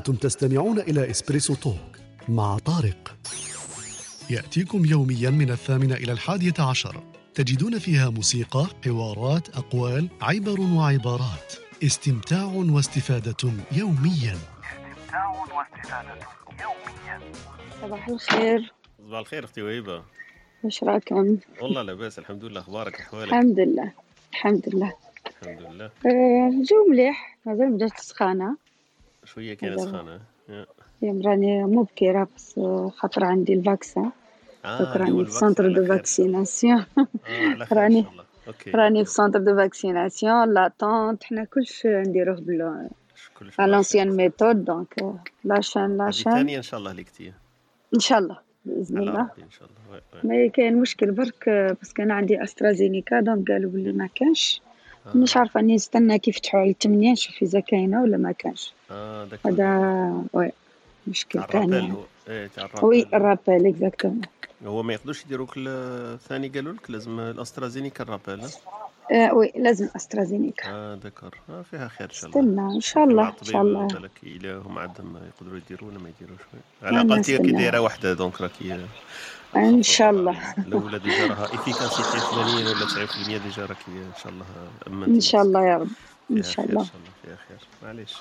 [0.00, 1.96] أنتم تستمعون إلى إسبريسو توك
[2.28, 3.16] مع طارق.
[4.30, 7.02] يأتيكم يوميا من الثامنة إلى الحادية عشر.
[7.34, 11.54] تجدون فيها موسيقى، حوارات، أقوال، عبر وعبارات.
[11.84, 14.36] استمتاع واستفادة يوميا.
[14.36, 16.18] استمتاع واستفادة
[16.60, 17.20] يوميا
[17.82, 18.72] صباح الخير.
[18.98, 20.02] صباح الخير أختي وهيبة.
[20.64, 22.60] واش راكم والله لاباس الحمد لله.
[22.60, 23.92] أخبارك احوالك الحمد لله.
[24.32, 24.92] الحمد لله.
[25.42, 25.84] الحمد لله.
[25.84, 27.38] آه، الجو مليح.
[27.46, 28.56] مازال بدات السخانة
[29.24, 29.86] شوية هو.
[29.86, 30.66] سخانه يا.
[31.02, 34.10] اليوم راني مو بكيرة بس آه، خاطر عندي الفاكسان
[34.64, 35.86] اللي هو راني في على دو.
[35.86, 36.84] فاكسيناسيون.
[37.72, 38.06] راني-
[38.74, 40.54] راني في سونتر دو فاكسيناسيون.
[40.54, 42.88] لاطونت حنا كلش نديروه بال.
[43.58, 47.32] لونسيان ميثود دونك آه، لاشان هذه لاشان الثانية إن شاء الله اللي كتير
[47.94, 49.20] إن شاء الله بإذن الله.
[49.20, 50.00] إن شاء الله.
[50.24, 53.20] ما كاين مشكل برك آه، بس كان عندي أسترازينيكا.
[53.20, 54.60] دونك قالوا بلي ما كانش.
[55.06, 55.16] آه.
[55.16, 59.28] مش عارفة أني نستنى كيف يفتحوا على الثمانية نشوف إذا كاينة ولا ما كانش آه
[59.46, 60.52] هذا oui
[61.06, 64.20] مشكل ال rappel ثاني هو إيه تاع oui ال rappel ال rappel exactement
[64.66, 68.40] هو ما يقدروش يديروك الثاني قالوا لك لازم الأسترازينيكا ال rappel
[69.12, 70.68] آه oui لازم أسترازينيكا.
[70.68, 72.40] آه دركا آه فيها خير إن شاء الله.
[72.40, 73.86] استنى إن شاء الله إن شاء الله.
[73.86, 76.40] بالك الا هم عندهم يقدروا يديروا ولا ما يديروش
[76.82, 77.36] على الاقل كي.
[77.38, 78.86] دايرة واحدة donc راكي
[79.56, 80.54] إن شاء الله.
[80.58, 82.86] الاولى déjà راها efficacité 80 ولا
[83.40, 84.46] 90% déjà راكي إن شاء الله
[85.06, 85.88] إن شاء الله يا رب.
[86.30, 86.80] إن شاء الله.
[86.80, 87.10] إن شاء الله.
[87.22, 87.58] فيها خير.
[87.82, 88.16] معليش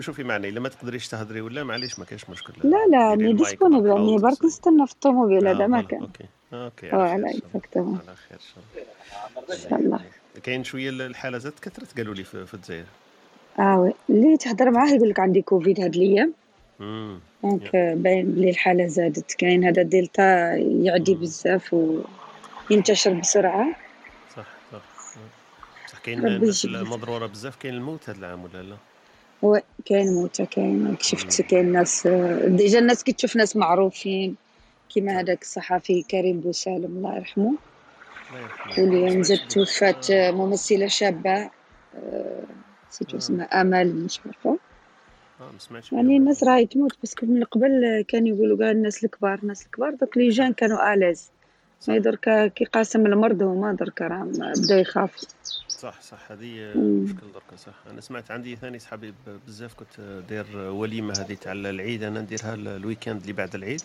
[0.00, 3.36] شوفي معنا الا ما تقدريش تهضري ولا معليش ما كاينش مشكل لا لا ال mic
[3.36, 4.44] disponible راني برك.
[4.44, 6.00] نستنى في الطوموبيل هذا ما كان.
[6.00, 6.24] OK.
[6.52, 7.40] OK على خير.
[7.44, 8.60] exactement على إن شاء
[9.36, 9.54] الله.
[9.54, 10.00] إن شاء الله.
[10.42, 12.84] كاين شوية الحالة زادت؟ كثرت قالوا لي في, الجزائر.
[13.58, 16.32] آه oui اللي تهضر معاه يقول لك عندي كوفيد هاد الأيام.
[16.80, 19.32] donc باين بلي الحالة زادت.
[19.32, 21.76] كاين هذا دلتا يعدي بزاف
[22.70, 23.66] وينتشر بسرعة.
[24.36, 24.82] صح صح.
[25.92, 26.26] صح كاين
[26.64, 27.56] المضرورة بزاف.
[27.56, 28.76] كاين الموت هذا العام ولا لا؟
[29.42, 30.96] oui كاين موتى كاين.
[31.00, 32.06] شفت كاين ناس
[32.46, 34.36] déjà الناس كي تشوف ناس معروفين
[34.88, 37.54] كيما هذاك الصحفي كريم بوسالم الله يرحمه.
[38.30, 38.84] الله يرحمه.
[38.84, 39.38] واليوم زاد.
[39.48, 40.12] توفات.
[40.12, 41.50] ممثلة شابة.
[41.94, 42.42] آه،
[42.90, 44.60] نسيت اسمها أمل مش سمعتش
[45.92, 46.16] يعني بها.
[46.16, 50.28] الناس راهي تموت بس من قبل كانوا يقولوا كاع الناس الكبار الناس الكبار دوك les
[50.28, 51.30] jeunes كانوا à l'aise
[51.88, 55.28] ما دركا كي قاسم المرض هما دركا راهم بداو يخافوا
[55.82, 56.18] صح صح.
[56.32, 56.72] هذه.
[56.76, 57.72] مشكل دركا صح.
[57.92, 59.14] أنا سمعت عندي ثاني صحابي
[59.48, 62.02] بزاف كنت داير وليمة هذه تاع العيد.
[62.02, 63.82] أنا نديرها ال- ال weekend اللي بعد العيد.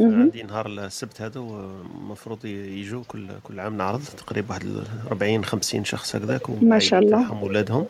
[0.00, 4.66] عندي نهار السبت هذا المفروض يجوا كل كل عام نعرض تقريبا واحد
[5.10, 7.44] 40 50 شخص هكذاك ما شاء الله.
[7.44, 7.86] ولادهم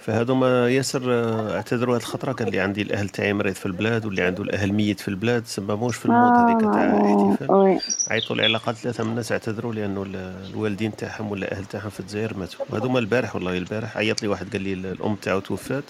[0.00, 2.32] فهذوما ياسر آه، اعتذروا هذه الخطرة.
[2.32, 5.96] قال لي عندي الأهل تاعي مريض في البلاد واللي عنده الأهل ميت في البلاد سمموش
[5.96, 7.78] في الموت هذيك تاع آه، احتفال وي
[8.10, 10.16] عيطوا الاقل ثلاثة من الناس اعتذروا لأنه ال-
[10.50, 12.64] الوالدين تاعهم ولا الاهل تاعهم في الجزائر ماتوا.
[12.76, 15.84] وهذوما البارح والله البارح عيط لي واحد قال لي الأم تاعو توفات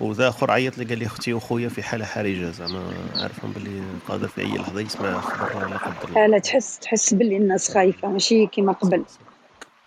[0.00, 4.28] وذا اخر عيط لي قال لي أختي وخويا في حالة حرجة زعما عارفهم باللي قادر
[4.28, 6.26] في أي لحظة يسمع خبر لا قدر الله.
[6.26, 9.04] لا تحس تحس باللي الناس خايفة ماشي كيما قبل.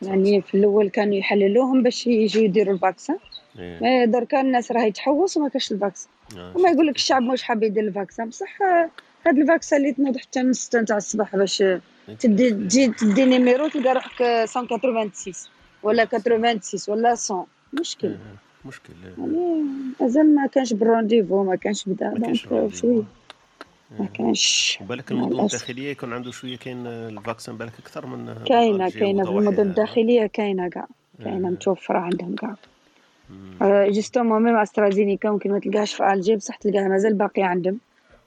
[0.01, 3.17] يعني في الأول كانوا يحللوهم باش يجوا يديروا ال vaccin
[3.59, 4.05] إيه.
[4.05, 6.53] دركا الناس راهي تحوس وما كاش ال vaccin آه.
[6.57, 8.61] وما يقول لك الشعب مش حاب يدير ال vaccin بصح
[9.27, 11.81] هاد ال vaccin اللي تنوض حتى من 6 تاع الصباح باش آه،
[12.19, 15.33] تدي تجي تدي numéro تلقى روحك آه، 186
[15.83, 18.17] ولا 86 ولا 100 مشكل إيه.
[18.65, 19.13] مشكل إيه.
[19.17, 19.63] يعني
[20.01, 22.69] مازال ما كانش بال rendez-vous ما كانش بدا ما rendez-vous.
[22.69, 23.03] شوية
[23.99, 25.39] ما كانش وبالك مع المدن.
[25.39, 29.59] الداخلية يكون عنده شوية كاين ال vaccin بالك أكثر من كاينة كاينة في المدن.
[29.61, 30.87] الداخلية كاينة كاع
[31.23, 31.53] كاينة إيه.
[31.53, 32.55] متوفرة عندهم كاع.
[33.87, 37.79] justement même استرازينيكا ممكن ما تلقاهاش في الجي بصح تلقاها مازال باقي عندهم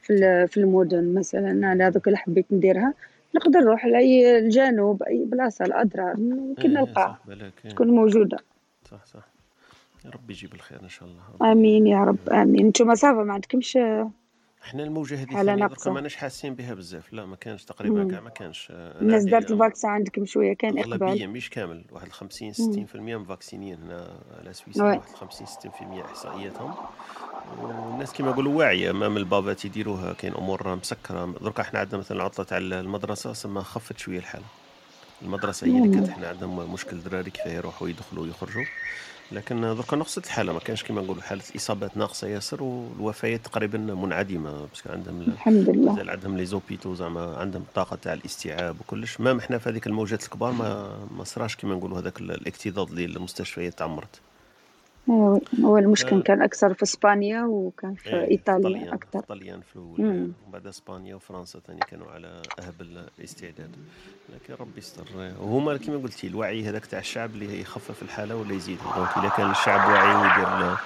[0.02, 2.94] في في المدن مثلا أنا هذوك اللي حبيت نديرها
[3.34, 7.70] نقدر نروح لأي الجنوب اي بلاصه لأدرار يمكن إيه، نلقاها إيه.
[7.70, 8.38] تكون موجوده
[8.90, 9.22] صح صح
[10.04, 13.32] يا ربي يجيب الخير ان شاء الله امين يا رب امين أنتم ça va ما
[13.32, 13.78] عندكمش
[14.64, 15.92] إحنا الموجه هذه حالة دركا ناقصة.
[15.92, 18.10] ماناش حاسين بها بزاف لا ما كانش تقريبا.
[18.10, 22.08] كاع ما كانش آه، الناس دارت الفاكسان عندكم شوية كان اغلبيه اقبال مش كامل واحد
[22.12, 22.86] 50 مم.
[22.86, 24.08] 60% مفاكسينين هنا
[24.38, 24.96] على سويسرا oui.
[24.96, 26.74] واحد 50 60% احصائياتهم
[27.62, 31.34] والناس كما يقولوا واعية امام البابات يديروها كاين أمور مسكرة.
[31.42, 34.44] دركا إحنا عندنا مثلا العطله تاع المدرسة سما خفت شوية الحالة.
[35.22, 38.64] المدرسة هي اللي كانت إحنا عندهم مشكل دراري كيف يروحوا يدخلوا ويخرجوا.
[39.32, 44.66] لكن دركا نقصت الحالة ما كانش كما نقولوا حالة الاصابات ناقصة ياسر والوفيات تقريبا منعدمة.
[44.66, 45.92] parce que عندهم ال- الحمد لله.
[45.92, 49.20] مازال عندهم les hôpitaux زعما عندهم الطاقه تاع الاستيعاب وكلش.
[49.20, 53.04] même إحنا في هذيك الموجات الكبار ما ما صراش كما نقولوا هذاك ال- الاكتظاظ اللي
[53.04, 54.20] المستشفيات تعمرت.
[55.08, 56.22] هو المشكل آه.
[56.22, 60.32] كان أكثر في إسبانيا وكان في إيه، إيطاليا أكثر طليان في الأول مم.
[60.48, 63.70] وبعد إسبانيا وفرنسا ثاني كانوا على أهب الاستعداد
[64.34, 65.04] لكن ربي يستر
[65.40, 69.50] وهما كما قلتي الوعي هذاك تاع الشعب اللي يخفف الحالة ولا يزيد donc اذا كان
[69.50, 70.76] الشعب واعي ويدير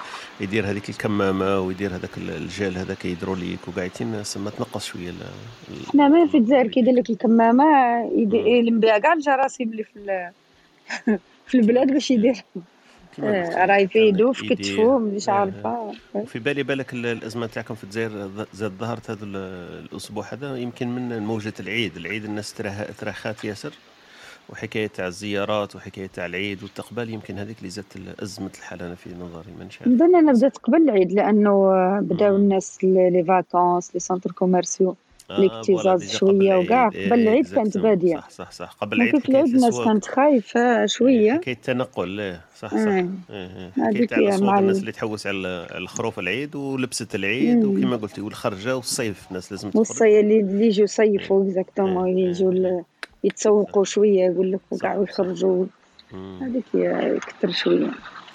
[0.40, 5.12] يدير هذيك الكمامة ويدير هذاك الجل هذاك hydroalcoolique وقاعدين سما تنقص شوية
[5.92, 7.64] حنا ما في الجزائر كيدير لك الكمامة.
[8.32, 10.30] يلم بها كاع الجراثيم اللي في
[11.48, 12.44] في البلاد باش يدير
[13.18, 14.56] كما قلتي، آه، راه يفيدو عندك في يدير.
[14.56, 15.92] كتفو مش آه، عارفة.
[16.14, 19.36] وفي بالي بالك ال- الأزمة تاعكم في الجزائر زاد ظهرت هذا ال-
[19.92, 21.96] الأسبوع هذا يمكن من موجة العيد.
[21.96, 22.54] العيد الناس
[23.00, 23.72] تراخات ياسر
[24.48, 28.86] وحكاية تاع الزيارات وحكاية تاع العيد والاستقبال يمكن هذيك اللي زادت ازمه الحالة.
[28.86, 31.70] أنا في نظري ما نعرف نظن أنا بدأت قبل العيد لأنه
[32.00, 32.42] بداو مم.
[32.42, 34.96] الناس les vacances les centres commerciaux.
[35.30, 36.88] الاكتظاظ voilà، déjà شوية قبل وكاع.
[36.88, 37.06] العيد.
[37.12, 37.78] قبل إيه، العيد كانت.
[37.78, 38.16] بادية.
[38.16, 39.80] صح صح صح قبل العيد كيف العيد الناس.
[39.80, 42.86] كانت خايفة شوية حكايه التنقل إيه، صح صح آه.
[42.86, 43.72] إيه، إيه.
[43.88, 47.64] الاسواق مع ال- الناس اللي تحوس على على الخروف العيد ولبسه العيد.
[47.64, 51.48] وكما قلتي والخرجه والصيف الناس لازم تخرج والصي اللي يجوا يصيفوا إيه.
[51.50, 52.28] exactement إيه.
[52.28, 52.58] يجوا إيه.
[52.58, 52.82] ل-
[53.24, 54.96] يتسوقوا شوية يقول لك وكاع.
[54.96, 55.66] ويخرجوا.
[56.42, 57.90] هذيك هي يكثر شوية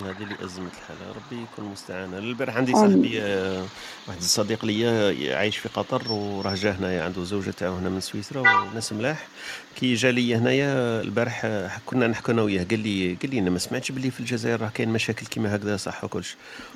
[0.05, 1.11] هذه اللي أزمة الحالة.
[1.11, 2.71] ربي يكون المستعان أنا البارح عندي.
[2.71, 3.65] صاحبي آه،
[4.07, 8.39] واحد الصديق ليا عايش في قطر وراه جا هنايا عنده زوجة تاعو هنا من سويسرا
[8.41, 9.27] وناس ملاح.
[9.75, 12.63] كي جا ليا هنايا البارح آه، كنا نحكوا أنا وياه.
[12.63, 15.77] قال لي قال لي أنا ما سمعتش باللي في الجزائر راه كاين مشاكل كيما هكذا
[15.77, 16.35] صح وكلش.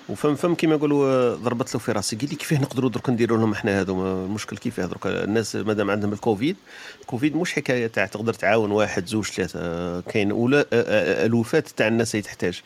[0.10, 2.16] وفهم فهم كيما يقولوا آه، ضربت له في راسي.
[2.16, 6.14] قال لي كيفاه نقدروا درك نديروا لهم إحنا هذو المشكل كيفاه درك؟ الناس مادام عندهم
[6.14, 6.56] الكوفيد
[7.02, 10.02] الكوفيد مش حكاية تاع تقدر تعاون واحد زوج ثلاثة.
[10.02, 10.32] كاين
[10.74, 12.62] الوفات تاع الناس اللي تحتاج.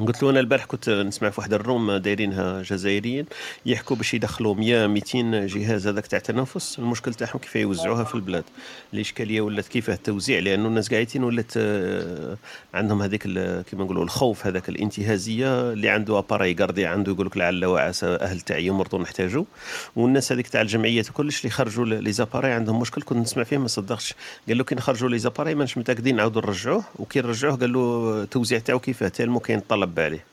[0.00, 3.26] قلت له أنا البارح كنت نسمع في واحد الروم دايرينها جزائريين
[3.66, 8.44] يحكوا باش يدخلوا 100 200 جهاز هذاك تاع تنفس المشكل تاعهم كيف يوزعوها في البلاد؟
[8.94, 12.36] الاشكاليه ولات كيفاه التوزيع؟ لأنه الناس قاعدين ولات آه،
[12.74, 17.64] عندهم هذيك كيما نقولوا الخوف هذاك الانتهازية اللي عنده أباراي قاردي عنده يقول لك لعل
[17.64, 19.44] وعسى أهل تاعي يمرضوا نحتاجوا
[19.96, 23.68] والناس هذيك تاع الجمعيات كلش اللي خرجوا لي زاباراي عندهم مشكل كنت نسمع فيه ما
[23.68, 24.14] صدقش.
[24.48, 26.84] قال له كي نخرجوا لي زاباراي ماناش متأكدين نعاودوا نرجعوه.
[26.98, 30.24] وكي نرجعوه قال له التوزيع تاعو كيفاه تالمو كاين طلب عليه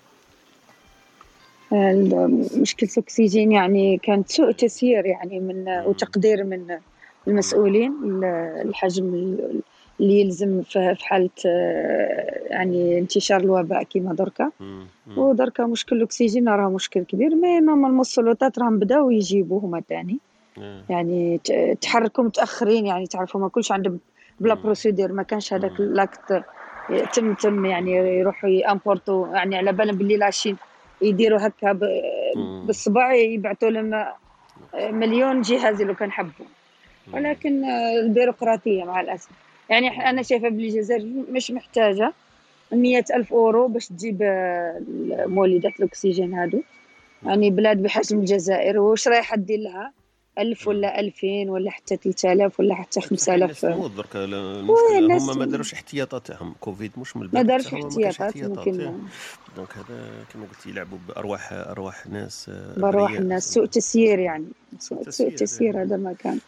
[1.74, 6.78] ال- مشكلة الأكسجين يعني كانت سوء تسيير يعني من وتقدير من
[7.28, 8.24] المسؤولين ال-
[8.70, 9.62] الحجم ال-
[10.00, 14.52] اللي يلزم في حالة آه، يعني انتشار الوباء كما دركا.
[15.18, 20.18] ودركا مشكل الأكسجين راه مشكل كبير مي نورمالمون السلطات راهم بداو يجيبوا هما تاني
[20.58, 20.82] آه.
[20.90, 21.40] يعني
[21.82, 24.00] تحركوا متأخرين يعني تعرفوا ما كلش عندهم
[24.40, 24.54] بلا.
[24.54, 25.72] بروسيدير ما كانش هذاك.
[25.80, 26.44] لاكت
[27.14, 30.58] تم تم يعني يروحوا يامبورتو يعني على بالهم باللي لاشين
[31.02, 31.80] يديروا هكا.
[32.66, 34.06] بالصباع يبعثوا لهم
[34.76, 36.46] مليون جهاز لو كان حبوا
[37.14, 39.30] ولكن البيروقراطية مع الأسف.
[39.70, 42.14] يعني أنا شايفة بلي الجزائر مش محتاجة
[42.72, 44.18] مية ألف أورو باش تجيب
[45.10, 46.62] مولدات الأكسجين هادو.
[47.26, 49.92] يعني بلاد بحجم الجزائر واش رايحة دير لها؟
[50.40, 55.46] ألف ولا ألفين ولا حتى 3000 ولا حتى 5000 الناس درك المشكلة هما ما.
[55.46, 58.94] داروش احتياطات تاعهم كوفيد مش من تاعهم، ما كانش احتياطات ممكن.
[59.56, 63.22] donc هذا كما قلت يلعبوا بأرواح أرواح ناس آه، أبرياء.
[63.22, 64.46] الناس سوء تسيير يعني
[64.80, 65.84] سوء تسيير، إيه.
[65.84, 66.40] هذا ما كان.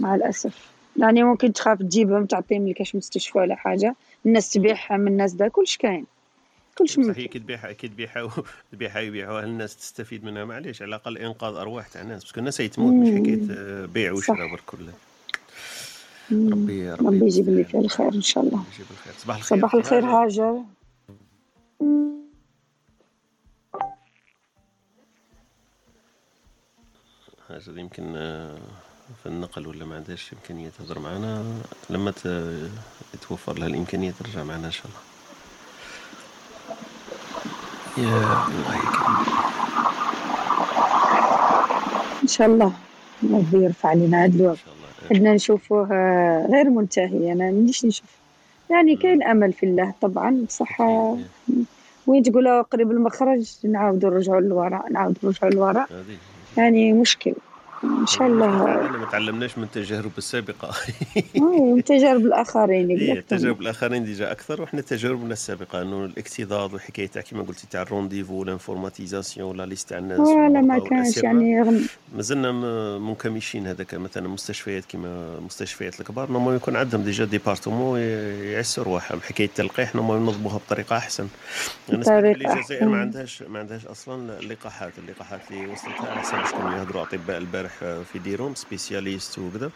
[0.00, 3.94] مع الأسف يعني ممكن تخاف تجيبهم تعطيهم لكاش مستشفى ولا حاجة
[4.26, 6.06] الناس تبيعها من الناس دا كلش كاين
[6.78, 8.30] كلش بصح هي كي تبيعها كي تبيعها
[8.72, 12.56] تبيعها يبيعوها الناس تستفيد منها معليش على الأقل إنقاذ أرواح تاع الناس parce que الناس
[12.56, 13.20] تموت مش.
[13.20, 14.48] حكاية آه، بيع وشراء.
[14.50, 14.74] برك.
[14.74, 14.90] ربي
[16.32, 17.70] ربي ربي يجيب اللي المستعان.
[17.70, 20.60] فيه الخير إن شاء الله يجيب الخير صباح الخير صباح الخير هاجر.
[27.48, 28.58] هاجر يمكن آه،
[29.22, 31.44] في النقل ولا ما عندهاش إمكانية تهضر معنا
[31.90, 32.12] لما
[33.14, 34.98] يتوفر لها الإمكانية ترجع معنا إن شاء الله
[37.96, 38.04] يا
[38.48, 39.26] الله يكرمك.
[42.22, 42.72] إن شاء الله
[43.32, 45.18] ربي يرفع علينا هذا إن الوقت الله.
[45.18, 45.88] بدنا نشوفوه
[46.46, 48.06] غير منتهي أنا مانيش نشوف.
[48.70, 51.18] يعني كاين أمل في الله طبعا بصح آه،
[51.48, 51.64] أكيد.
[52.06, 55.88] وين تقولوا قريب المخرج؟ نعاودوا نرجعوا للوراء نعاودوا نرجعوا للوراء.
[56.56, 57.34] يعني مشكل.
[58.00, 60.70] إن شاء الله إحنا ما تعلمناش من التجارب السابقة
[61.74, 63.24] من تجارب الآخرين exactement.
[63.28, 67.86] تجارب الآخرين déjà أكثر وحنا تجاربنا السابقة إنه الاكتظاظ والحكايه تاع كيما قلتي تاع ال
[67.86, 71.16] rendez-vous وال informatisation ولا les listes تاع الناس ولا ما كانش.
[71.16, 71.80] يعني
[72.16, 72.52] مازلنا
[72.98, 79.46] منكمشين هذاك مثلا مستشفيات كيما المستشفيات الكبار normal يكون عندهم déjà département يعسوا رواحهم حكاية
[79.46, 81.28] التلقيح normal ينظموها بطريقة أحسن
[81.88, 83.00] بلي الجزائر ما.
[83.00, 87.72] عندهاش ما عندهاش أصلا اللقاحات اللقاحات اللي وصلتها على حسب شكون يهضروا أطباء البارح
[88.12, 89.70] في ديرهم spécialistes وكذا.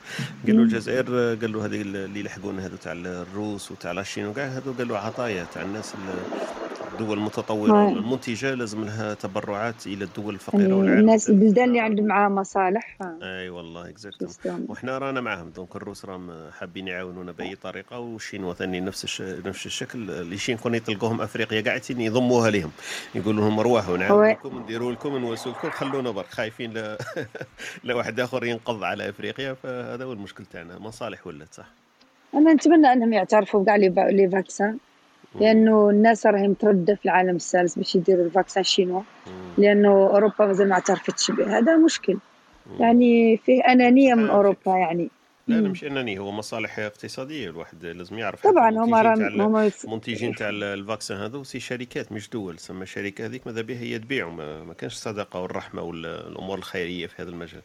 [0.47, 1.07] قالوا الجزائر
[1.41, 5.63] قالوا هذه اللي يلحقون هذو تاع الروس وتاع la Chine وكاع هذو قالوا عطايا تاع
[5.63, 7.95] الناس ال- الدول المتطورة هاي.
[7.95, 11.31] والمنتجة لازم لها تبرعات إلى الدول يعني الفقيره والعالم الناس.
[11.31, 12.97] البلدان اللي عندهم معاها مصالح.
[13.23, 14.29] إي والله exactement.
[14.69, 19.23] وحنا رانا معاهم donc الروس راهم حابين يعاونونا بأي طريقة وال chinois ثاني نفس الش...
[19.23, 20.11] نفس الشكل.
[20.11, 22.71] les Chinois كون يطلقوهم أفريقيا قاعدين يضموها لهم
[23.15, 26.99] يقولوا لهم ارواحوا نعاونكم نديروا لكم نواسوا لكم خلونا برك خايفين لا
[27.85, 31.67] لا واحد آخر ينقض على أفريقيا فهذا هو المشكل تاعنا مصالح ولات صح
[32.35, 33.77] أنا نتمنى أنهم يعترفوا فا-
[34.11, 34.79] les vaccins.
[35.41, 39.01] لأنه الناس راهي مترده في العالم الثالث باش يديروا ال vaccin chinois.
[39.27, 39.33] مم.
[39.65, 42.19] لأنه أوروبا مازال ما اعترفتش به هذا مشكل.
[42.81, 45.11] يعني فيه أنانية من أوروبا يعني.
[45.49, 45.69] لا لا.
[45.69, 48.43] مش انني هو مصالح اقتصادية الواحد لازم يعرف.
[48.47, 49.15] طبعا هما
[49.47, 52.59] هما المنتجين تاع ال- ال vaccins هذو c'est شركات مش دول.
[52.59, 57.31] سما الشركة هذيك ماذا بها؟ هي تبيعوا ما, كانش الصدقه والرحمة والامور الخيرية في هذا
[57.31, 57.63] المجال.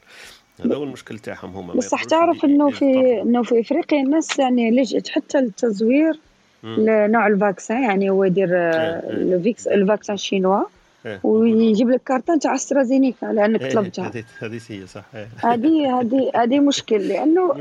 [0.66, 1.68] هذا هو المشكل تاعهم هما.
[1.74, 3.22] ما بصح تعرف إنه في.
[3.22, 6.20] إنه في إفريقيا الناس يعني لجأت حتى للتزوير
[6.64, 6.76] مم.
[6.80, 9.00] لنوع ال vaccin يعني هو يدير إيه، إيه.
[9.10, 10.64] الفيكس ال vaccin chinois
[11.06, 11.20] إيه.
[11.24, 15.28] ويجيب لك كارتون تاع أسترازينيكا لانك إيه، طلبتها هذه هذه هي صح إيه.
[15.38, 17.56] هذه هذه هذه مشكل لأنه.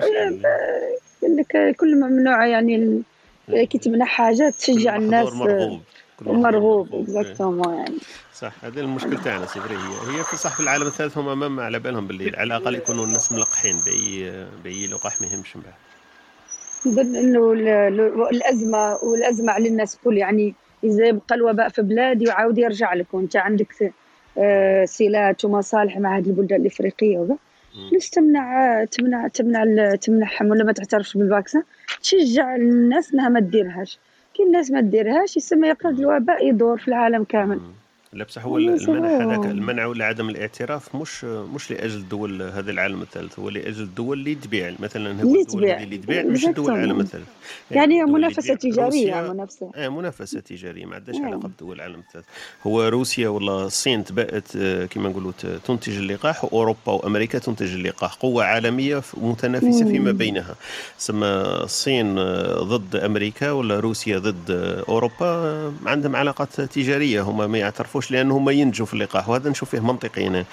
[1.22, 3.02] يقول لك كل ممنوع يعني
[3.48, 5.80] كي تمنح حاجة تشجع الناس مرغوب
[6.22, 7.02] مرغوب إيه.
[7.02, 7.98] exactement يعني
[8.34, 11.64] صح هذا المشكل تاعنا c'est vrai هي هي في صح في العالم الثالث هما ما
[11.64, 14.32] على بالهم باللي على الأقل يكونوا الناس ملقحين باي
[14.64, 15.74] بأي لقاح ما يهمش من بعد
[16.86, 20.16] نظن إنه ال- ال- الأزمة والأزمة على الناس الكل.
[20.16, 20.54] يعني
[20.84, 23.92] إذا يبقى الوباء في بلاد يعاود يرجع لك وإنت عندك
[24.38, 27.36] آه، صلات ومصالح مع هذه البلدان الإفريقية وكذا.
[27.92, 31.62] ليش تمنع تمنع تمنع تمنعهم ولا ما تعترفش بالفاكسان
[32.02, 33.98] تشجع الناس إنها ما تديرهاش.
[34.34, 37.60] كي الناس ما تديرهاش يسمى يقعد الوباء يدور في العالم كامل.
[38.12, 39.08] لا بصح هو المنع.
[39.24, 44.18] هذاك المنع ولا عدم الاعتراف مش مش لأجل دول هذا العالم الثالث هو لأجل الدول
[44.18, 46.58] اللي تبيع مثلا هو اللي الدول اللي تبيع مش Exactement.
[46.68, 47.28] العالم الثالث
[47.70, 48.54] يعني اللي منافسة.
[48.54, 51.26] تجارية منافسة آه منافسة تجارية ما عندهاش نعم.
[51.26, 52.24] علاقة بدول العالم الثالث
[52.66, 55.32] هو روسيا ولا الصين تبقت آه، كما نقولوا
[55.64, 59.84] تنتج اللقاح وأوروبا وأمريكا تنتج اللقاح قوة عالمية متنافسة.
[59.84, 60.54] فيما بينها
[60.98, 67.58] سما الصين آه، ضد أمريكا ولا روسيا ضد آه، أوروبا عندهم علاقات تجارية هما ما
[67.98, 70.44] يعترفوش لأن هما ينتجوا في اللقاح وهذا نشوف فيه منطقي هنا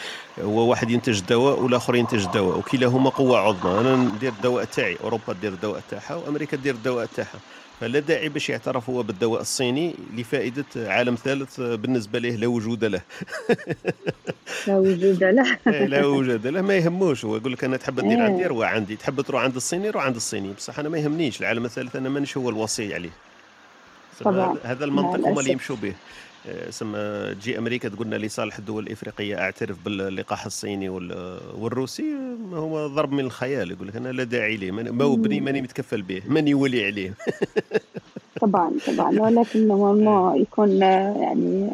[0.42, 3.80] هو واحد ينتج دواء والآخر ينتج دواء وكلاهما قوة عظمى.
[3.80, 7.40] أنا ندير الدواء تاعي أوروبا تدير الدواء تاعها وأمريكا تدير الدواء تاعها.
[7.82, 13.02] فلا داعي باش يعترف هو بالدواء الصيني لفائدة عالم ثالث بالنسبة له لا وجود له.
[14.68, 15.58] لا وجود له.
[15.68, 16.62] إيه، لا وجود له.
[16.62, 17.26] ما يهموش.
[17.26, 18.24] هو يقول لك أنا تحب تدير إيه.
[18.24, 18.96] عندي روح عندي.
[18.96, 20.54] تحب تروح عند الصيني روح عند الصيني.
[20.58, 21.42] بصح أنا ما يهمنيش.
[21.42, 23.10] العالم الثالث أنا مانيش هو الوصي عليه.
[24.24, 24.58] طبعاً.
[24.64, 25.52] هذا- المنطق هما اللي.
[25.52, 25.94] يمشوا به.
[26.70, 32.16] سما تجي أمريكا تقول لنا لصالح الدول الإفريقية أعترف باللقاح الصيني وال- والروسي
[32.54, 36.02] هو ضرب من الخيال يقول لك أنا لا داعي ليه ما هو بني ماني متكفل
[36.02, 37.14] به ماني ولي عليه.
[38.42, 41.70] طبعا طبعا ولكن ما يكون آه، يعني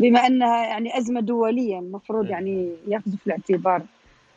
[0.00, 2.30] بما أنها يعني أزمة دولية المفروض إيه.
[2.32, 3.82] يعني ياخذوا في الاعتبار.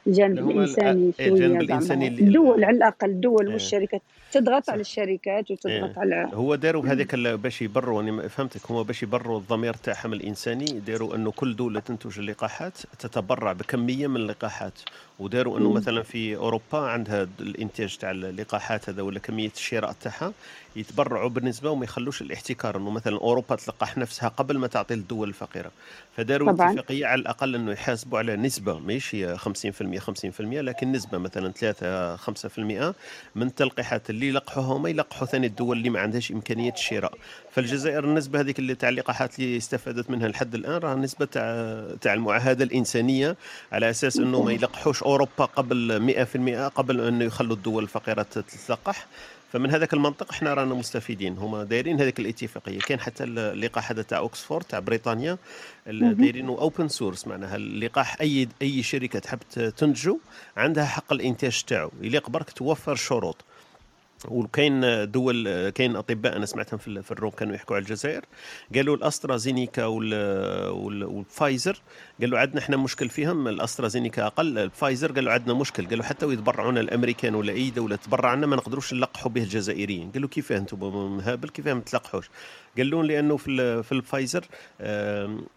[0.10, 2.18] الجانب الإنساني إيه، الجانب شوية الإنساني زعما.
[2.18, 3.54] اللي- الدول على الأقل الدول إيه.
[3.54, 4.01] والشركات
[4.32, 4.74] تضغط صح.
[4.74, 5.94] على الشركات وتضغط إيه.
[5.98, 11.16] على هو داروا هذاك باش يبروا أنا فهمتك هو باش يبروا الضمير تاعهم الإنساني داروا
[11.16, 14.74] أنه كل دولة تنتج اللقاحات تتبرع بكمية من اللقاحات
[15.20, 15.72] وداروا أنه.
[15.74, 20.34] مثلا في أوروبا عندها الإنتاج تاع اللقاحات هذا ولا كمية الشراء تاعها
[20.75, 25.72] يتبرعوا بالنسبة وما يخلوش الاحتكار أنه مثلا أوروبا تلقح نفسها قبل ما تعطي للدول الفقيرة
[26.18, 26.51] فداروا.
[26.51, 32.15] اتفاقية على الأقل أنه يحاسبوا على نسبة مش هي 50% 50% لكن نسبة مثلا 3
[32.15, 32.94] 5%
[33.36, 37.13] من التلقيحات اللي يلقحوها وما يلقحوا ثاني الدول اللي ما عندهاش إمكانية الشراء.
[37.51, 42.13] فالجزائر النسبة هذيك اللي تاع اللقاحات اللي استفادت منها لحد الآن راه نسبة تاع تاع
[42.13, 43.38] المعاهدة الإنسانية
[43.72, 46.00] على أساس إنه ما يلقحوش أوروبا قبل
[46.70, 49.08] 100% قبل انه يخلوا الدول الفقيرة تتلقح.
[49.53, 51.38] فمن هذاك المنطق إحنا رانا مستفيدين.
[51.38, 52.79] هما دايرين هذيك الاتفاقية.
[52.79, 55.38] كان حتى اللقاح هذا تاع أوكسفورد تاع بريطانيا
[55.88, 59.39] دايرينه open source معناها اللقاح أي أي شركة تحب
[59.77, 60.18] تنتجه
[60.58, 61.91] عندها حق الإنتاج تاعو.
[62.01, 63.36] يليق برك توفر شروط.
[64.27, 68.25] وكاين دول كاين أطباء أنا سمعتهم في الروم كانوا يحكوا على الجزائر.
[68.75, 71.06] قالوا الأسترازينيكا وال-
[72.20, 76.80] والفايزر قالوا عندنا إحنا مشكل فيهم الأسترازينيكا أقل الفايزر قالوا عندنا مشكل قالوا حتى ويتبرعونا
[76.80, 80.80] الأمريكان ولا أي دولة تبرعنا ما نقدروش نلقحوا به الجزائريين قالوا كيفاه أنتم
[81.18, 82.30] مهابل كيفاه ما تلقحوش
[82.78, 84.46] قالوا لأنه في في الفايزر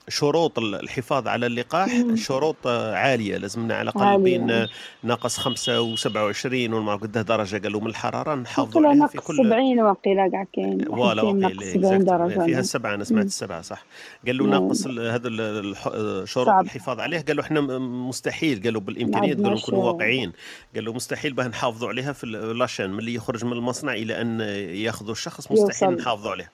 [0.09, 4.23] شروط الحفاظ على اللقاح شروط عالية لازمنا على الأقل.
[4.23, 4.67] بين
[5.03, 10.29] ناقص 5 و27 وما قد درجة قالوا من الحرارة نحافظوا عليها في كل 70 وقيلا
[10.33, 12.05] كاع كاين voilà واحد كاين okay ناقص اللي 70 exact.
[12.09, 12.61] درجة فيها.
[12.61, 13.25] السبعه أنا سمعت.
[13.25, 13.85] السبعه صح
[14.27, 16.65] قالوا لا، ناقص هذا ال- الح- شروط صعب.
[16.65, 17.21] الحفاظ عليه.
[17.21, 18.63] قالوا إحنا مستحيل.
[18.63, 20.33] قالوا بالامكانيات قالوا نكونوا واقعيين.
[20.75, 24.41] قالوا مستحيل باه نحافظوا عليها في la chaîne من اللي يخرج من المصنع إلى أن
[24.77, 26.03] ياخذوا الشخص مستحيل يوصل.
[26.03, 26.51] نحافظوا عليه.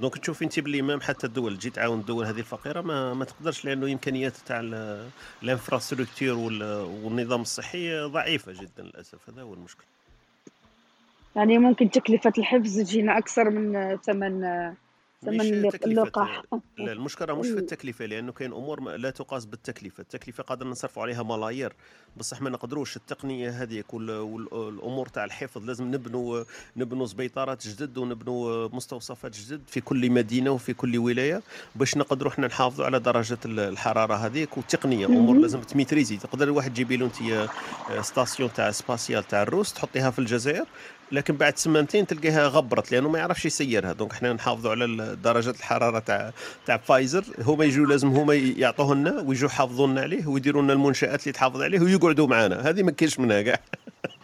[0.00, 3.64] donc تشوف انت باللي même حتى الدول تجي تعاون الدول هذه الفقيرة ما ما تقدرش
[3.64, 5.08] لأنه إمكانيات تاع ال-
[5.42, 9.18] ال infrastructure وال- والنظام الصحي ضعيفة جدا للأسف.
[9.30, 9.84] هذا هو المشكل.
[11.36, 14.44] يعني ممكن تكلفة الحفظ تجينا أكثر من ثمن
[15.24, 15.40] ثمن
[15.84, 16.42] اللقاح.
[16.78, 20.00] لا المشكلة مش في التكلفة لأنه كاين أمور لا تقاس بالتكلفة.
[20.00, 21.72] التكلفة قادر نصرفوا عليها ملايير.
[22.16, 25.64] بصح ما نقدروش التقنية هذيك وال- والامور تاع الحفظ.
[25.64, 26.44] لازم نبنوا
[26.76, 31.42] نبنوا سبيطارات جدد ونبنوا مستوصفات جدد في كل مدينة وفي كل ولاية
[31.74, 35.36] باش نقدروا إحنا نحافظوا على درجه ال- الحرارة هذيك والتقنيه أمور.
[35.36, 36.16] لازم تميتريزي.
[36.16, 37.48] تقدر الواحد تجيبي له انت
[38.04, 40.64] station تاع spatiale تاع الروس تحطيها في الجزائر
[41.12, 45.98] لكن بعد سمانتين تلقاها غبرت لأنه ما يعرفش يسيرها donc إحنا نحافظوا على درجة الحرارة
[45.98, 46.32] تاع
[46.66, 47.24] تاع فايزر.
[47.38, 51.62] هما يجوا لازم هما يعطوه لنا ويجوا يحافظوا لنا عليه ويديروا لنا المنشآت اللي تحافظ
[51.62, 53.60] عليه ويقعدوا معنا هذه ما كاينش منها كاع.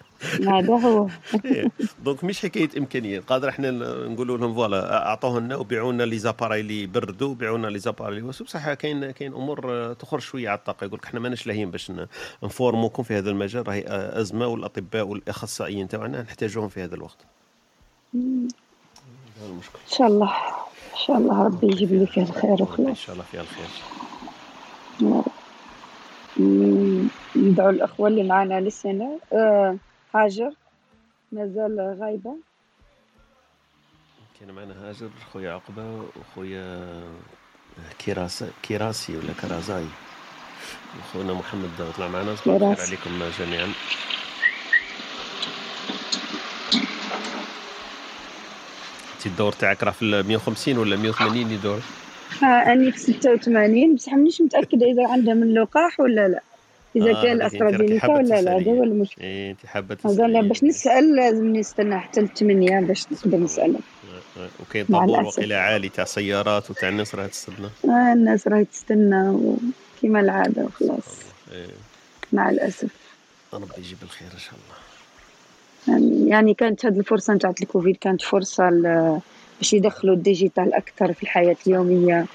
[0.49, 1.09] هذا هو.
[1.45, 1.71] إيه.
[2.05, 3.25] donc مش حكاية إمكانيات.
[3.25, 3.71] قادر إحنا
[4.09, 8.19] نقولوا لهم voilà اعطوه لنا وبيعوا لنا les appareils اللي يبردوا وبيعوا لنا les appareils
[8.19, 10.85] اللي بصح كاين كاين أمور آه، تخرج شوية على الطاقة.
[10.85, 11.93] يقول لك إحنا ماناش لاهيين باش
[12.43, 13.69] نفورموكم في هذا المجال.
[13.69, 17.19] راهي آه، أزمة والأطباء والأخصائيين تاعنا نحتاجوهم في هذا الوقت.
[18.15, 19.79] هذا المشكل.
[19.93, 20.27] إن شاء الله.
[20.93, 22.99] إن شاء الله ربي يجيب لي فيه الخير ان وخلاص.
[22.99, 23.67] شاء الله فيها الخير.
[27.37, 29.77] ندعو الأخوة اللي معنا لسنة آه
[30.25, 30.53] هاجر.
[31.33, 32.37] مازال غايبة.
[34.41, 37.03] كاين معنا هاجر خويا عقبة وخويا
[37.99, 39.87] كيراسي كيراسي ولا كرازاي.
[40.99, 42.35] وخونا محمد طلع معنا.
[42.35, 42.87] صباح الخير.
[42.87, 43.73] عليكم جميعا.
[49.15, 51.81] انت الدور تاعك راه في ال 150 ولا 180 يدور؟
[52.43, 56.43] آه أني في 86 بصح مانيش متأكدة إذا عندهم اللقاح ولا لا.
[56.97, 58.71] إذا آه، كان حابة ولا لا هذا.
[58.71, 60.43] هو المشكل إيه انت حابة تسألي.
[60.49, 65.23] باش نسأل لازم نستنى حتى الثمانية باش نقدر نسأل آه، آه، وكاين طابور.
[65.25, 67.67] وقيله عالي تاع سيارات وتاع الناس راه تستنى.
[67.85, 69.35] آه الناس راهي تستنى
[70.01, 71.21] كيما العادة وخلاص.
[71.53, 71.67] إيه،
[72.33, 72.91] مع الأسف.
[73.55, 74.77] ربي يجيب الخير إن شاء الله.
[75.89, 79.19] يعني- يعني كانت هذه الفرصة نتاعت الكوفيد كانت فرصة ل-
[79.59, 82.27] باش يدخلوا ال digital أكثر في الحياة اليومية.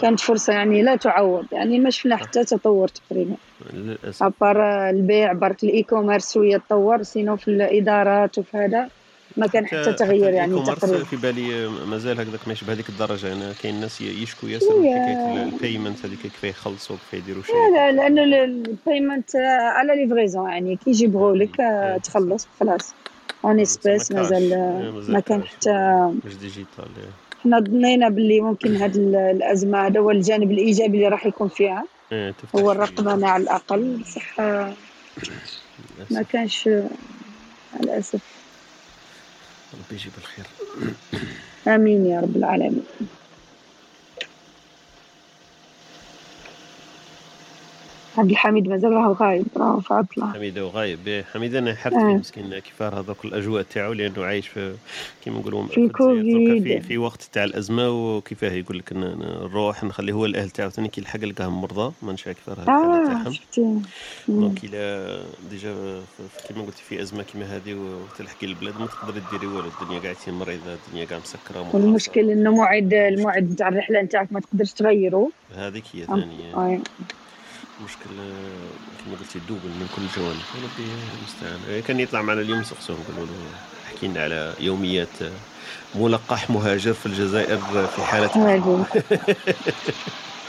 [0.00, 3.34] كانت فرصة يعني لا تعوض يعني ما شفنا حتى تطور تقريبا.
[3.72, 4.22] للأسف.
[4.22, 8.88] à part البيع برك ال e-commerce شوية تطور sinon في الإدارات وفي هذا
[9.36, 11.04] ما كان حتى تغيير يعني ال e-commerce تقريبا.
[11.04, 13.32] في بالي مازال هكذاك ماشي بهذيك الدرجة.
[13.32, 14.78] أنا كاين ناس يشكوا ياسر.
[14.78, 19.36] من حكايه ال payment هذيك كيف يخلصوا كيف يديروا شيء لا لا لأنه ال payment
[19.76, 20.76] على livraison يعني.
[20.76, 22.94] كي يجيبوه لك آه، تخلص خلاص.
[23.44, 24.20] en espèces كانش.
[24.20, 25.42] مازال ما كان.
[25.42, 26.84] حتى مش digital
[27.40, 28.96] إحنا ظنينا باللي ممكن هذه
[29.30, 32.72] الأزمة هذا هو الجانب الإيجابي اللي راح يكون فيها إيه، هو.
[32.72, 34.72] الرقمنه على الأقل بصح آه،
[36.10, 36.22] ما.
[36.22, 36.88] كانش آه،
[37.74, 38.20] مع الاسف
[39.74, 40.46] ربي يجيب الخير
[41.74, 42.84] آمين يا رب العالمين
[48.18, 51.98] عبد الحميد مازال راهو غايب راهو في عطلة حميده وغايب إيه، حميده أنا حرت آه.
[51.98, 54.74] مسكين كيفاه هذوك الأجواء تاعو لأنه عايش في
[55.24, 56.62] كيما نقولوا في الكوفيد.
[56.62, 61.00] في, في وقت تاع الأزمة وكيفاه يقول لك نروح نخليه هو الأهل تاعو ثاني كي
[61.00, 63.82] يلحق لقاهم مرضى ما نشاء كيفاه آه تاعهم.
[64.28, 65.20] donc إلى
[65.50, 65.74] déjà
[66.48, 70.76] كيما قلتي في أزمة كيما هذه وتلحقي البلاد ما تقدري ديري والو الدنيا قاعدين مريضه
[70.86, 71.74] الدنيا قاع مسكرة.
[71.74, 76.78] والمشكل إنه موعد الموعد تاع الرحلة نتاعك ما تقدرش تغيره هذيك هي ثانية آه.
[77.84, 78.08] مشكل
[79.04, 80.82] كما قلتي double من كل الجوانب ربي
[81.18, 83.32] المستعان آه، كان يطلع معنا اليوم نسقسوه نقولوا له
[83.86, 85.30] احكي لنا على يوميات آه،
[85.94, 88.30] ملقح مهاجر في الجزائر آه، في حالة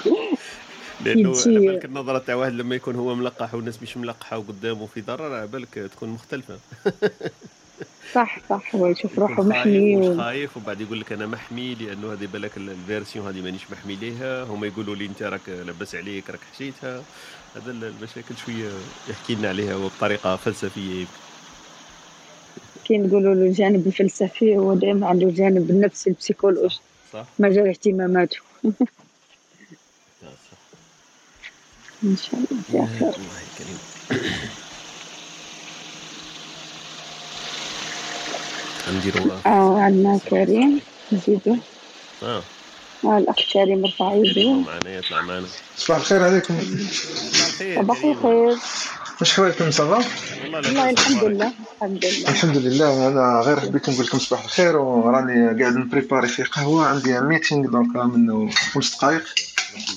[1.06, 5.02] لأنه على بالك النظرة تاع واحد لما يكون هو ملقح والناس مش ملقحة وقدامه في
[5.02, 6.60] ضرر على بالك تكون مختلفة.
[8.13, 10.18] صح صح هو يشوف روحه محمي و...
[10.18, 13.96] خايف وبعد يقول لك أنا محمي لأنه هذه بالك ال- ال version هذه مانيش محمي
[13.96, 14.44] ليها.
[14.44, 17.02] هما يقولوا لي أنت راك لاباس عليك راك حشيتها.
[17.56, 18.70] هذا ال- المشاكل شوية
[19.10, 21.12] يحكي لنا عليها وبطريقة فلسفية يمكن.
[22.86, 26.80] كي نقولوا له الجانب الفلسفي هو دائما عنده الجانب النفسي ال psychologie
[27.13, 28.38] صح؟ مجال اهتماماته.
[28.63, 28.63] صح
[32.04, 33.13] إن شاء الله.
[33.18, 33.78] الله الكريم.
[38.91, 41.58] نديروا آه عندنا كريم نزيدو
[42.23, 42.43] آه.
[43.04, 45.45] الاخ كريم رفع يده معنا يطلع معنا.
[45.78, 46.60] صباح الخير عليكم.
[47.76, 48.58] صباح الخير.
[49.21, 50.10] واش حوالكم صافا
[50.43, 51.23] والله الحمد.
[51.23, 52.30] لله الحمد لله.
[52.30, 56.86] الحمد لله أنا غير حبيت نقول لكم صباح الخير وراني قاعد ن préparer في قهوة.
[56.86, 59.23] عندي meeting donc من خمس دقائق.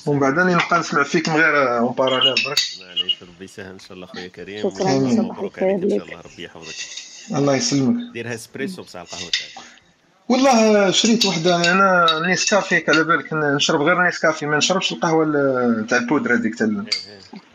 [0.05, 3.71] ومن بعد راني نبقى نسمع فيكم غير en parallèle برك معليش ربي يسهل.
[3.71, 4.59] إن شاء الله خويا كريم.
[4.59, 5.83] شكراً، صباح مبروك الخير عليك.
[5.83, 6.09] إن شاء لك.
[6.09, 7.10] الله ربي يحفظك.
[7.31, 8.13] الله يسلمك.
[8.13, 9.65] ديرها اسبريسو بصح القهوة تاعك.
[10.29, 15.97] والله شريت وحده أنا نيسكافي على بالك نشرب غير نيسكافي ما نشربش القهوة ال- تاع
[15.97, 16.85] البودرة هذيك تاع ال-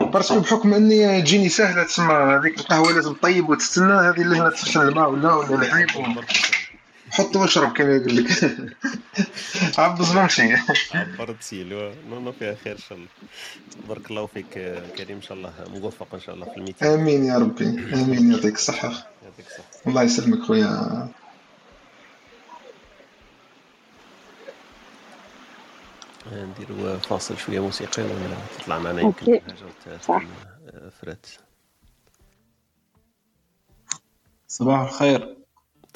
[0.00, 4.80] باسكو بحكم إني تجيني سهلة تسمى هذيك القهوة لازم طيب وتستنى هذه اللي هنا تسخن
[4.88, 5.88] الماء ولا ولا الحليب
[7.10, 8.30] حط واشرب كما يقول لك.
[9.78, 10.42] عبز نمشي
[10.94, 13.08] عبرت سيلو نو نو فيها خير إن شاء الله.
[13.88, 16.88] بارك الله فيك آه، كريم إن شاء الله موفق إن شاء الله في الميتين.
[16.88, 17.64] آمين يا ربي.
[17.94, 19.06] آمين يعطيك الصحة.
[19.38, 19.88] يعطيك الصحة.
[19.90, 21.08] الله يسلمك خويا.
[26.32, 29.40] نديروا فاصل شوية موسيقي ولا تطلع معنا يمكن.
[30.06, 30.26] حاجة.
[30.66, 31.26] آه، فرات.
[34.48, 35.36] صباح الخير.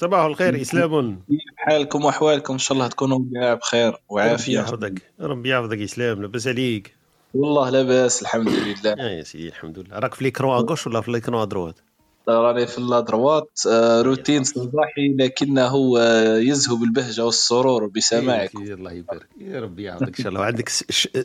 [0.00, 1.22] صباح الخير إسلام.
[1.56, 3.18] حالكم وأحوالكم إن شاء الله تكونوا
[3.56, 5.02] بخير ربي وعافيه يحفظك.
[5.20, 6.22] ربي يحفظك إسلام.
[6.22, 6.94] لاباس عليك.
[7.34, 8.92] والله لاباس الحمد لله.
[8.92, 9.98] آه يا سيدي الحمد لله.
[9.98, 11.78] راك في ليكرون أغوش ولا في ليكرون أدروات؟
[12.28, 19.28] راني في اللادروات آه، روتين صباحي لكنه آه، يزهو بالبهجه والسرور بسماعكم إيه، الله يبارك.
[19.38, 20.40] يا ربي يعطيك إن شاء الله.
[20.40, 20.70] وعندك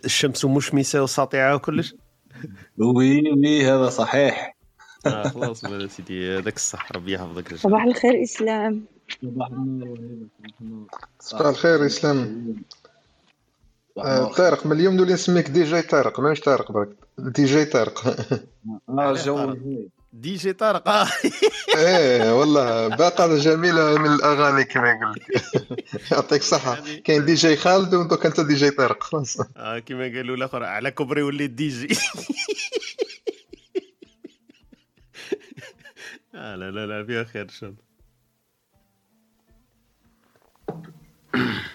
[0.06, 1.96] الشمس مشمسه وساطعة وكلش؟
[2.78, 4.56] oui oui هذا صحيح.
[5.06, 6.38] آه خلاص يا سيدي.
[6.38, 6.92] هذاك الصح.
[6.92, 8.86] ربي يحفظك صباح الخير إسلام.
[9.22, 10.00] صباح النور
[11.20, 12.56] صباح الخير إسلام.
[13.98, 14.34] آه،.
[14.34, 16.20] طارق من اليوم نولي نسميك دي جي طارق.
[16.20, 16.90] ماهوش طارق برك.
[17.18, 18.08] دي جي طارق.
[18.90, 19.58] آه جو طارق.
[19.58, 19.90] هاي.
[20.16, 20.88] دي جي طارق.
[20.88, 21.08] آه.
[21.76, 25.32] إيه والله باقة جميلة من الأغاني كما يقول لك
[26.12, 29.38] يعطيك الصحة كاين دي جي خالد ودوك انت دي جي طارق خلاص.
[29.58, 31.98] آه كما قالوا الآخر على كوبري وليت دي جي.
[36.36, 37.86] آه لا لا لا فيها خير إن شاء الله.
[41.36, 41.60] آه،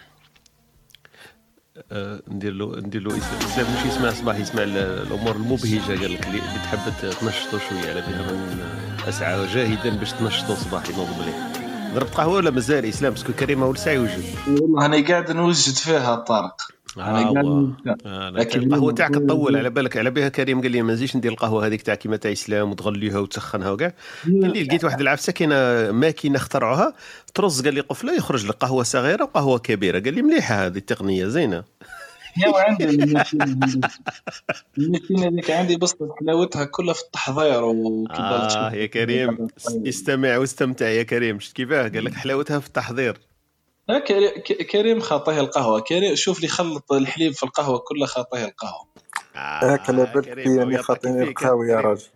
[2.29, 6.41] ندير له ندير له اسلام مش يسمع صباح يسمع ال- الأمور المبهجة قال لك اللي
[6.41, 11.37] تحب تنشطوا شوية على بها اسعى جاهدا باش تنشطوا صباحي نوض مليح.
[11.95, 15.75] ضربت قهوة ولا مازال إسلام؟ parce que كريم اول ساعه يوجد والله أنا قاعد نوجد
[15.75, 16.57] فيها طارق
[16.97, 17.77] أنا آه،.
[18.07, 21.33] آه لكن القهوه تاعك تطول على بالك على بها كريم قال لي ما نزيدش ندير
[21.33, 23.95] القهوة هذيك تاع كيما تاع إسلام وتغليها وتسخنها وكاع.
[24.25, 26.95] قال لي لقيت واحد العفسة كاينة ماكينة اخترعوها
[27.35, 30.01] ترص قال لي قفلة يخرج لك قهوة صغيرة وقهوة كبيرة.
[30.01, 31.65] قال لي مليحة هذه التقنية زينة.
[32.37, 33.45] يا وعندي الماكينة
[35.27, 35.51] هذيك.
[35.51, 39.49] عندي بس حلاوتها كلها في التحضير وكذا آه يا كريم
[39.87, 41.41] استمع واستمتع يا كريم.
[41.41, 43.30] شفت كيفاه؟ قال لك حلاوتها في التحضير.
[44.71, 45.81] كريم خاطيه القهوة.
[45.81, 48.87] كريم شوف لي خلط الحليب في القهوة كلها خاطيه القهوة.
[49.37, 51.81] آه هاك هو اني يعطيك خاطيني القهوة يا.
[51.81, 52.07] راجل.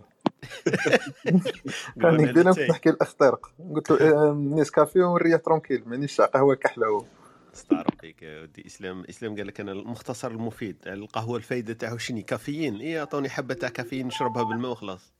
[2.03, 2.59] راني بدينا أنت.
[2.59, 5.83] نحكي الاخ طارق قلت له آه، نيسكافي ونريح tranquille.
[5.87, 7.07] مانيش قهوة كحلة
[7.55, 8.67] استعرف فيك يا ودي.
[8.67, 10.77] إسلام إسلام قال لك أنا المختصر المفيد.
[10.87, 12.77] القهوة الفايدة تاعو شني كافيين.
[12.81, 15.13] اي اعطوني حبة تاع كافيين نشربها بالماء وخلاص.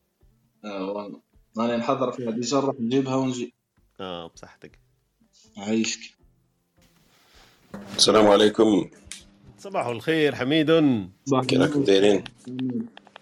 [0.65, 1.21] آه، والله.
[1.59, 2.31] راني نحضر فيها.
[2.31, 3.55] déjà نروح نجيبها ونجي.
[4.01, 4.79] آه بصحتك.
[5.57, 6.01] عايشك.
[7.97, 8.91] السلام عليكم.
[9.59, 10.71] صباح الخير حميد.
[11.47, 12.25] كي راكم دايرين.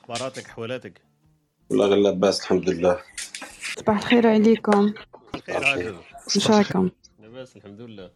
[0.00, 1.00] اخباراتك حوالاتك
[1.70, 2.98] والله غير لاباس الحمد لله.
[3.76, 4.94] صباح الخير عليكم.
[5.46, 8.10] خير واش راكم لاباس الحمد لله.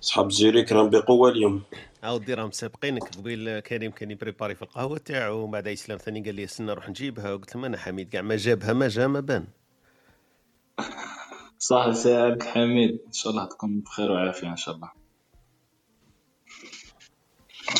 [0.00, 1.62] صحاب زيريك راهم بقوة اليوم.
[2.02, 3.02] عاود راهم سابقينك.
[3.02, 6.66] قبيل كريم كان ي préparer في القهوة تاعو ومن بعد إسلام ثاني قال لي استنى
[6.66, 7.36] نروح نجيبها.
[7.36, 9.46] قلت له أنا حميد؟ كاع ما جابها ما جا ما بان.
[11.58, 14.90] صح سي عبد الحميد إن شاء الله تكون بخير وعافية إن شاء الله.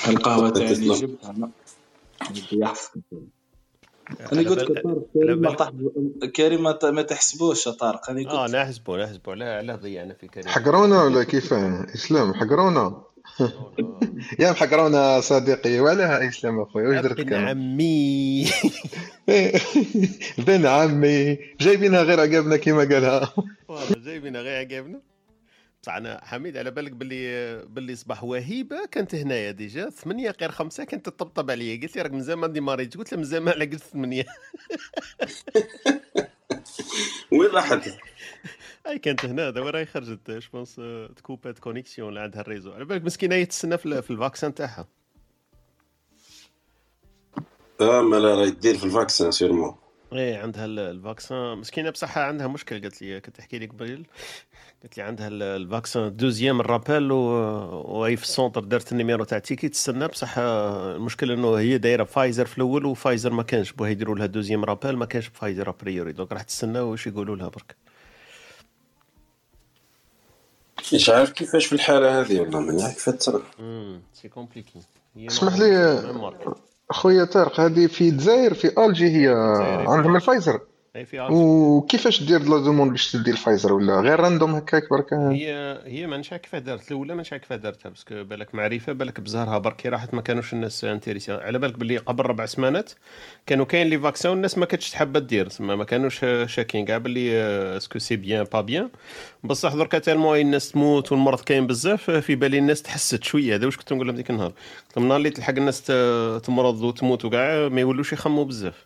[0.08, 0.74] القهوة تاعي.
[0.74, 1.48] جبتها لا.
[2.30, 3.00] ربي يحفظك
[4.32, 4.82] أنا قلت لك
[5.14, 8.10] كريم ما تحب- كريم ما ت- ما تحسبوش يا طارق.
[8.10, 10.48] أنا آه قلت نحسبوا نحسبوا على على ضيعنا في كريم.
[10.48, 11.52] حقرونا ولا كيف؟
[11.94, 13.02] إسلام حقرونا.
[14.40, 18.46] يا محقرونا صديقي وعلاه إسلام اخويا واش درت كان عمي.
[20.46, 23.34] بن عمي جايبينها غير عقبنا كيما قالها.
[23.68, 25.00] والله جايبينها غير عقابنا.
[25.86, 28.86] بصح أنا حميد على بالك باللي باللي صباح وهيبة.
[28.86, 31.80] كانت هنايا déjà ثمانية غير خمسة كانت تطبطب عليا.
[31.82, 34.26] قلت لي راك من زمان démarré ت قلت لها من زمان على قلت ثمانية.
[37.32, 37.98] وين راحت؟
[38.86, 40.80] أي كانت هنا دابا راهي خرجت je pense
[41.16, 42.72] ت coupé ات connexion اللي عندها ال réseau.
[42.72, 44.88] على بالك مسكينة هي تستنى في ال vaccin تاعها.
[47.80, 49.74] آه مالا راهي دير في ال vaccin sûrement
[50.12, 54.04] إيه عندها ال- ال vaccin مسكينة بصح عندها مشكل قالت لي كنت تحكي لي قبل
[54.82, 57.16] قالت لي عندها ال- ال vaccin deuxième ال rappel و-
[57.98, 60.08] وهي في ال centre دارت ال numéro تاع ticket تستنى.
[60.08, 64.64] بصح المشكل إنه هي دايرة فايزر في الأول وفايزر ما كانش بوها يديروا لها deuxième
[64.64, 66.12] rappel ما كانش بفايزر a priori.
[66.12, 67.76] donc راح تستنى واش يقولوا لها برك؟
[70.94, 74.80] مش عارف كيفاش في الحالة هذه والله ماني عارف كيف تصرف امم c'est compliqué
[75.18, 76.00] اسمح لي.
[76.90, 79.28] خويا طارق هذه في الجزائر في الجي هي.
[79.88, 80.60] عندهم الفايزر.
[81.30, 86.16] وكيفاش دير la demande باش تدي الفايزر ولا غير random هكاك برك؟ هي هي ما
[86.16, 89.86] نشاء كيفاه دارت الأولى ما نشاء كيفاه دارتها parce que بالك معرفة بالك بزهرها برك
[89.86, 92.92] راحت ما كانوش الناس intéressés على بالك باللي قبل ربع سمانات
[93.46, 97.36] كانوا كاين les vaccins الناس ما كانتش تحب دير تسمى ما كانوش شاكين كاع باللي
[97.76, 98.88] est-ce que c'est bien pas bien
[99.44, 103.54] بصح دركا tellement الناس تموت والمرض كاين بزاف في بالي الناس تحست شوية.
[103.54, 105.82] هذا واش كنت نقول لهم ديك النهار؟ قلت لهم النهار اللي تلحق الناس
[106.44, 108.85] تمرض وتموت وكاع ما يولوش يخموا بزاف.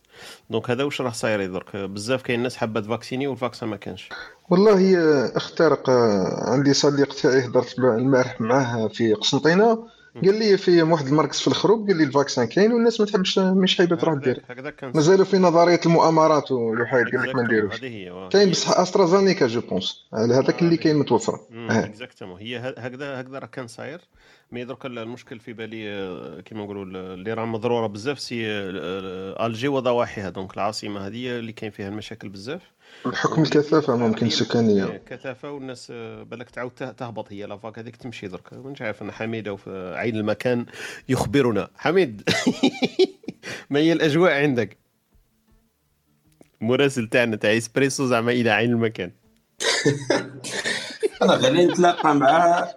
[0.50, 4.08] donc هذا واش راه صاير درك بزاف كاين الناس حابة تفاكسيني وال vaccin ما كانش.
[4.50, 9.86] والله يا اخ طارق آه، عندي صديق تاعي هضرت البارح معاه في قسنطينة.
[10.24, 13.38] قال لي في واحد المركز في الخروب قال لي ال vaccin كاين والناس ما تحبش
[13.38, 14.42] مش حابة تروح دير.
[14.94, 17.42] مازالوا في نظرية المؤامرات والحايد قال لك ما.
[17.42, 17.84] نديروش.
[17.84, 18.28] هي.
[18.32, 20.04] كاين بصح AstraZeneca je pense.
[20.12, 21.84] على هذاك اللي كاين متوفر آه.
[21.84, 24.00] exactement هي ه- هكذا هكذا راه كان صاير.
[24.52, 28.42] mais درك ال- المشكل في بالي آه، كيما نقولوا ال- اللي راه مضرورة بزاف سي
[28.46, 30.30] آه، ألجي وضواحيها.
[30.30, 32.62] donc العاصمة هذه اللي كاين فيها المشاكل بزاف.
[33.06, 37.46] بحكم الكثافة ممكن السكانيه آه، كثافة والناس آه، بالك تعاود ته- تهبط هي.
[37.46, 38.52] la vague هذيك تمشي درك.
[38.52, 40.66] مش عارف أنا حميده وفي عين المكان
[41.08, 41.70] يخبرنا.
[41.76, 42.22] حميد
[43.70, 44.76] ما هي الأجواء عندك؟
[46.60, 49.10] مراسل تاعنا تاع إسبريسو زعما إلى عين المكان.
[51.22, 52.74] أنا غالي نتلاقى معاه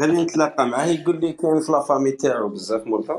[0.00, 3.14] غالي نتلاقى معاه يقول لي كاين في la famille تاعو بزاف مرضى.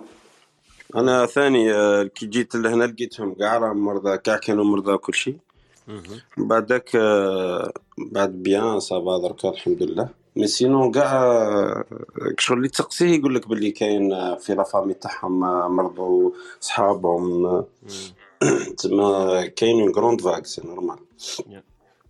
[0.96, 5.38] أنا ثاني آه، كي جيت لهنا لقيتهم كاع راهم مرضى كاع كانوا مرضى وكل شيء
[6.38, 11.84] بعدك آه، بعد bien ça va درك الحمد لله mais sinon كاع آه،
[12.40, 17.46] شغل اللي تسقسيه يقول لك باللي كاين آه، في la famille تاعهم آه، مرضوا صحابهم
[17.46, 17.66] آه،
[18.78, 20.98] تما كاين une grande vague c'est normal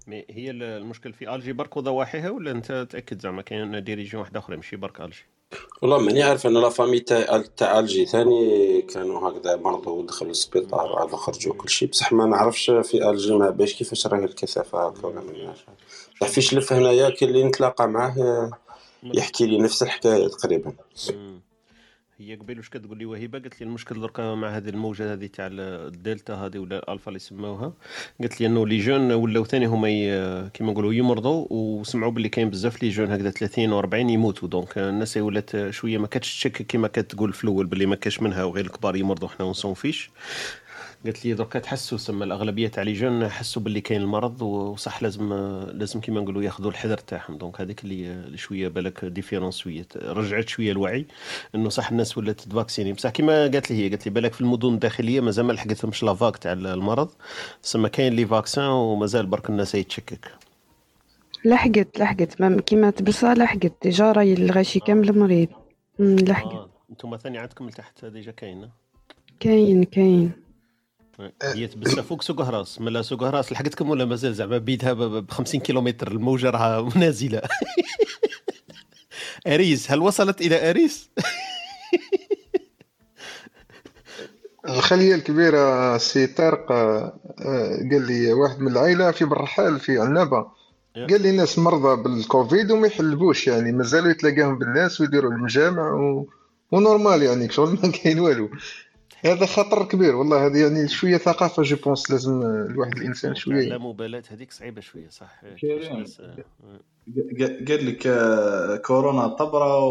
[0.07, 4.21] mais هي ال- المشكل في ألجي برك وضواحيها ولا أنت تأكد زعما كاين des régions
[4.21, 5.25] واحدة أخرى ماشي برك ألجي؟
[5.81, 10.91] والله ماني عارف أنا la famille تاع تاع ألجي ثاني كانوا هكذا مرضوا ودخلوا السبيطار
[10.91, 11.89] وعاد خرجوا كل شيء.
[11.89, 15.65] بصح ما نعرفش في ألجي ما باش كيفاش راهي الكثافة هكا ولا ماني عارف
[16.21, 18.51] بصح في شلف هنايا كي اللي نتلاقى معاه
[19.03, 20.73] يحكي لي نفس الحكاية تقريبا.
[21.13, 21.41] مم.
[22.19, 25.47] هي قبيل واش كتقول لي؟ وهبه قالت لي المشكل دركا مع هذه الموجة هذه تاع
[25.47, 25.59] ال-
[25.93, 27.73] الدلتا هذه ولا الالفا اللي سموها.
[28.21, 29.87] قالت لي إنه les jeunes ولاو ثاني هما
[30.53, 34.47] كيما نقولوا يمرضوا وسمعوا باللي كاين بزاف les jeunes هكذا 30 و40 يموتوا.
[34.47, 38.21] donc الناس ولات شوية ما كانتش تشك كيما كانت تقول في الأول باللي ما كاش
[38.21, 40.09] منها وغير الكبار يمرضوا حنا ونصون فيش.
[41.05, 45.33] قالت لي دركا تحسوا سما الأغلبية تاع les jeunes حسوا باللي كاين المرض وصح لازم
[45.73, 47.37] لازم كيما نقولوا ياخذوا الحذر تاعهم.
[47.37, 49.87] donc هذيك اللي شوية بالك différence شوية.
[49.95, 51.05] رجعت شوية الوعي
[51.55, 54.73] إنه صح الناس ولات تفاكسيني بصح كيما قالت لي هي قالت لي بالك في المدن
[54.73, 57.09] الداخلية مازال ما لحقتهمش la vague تاع المرض.
[57.63, 60.31] تسمى كاين les vaccins ومازال برك الناس يتشكك.
[61.45, 62.41] لحقت لحقت.
[62.41, 63.73] ما- كيما تبسة لحقت.
[63.83, 65.47] déjà راهي الغاشي كامل مريض.
[65.99, 66.53] لحقت.
[66.53, 66.69] آه.
[66.89, 68.69] أنتم ثاني عندكم لتحت déjà كاين.
[69.39, 70.44] كاين كاين.
[71.43, 72.81] هي تبسها فوق سوق هراس.
[72.81, 76.11] ملا سوق هراس لحقتكم ولا مازال؟ زعما بيناتها ب 50 كيلومتر.
[76.11, 77.41] الموجة راها نازله
[79.47, 81.09] أريس هل وصلت إلى أريس؟
[84.69, 90.47] الخلية الكبيرة سي طارق آه، آه، قال لي واحد من العائلة في برحال في عنابة.
[90.95, 91.07] يا.
[91.07, 96.29] قال لي الناس مرضى بالكوفيد وما يحلبوش يعني مازالوا يتلاقاهم بالناس ويديروا المجامع و...
[96.71, 98.49] و normal يعني شغل ما كاين والو.
[99.25, 103.77] هذا خطر كبير والله هذه يعني شوية ثقافة je pense لازم الواحد الإنسان شوية لا
[103.77, 105.93] مبالاة هذيك صعيبة شوية صح كريم.
[105.93, 106.35] الناس- آه.
[107.39, 109.83] ق- قال لك آه، كورونا طبرة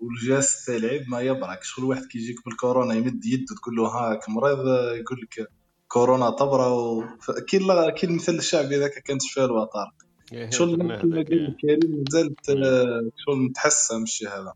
[0.00, 4.28] والجاس تاع العيب ما يبرك شغل واحد كي يجيك بالكورونا يمد يده تقول له هاك
[4.28, 5.48] مريض آه، يقول لك
[5.88, 7.04] كورونا طبرة و...
[7.48, 7.58] كي
[7.96, 9.94] كي المثل الشعبي ذاك كان تشفى له طارق
[10.32, 10.98] إيه، شغل إيه.
[11.04, 11.28] لك
[11.60, 14.52] كريم مازالت آه، شغل متحسن مش هذا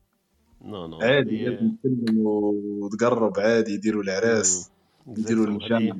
[0.64, 4.70] نو نو عادي لازم تسلم وتقرب عادي يديروا العراس
[5.06, 5.94] يديروا هذه-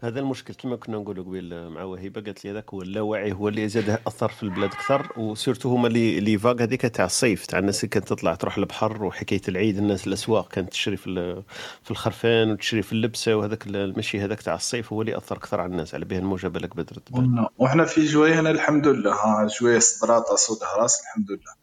[0.00, 3.68] هذا المشكل كما كنا نقولوا قبيل مع وهبه قالت لي هذاك هو اللاوعي هو اللي
[3.68, 7.78] زاد أثر في البلاد أكثر وسيرتو هما اللي اللي فاق هذيك تاع الصيف تاع الناس
[7.84, 11.42] اللي كانت تطلع تروح البحر وحكاية العيد الناس الأسواق كانت تشري في
[11.82, 15.60] في الخرفان وتشري في اللبسة وهذاك ال- المشي هذاك تاع الصيف هو اللي أثر أكثر
[15.60, 19.12] على الناس على به الموجه بالك بدرت وإحنا- وإحنا في جوي هنا الحمد لله.
[19.14, 21.61] ها جوي صدراطه صود راس الحمد لله.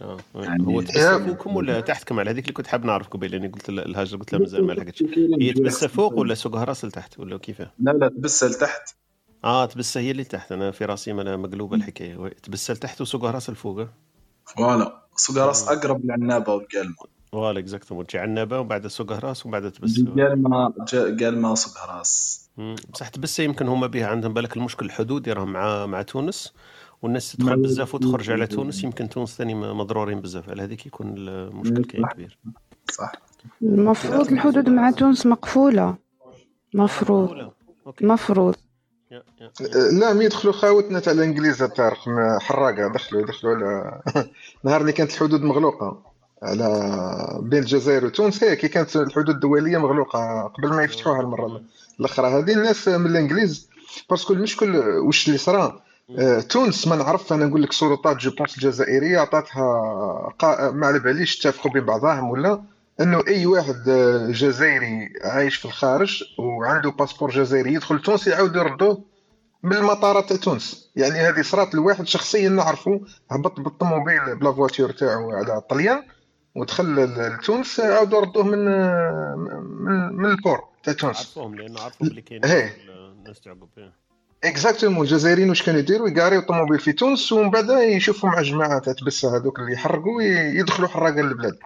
[0.00, 3.48] آه يعني هو تبسه فوقكم ولا تحتكم على هذيك اللي كنت حاب نعرف قبيل لاني
[3.48, 5.04] قلت الهاجر قلت لها مازال ما لحقتش
[5.40, 8.82] هي تبسه فوق ولا سوق هراس لتحت ولا كيفاه؟ لا لا تبسه لتحت.
[9.44, 12.28] آه تبسه هي اللي تحت أنا في رأسي ما مقلوبة الحكاية.
[12.42, 13.88] تبسه لتحت وسوق هراس لفوق آه.
[14.44, 15.02] voilà.
[15.16, 16.94] سوق هراس أقرب للعنابة وقالمة.
[17.32, 20.74] voilà exactement تجي عنابه ومن بعد سوق هراس ومن بعد تبسه قالمة
[21.20, 22.42] قالمة سوق هراس.
[22.92, 26.52] بصح تبسه يمكن هما بها عندهم بالك المشكل الحدودي راهم مع مع تونس.
[27.02, 30.48] والناس تدخل بزاف وتخرج على تونس يمكن تونس ثاني مضرورين بزاف.
[30.48, 32.38] على هذيك يكون المشكل كاين كبير.
[32.90, 33.12] صح.
[33.62, 35.96] المفروض الحدود مع تونس مقفولة.
[36.74, 37.50] مفروض.
[38.02, 38.54] مفروض.
[39.10, 44.00] voilà mais يدخلوا خاوتنا تاع الإنجليز طارق ما- حراقة دخلوا دخلوا على
[44.64, 46.02] نهار اللي كانت الحدود مغلوقة
[46.42, 51.62] على بين الجزائر وتونس هي كي كانت الحدود الدولية مغلوقة قبل ما يفتحوها المرة
[52.00, 52.26] الأخرى.
[52.28, 53.68] هذه الناس من الإنجليز
[54.10, 55.80] parce que المشكل واش اللي صرا؟
[56.48, 59.64] تونس ما نعرف أنا نقول لك سلطات je pense الجزائرية عطاتها
[60.38, 60.70] قا...
[60.70, 62.62] ما على باليش اتفقوا بين بعضهم ولا
[63.00, 69.04] إنه أي واحد آه، جزائري عايش في الخارج وعنده passeport جزائري يدخل تونس يعاودوا يردوه
[69.62, 74.92] من المطارات تاع تونس يعني هذه صرات لواحد شخصيا نعرفه هبط بالطوموبيل ب la voiture
[74.92, 76.02] تاعو على الطليان
[76.54, 78.64] ودخل لتونس عاودوا ردوه من
[79.36, 82.44] من, من ال port تاع تونس عرفوهم لأنه عرفوا اللي كاين.
[82.44, 83.68] الناس تعقب.
[84.44, 88.92] exactement الجزائريين واش كانوا يديروا؟ يقاريو الطوموبيل في تونس ومن بعد يشوفوا مع جماعة تاع
[88.92, 91.58] تبسه هذوك اللي يحرقوا يدخلوا حراقه للبلاد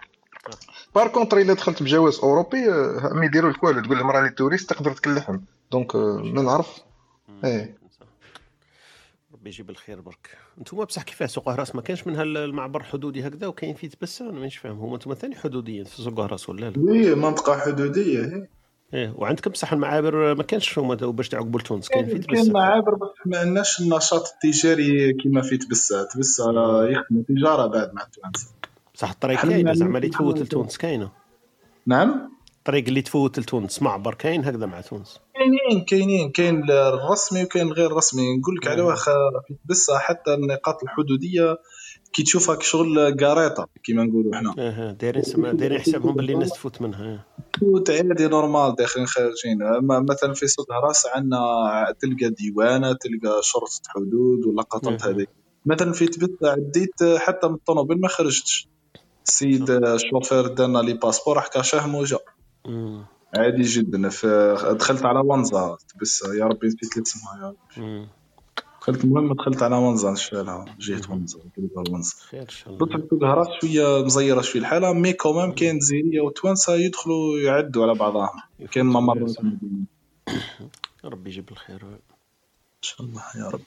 [0.95, 2.69] par contre إلا دخلت بجواز أوروبي
[3.13, 5.45] ما يديروا لك والو تقول لهم راني touriste تقدر تكلحهم.
[5.73, 6.79] donc ما نعرف.
[7.29, 7.41] مم.
[7.45, 7.77] إيه.
[9.33, 10.39] ربي يجيب الخير برك.
[10.59, 14.39] أنتم بصح كيفاه سوق راس ما كانش من هالمعبر الحدودي هكذا وكاين فيه تبسة؟ أنا
[14.39, 14.79] مانيش فاهم.
[14.79, 18.21] هما أنتم ثاني حدوديين في سوق راس ولا لا؟ oui منطقة حدودية.
[18.21, 18.49] هي
[18.95, 22.95] إيه وعندكم بصح المعابر ما كانش هما باش تعقبوا لتونس كاين فيه كاين تبسه معابر
[22.95, 26.51] بس ما عندناش النشاط التجاري كيما في تبسة تبسه
[26.85, 28.55] يخدموا تجارة بعد مع تونس
[28.95, 31.11] بصح الطريق كاينة ما زعما اللي تفوت لتونس كاينة.
[31.87, 35.21] نعم؟ الطريق اللي تفوت لتونس معبر كاين هكذا مع تونس.
[35.35, 39.13] كاينين كاينين كاين الرسمي وكاين الغير رسمي نقول لك على واخا
[39.49, 41.57] في تبسة حتى النقاط الحدودية
[42.13, 46.83] كي تشوفها كشغل قاريطه كيما نقولوا حنا أها دايرين سما دايرين حسابهم باللي الناس تفوت
[46.83, 47.27] منها إيه.
[47.61, 51.39] فوت عادي normal داخلين خارجين مثلا في سوق راس عندنا
[52.01, 55.11] تلقى ديوانة تلقى شرطة حدود ولقطات مم.
[55.11, 55.29] هذيك
[55.67, 58.69] مثلا في تبسة عديت حتى من الطوموبيل ما خرجتش
[59.27, 62.19] السيد الشوفير دارنا les passeports حكى شهم وجا
[62.67, 63.05] مم.
[63.35, 64.11] عادي جدا
[64.73, 68.09] دخلت على ونزا بس يا ربي نسيت اسمها يا ربي.
[68.87, 71.39] دخلت المهم دخلت على ونزا نشالها جهه ونزا
[72.31, 73.07] خير إن شاء الله.
[73.11, 77.95] سوق هراس شوية مزيرة شوية الحالة mais quand même كاين جزائريه وتوانسة يدخلوا يعدوا على
[77.95, 78.29] بعضهم.
[78.73, 79.87] كاين إن
[81.05, 81.85] ربي يجيب الخير
[82.83, 83.61] شاء الله يا رب.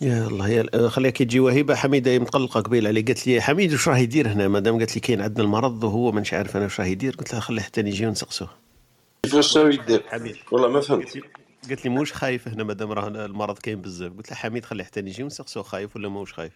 [0.00, 1.74] يا الله يا خليها كي تجي وهيبة.
[1.74, 5.20] حميدة متقلقه قبيل علي قالت لي حميد واش راه يدير هنا؟ مادام قالت لي كاين
[5.20, 8.50] عندنا المرض وهو مانيش عارف أنا واش راه يدير قلت لها خليه حتى نجي ونسقسوه.
[9.22, 10.36] كيفاش راهو يدير؟ حميد.
[10.52, 11.22] والله ما فهمت.
[11.68, 14.12] قالت لي موش خايف هنا مادام راه المرض كاين بزاف.
[14.12, 16.52] قلت لها حميد خليه حتى نجي ونسقسوه خايف ولا ماهوش خايف؟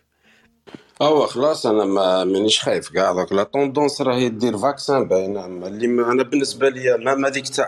[1.02, 3.12] هو خلاص أنا ما مانيش خايف كاع.
[3.12, 5.44] دوك la tendance راهي دير vaccin باينة.
[5.44, 7.66] أما اللي أنا بالنسبة لي ما ديك تاع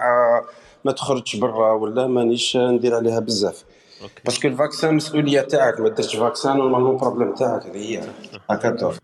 [0.85, 3.64] ما تخرجش برا ولا مانيش ندير عليها بزاف.
[4.25, 5.80] parce que ال vaccin مسؤولية تاعك.
[5.80, 7.66] ما درتش vaccin normalement problème تاعك.
[7.66, 8.02] هذه هي
[8.50, 9.00] هكا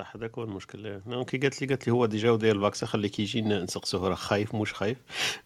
[0.00, 1.00] صح هذاك هو المشكل.
[1.26, 4.14] كي قالت لي قالت لي هو déjà وداير ال vaccin خليه كي يجي نسقسوه راه
[4.14, 4.98] خايف موش خايف.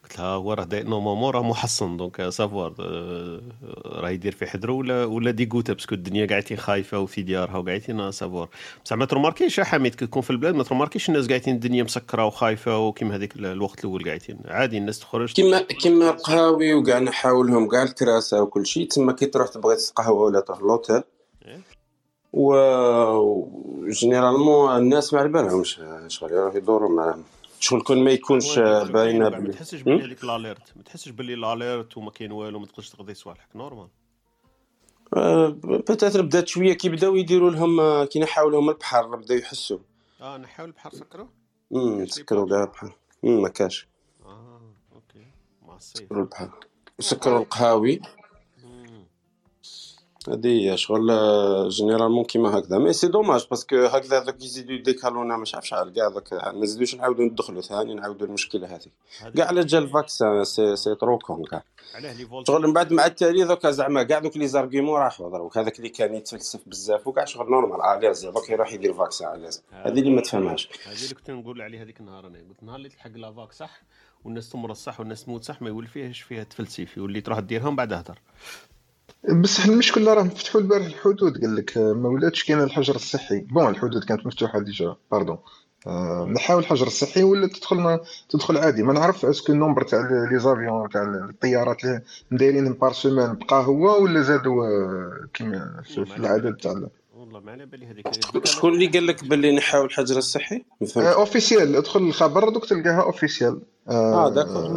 [0.03, 3.41] قلت لها هو راه داير normalement راه محصن donc savoir آه،
[3.87, 8.13] راه يدير في حذره ولا ولا dégoûté parce que الدنيا قاعدين خايفة وفي ديارها وقاعدين
[8.13, 8.49] savoir
[8.85, 12.27] بصح ما تروماركيش يا حميد كي تكون في البلاد ما تروماركيش الناس قاعدين الدنيا مسكرة
[12.27, 14.39] وخايفة وكيما هذيك الوقت الأول قاعدين.
[14.47, 15.33] عادي الناس تخرج.
[15.33, 20.41] كيما كيما القهاوي وكاع نحاولهم كاع الكراسه وكل شيء تما كي تروح تبغي تقهوى ولا
[20.41, 21.03] تروح l'hôtel.
[22.35, 27.25] و généralement الناس ما على بالهمش شغل يروحوا يدوروا معاهم
[27.61, 31.35] شغل كون ما يكونش باينه ما بلي تحسش؟ باللي هذيك ال alerte ما تحسش باللي
[31.35, 33.57] ال alerte وما كاين والو ما تقدرش تقضي صوالحك.
[33.57, 33.89] normal
[35.17, 39.79] آه، peut-être بدات شوية كي بداو يديروا لهم آه، كي نحاو لهم البحر بداو يحسوا.
[40.21, 41.27] آه نحاول بحر سكروا؟
[41.73, 42.97] امم سكروا كاع البحر.
[43.25, 43.89] امم ما كاش.
[44.27, 44.61] آه
[44.95, 45.27] أوكي.
[45.67, 46.51] مع الصيف سكروا البحر.
[46.99, 48.01] وسكروا القهاوي.
[50.29, 51.11] هذه هي شغل
[51.69, 56.09] جينيرالمون كيما هكذا مي سي دوماج باسكو هكذا دوك يزيدوا يديكالونا مش عارف شحال كاع
[56.09, 60.95] دوك ما نزيدوش نعاودوا ندخلوا ثاني نعاودوا المشكلة هذه كاع على جا الفاكسان سي سي
[60.95, 61.63] ترو كون كاع
[62.47, 65.89] شغل من بعد مع التالي دوكا زعما كاع دوك لي زارغيمون راحوا دروك هذاك اللي
[65.89, 70.21] كان يتفلسف بزاف وكاع شغل نورمال علاز دوك يروح يدير فاكسان علاز هذه اللي ما
[70.21, 73.53] تفهمهاش هذه اللي كنت نقول عليها هذيك النهار أنا قلت النهار اللي تلحق la vague
[73.53, 73.83] صح
[74.25, 77.77] والناس تمرض صح والناس تموت صح ما يولي فيهاش فيها تفلسيف يولي تروح ديرها ومن
[77.77, 78.19] بعد اهدر
[79.33, 83.41] بصح المشكل راهم فتحوا البارح الحدود قال لك آه، ما ولاتش كاين الحجر الصحي.
[83.41, 85.39] bon الحدود كانت مفتوحة déjà pardon
[85.87, 88.01] آه، نحاول الحجر الصحي ولا تدخل ما
[88.31, 88.83] تدخل عادي.
[88.83, 93.35] ما نعرف est-ce que ال nombre تاع les avions تاع الطيارات اللي مدايرين par semaine
[93.35, 96.73] بقى هو ولا زادوا آه، كيما في العدد تاع
[97.15, 98.07] والله ما على بالي هذيك.
[98.45, 100.65] شكون اللي قال لك باللي نحاول الحجر الصحي؟
[100.97, 104.71] officiel ادخل الخبر دوك تلقاها officiel آه d'accord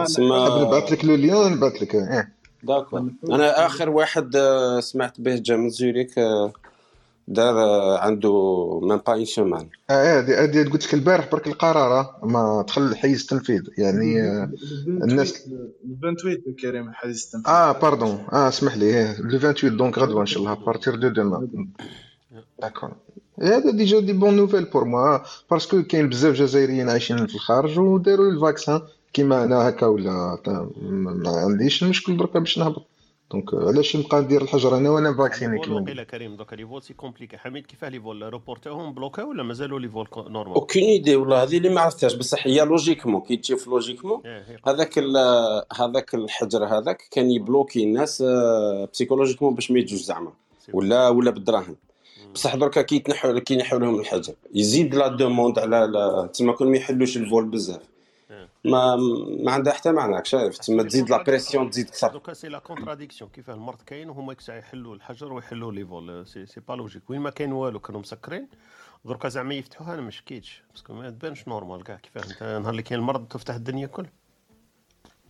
[0.67, 2.36] نبعث لك le lien نبعث لك إيه.
[2.67, 3.11] d'accord.
[3.29, 6.53] أنا آخر واحد آه، سمعت به جا من زوريخ آه،
[7.27, 8.33] دار آه، عنده
[8.83, 13.21] même pas une semaine آه هذه هذه قلت لك البارح برك القرار ما دخل حيز
[13.21, 14.21] التنفيذ يعني
[14.87, 15.49] الناس
[16.01, 20.25] 28 كريم حيز التنفيذ آه pardon آه اسمح لي إيه، le 28 donc غدوة إن
[20.25, 21.47] شاء الله à partir de demain
[22.61, 22.91] d'accord
[23.41, 25.19] هذا déjà des bonnes nouvelles pour moi
[25.51, 28.81] parce que كاين بزاف جزائريين عايشين في الخارج وداروا ال vaccin
[29.13, 32.85] كيما أنا هكا ولا تا- ما عنديش المشكل دركا باش نهبط.
[33.31, 36.93] donc علاش نبقى ندير الحجر أنا وأنا vacciné كيما وقيلا كريم دوكا les vols c'est
[36.93, 41.43] compliqué حميد كيفاه les vols روبورتاهم بلوكا ولا مازالوا les vols normal؟ aucune idée والله
[41.43, 42.13] هذه اللي ما عرفتهاش.
[42.15, 44.21] بصح هي logiquement كي تشوف logiquement
[44.67, 44.99] هذاك
[45.79, 50.31] هذاك الحجر هذاك كان يبلوكي الناس آه، psychologiquement باش ما يجوش زعما.
[50.73, 51.75] ولا ولا بالدراهم.
[52.33, 54.33] بصح دركا كي يتنحوا كي ينحوا لهم الحجر.
[54.55, 57.81] يزيد la demande على la- تسمى كون ما يحلوش ال vols بزاف.
[58.71, 58.95] ما
[59.43, 63.31] ما عندها حتى معنى شايف؟ تسمى تزيد la pression تزيد أكثر دوكا c'est la contradiction
[63.31, 67.09] كيفاه المرض كاين وهما يحلوا الحجر ويحلوا les vols c'est c'est pas logique.
[67.09, 68.47] وين ما كاين والو كانوا مسكرين
[69.05, 70.63] دركا زعما يفتحوها أنا ما شكيتش.
[70.71, 74.05] parce que ما تبانش normal كاع كيفاه أنت؟ نهار اللي كاين المرض تفتح الدنيا كل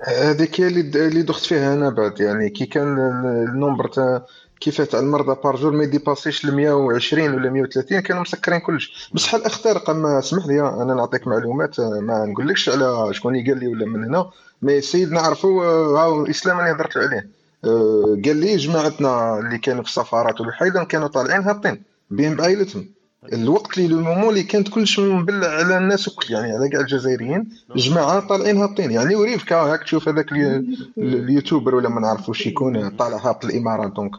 [0.08, 2.20] هذيك هي اللي اللي دخت فيها أنا بعد.
[2.20, 4.26] يعني كي كان ال- ال nombre تاع
[4.60, 9.10] كيف تاع المرضى par jour ما يديباسيش les 120 ولا 130 كانوا مسكرين كلش.
[9.14, 13.68] بصح الاخترق اما اسمح لي أنا نعطيك معلومات آه، ما نقولكش على شكون قال لي
[13.68, 14.30] ولا من هنا.
[14.62, 17.30] mais السيد نعرفه آه، هاو الاسلام اللي هضرت عليه.
[17.66, 21.82] آه، قال لي جماعتنا اللي كانوا في السفارات والوحيده كانوا طالعين هابطين
[22.12, 22.86] بهم بعائلتهم
[23.34, 27.50] الوقت اللي le moment اللي كانت كلش مبلع على الناس الكل يعني على كاع الجزائريين
[27.76, 28.92] جماعة طالعين هابطين.
[28.92, 30.64] يعني وريفك هاك تشوف هذاك اليو-
[30.98, 34.12] اليوتيوبر ولا ما نعرفوش يكون طالع هابط الإمارات donc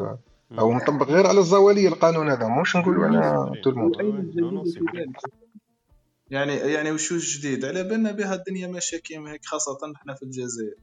[0.59, 2.49] أو مطبق غير على الزوالية القانون هذا.
[2.49, 3.97] مش نقولوا على tout le monde
[6.31, 10.75] يعني يعني وشو الجديد على بالنا بها الدنيا ماشية كيما هيك خاصة إحنا في الجزائر.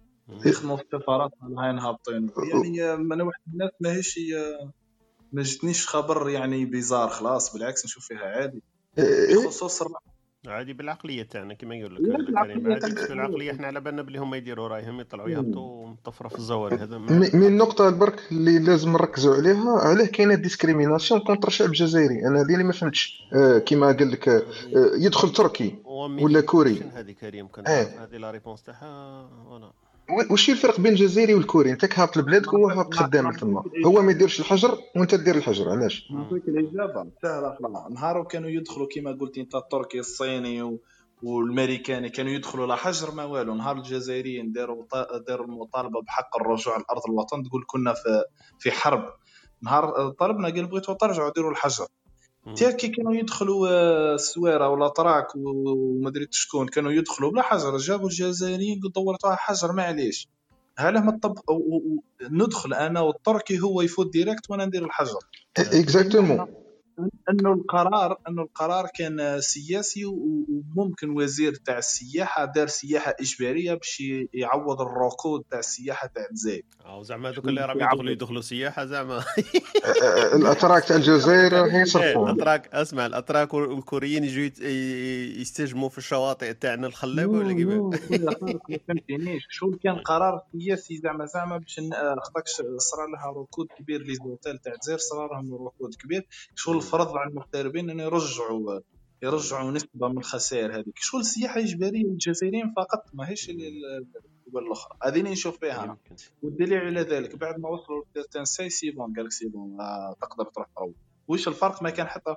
[0.46, 4.70] يخدموا في السفارات هاين هابطين يعني أنا واحد الناس ماهيش هي-
[5.32, 8.64] ما جتنيش خبر يعني bizarre خلاص بالعكس نشوف فيها عادي.
[9.46, 10.15] بخصوص الرحمة.
[10.48, 12.76] عادي بالعقلية تاعنا كما يقول لك تاعنا.
[12.76, 16.98] بس بالعقلية إحنا على بالنا بلي هما يديروا رايهم يطلعوا يهبطوا مطفره في الزوالي هذا
[16.98, 22.54] mais النقطة برك اللي لازم نركزوا عليها علاه كاينة discrimination contre الشعب الجزائري أنا هذه
[22.54, 23.24] اللي ما فهمتش.
[23.34, 24.44] آه كيما قال لك آه
[24.98, 26.82] يدخل تركي ولا كوري.
[26.94, 28.04] هذه كريم؟ كان إيه.
[28.04, 29.72] هذه la réponse تاعها voilà
[30.10, 31.72] و- وش الفرق بين الجزائري والكوري.
[31.72, 33.64] انت هابط لبلادك وهو هابط خدام تما.
[33.86, 37.08] هو ما يديرش الحجر وانت دير الحجر علاش؟ نعطيك الإجابة.
[37.22, 40.80] سهله خلاص نهار كانوا يدخلوا كما قلت انت التركي الصيني و...
[41.24, 43.54] والأمريكاني كانوا يدخلوا لا حجر ما والو.
[43.56, 48.24] نهار الجزائريين داروا ط- داروا المطالبة بحق الرجوع لارض الوطن تقول كنا في
[48.60, 49.04] في حرب.
[49.64, 51.88] نهار طلبنا قال بغيتوا ترجعوا ديروا الحجر.
[52.54, 57.78] تيا كي كانوا يدخلوا آه، السويره ولا طراك وما دريت شكون كانوا يدخلوا بلا حجر.
[57.78, 60.28] جابوا الجزائريين قلت دورتوها حجر معليش.
[60.78, 61.20] هلا ما
[61.50, 62.00] و-
[62.32, 65.20] ندخل أنا والتركي هو يفوت direct وأنا ندير الحجر.
[65.58, 66.48] exactement.
[67.30, 74.04] أنه القرار أنه القرار كان سياسي وممكن وزير تاع السياحة دار سياحة إجبارية باش
[74.34, 76.64] يعوض الركود تاع السياحة تاع الجزائر.
[76.86, 79.24] أو زعما هذوك اللي راهم يدخلوا يدخلوا سياحة زعما.
[80.36, 84.50] الأتراك تاع الجزائر إيه، يصرفوا الأتراك أسمع الأتراك والكوريين يجوا
[85.42, 91.58] يستجموا في الشواطئ تاعنا الخلابه ولا خالد، ما فهمتنيش شو كان قرار سياسي زعما زعما
[91.58, 96.28] باش آه، خاطرش صرا لها ركود كبير les hôtels تاع الجزائر صرا لهم ركود كبير.
[96.56, 96.74] شو
[97.18, 98.80] على المغتربين ان يرجعوا
[99.24, 100.94] يرجعوا نسبة من الخسائر هذيك.
[100.96, 104.98] شو السياحه إجبارية للجزائريين فقط ماهيش الدول الأخرى.
[105.04, 105.98] هذه اللي نشوف فيها أنا
[106.44, 108.04] والدليل على ذلك بعد ما وصلوا
[108.68, 110.90] c'est bon قال لك c'est bon آه، تقدر تروح تروح
[111.28, 112.36] وش الفرق؟ ما كان حتى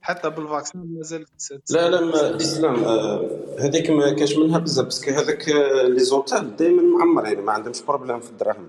[0.00, 3.28] حتى بال vaccin ما زالت تس- لا لا ما الاسلام آه،
[3.58, 7.82] هذيك ما كاش منها بزاف parce que هذاك آه، les hôtels دائما معمرين ما عندهمش
[7.82, 8.68] problème في الدراهم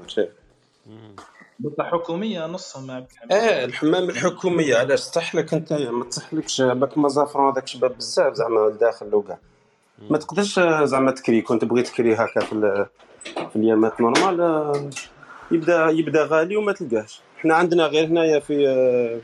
[1.60, 3.32] بصح حكومية نصهم عبد الحميد.
[3.34, 6.62] آه الحمام الحكومية علاش؟ تصح لك أنت ما تصحلكش.
[6.62, 9.38] باك ما زافرون هذاك شباب بزاف زعما الداخل وكاع
[10.10, 12.86] ما تقدرش زعما تكري كنت بغيت تكري هكا في, ال-
[13.50, 14.90] في اليامات normal
[15.52, 17.22] يبدا يبدا غالي وما تلقاهش.
[17.38, 19.22] حنا عندنا غير هنايا في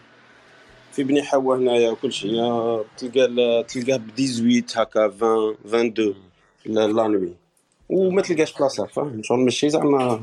[0.92, 2.32] في بني حوا هنايا وكل شيء.
[2.98, 6.16] تلقى تلقاه ب 18 هكا 20 22
[6.66, 7.34] la la nuit.
[7.90, 10.22] وما تلقاش بلاصة فاهم شغل ماشي زعما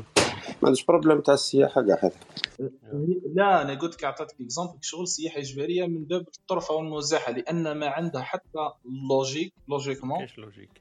[0.63, 2.15] ما عندوش problème تاع السياحة كاع هذا.
[3.35, 7.87] لا أنا قلت لك اعطيتك exemple شغل سياحه إجبارية من باب الطرفه والمزاحه لأن ما
[7.87, 8.69] عندها حتى
[9.09, 10.27] logique logiquement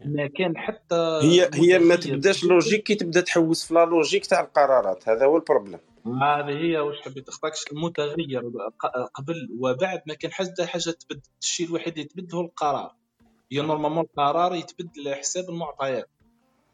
[0.04, 4.40] ما كان حتى هي هي ما تبداش logique كي تبدا تحوس في la logique تاع
[4.40, 5.08] القرارات.
[5.08, 8.42] هذا هو ال problème هذه هي واش حبيت اخطاكش المتغير
[9.14, 12.94] قبل وبعد ما كان حتى حاجة تبدل الشيء الوحيد اللي يتبدل هو القرار.
[13.52, 16.08] هي normalement القرار يتبدل على حساب المعطيات.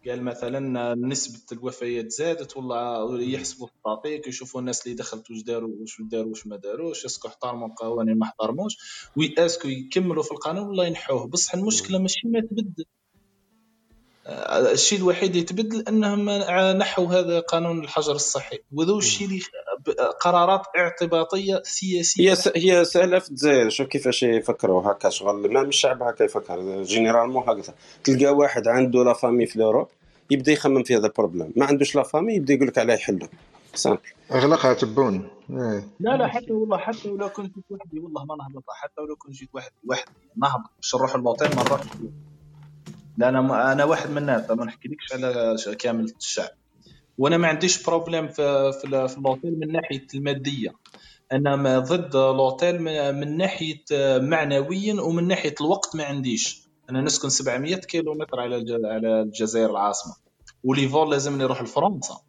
[0.06, 6.00] قال مثلا نسبة الوفيات زادت ولا يحسبوا التطبيق يشوفوا الناس اللي دخلت واش داروا واش
[6.00, 8.76] داروا واش ما داروش est-ce que احترموا القوانين ما احترموش.
[9.16, 11.26] و est-ce que يكملوا في القانون ولا ينحوه.
[11.26, 12.84] بصح المشكلة ماشي ما تبدل.
[14.26, 16.30] آه، الشيء الوحيد اللي يتبدل أنهم
[16.78, 18.58] نحوا هذا قانون الحجر الصحي.
[18.72, 19.40] وذو الشيء اللي
[20.20, 22.30] قرارات اعتباطية سياسية.
[22.30, 22.48] هي س...
[22.56, 23.68] هي سهلة في الجزائر.
[23.68, 24.92] شوف كيفاش يفكروا.
[24.92, 26.82] هكا شغل ما الشعب هكا يفكر.
[26.82, 27.74] généralement هكذا.
[28.04, 29.88] تلقى واحد عنده la famille في l'Europe
[30.30, 31.52] يبدأ يخمم في هذا ال problème.
[31.56, 33.28] ما عندوش la famille يبدأ يقول لك علاه يحلو.
[33.74, 34.00] simple
[34.32, 35.28] أغلقها تبون.
[35.50, 35.88] إيه.
[36.00, 38.64] لا لا حتى والله حتى ولو كنت جيت وحدي والله ما نهبط.
[38.68, 40.70] حتى ولو كنت جيت وحدي وحدي نهبط.
[40.76, 41.86] باش نروح الموطن ما نروحش.
[43.18, 46.48] لا أنا أنا واحد من الناس ما نحكيلكش على كامل الشعب.
[47.18, 50.70] وأنا ما عنديش problème في في, في من ناحية المادية.
[51.32, 53.84] أنا ضد الأوتيل من ناحية
[54.18, 56.62] معنويا ومن ناحية الوقت ما عنديش.
[56.90, 58.54] أنا نسكن 700 كيلو متر على
[58.84, 60.14] على الجزائر العاصمة.
[60.64, 62.20] و les vols لازمني نروح لفرنسا.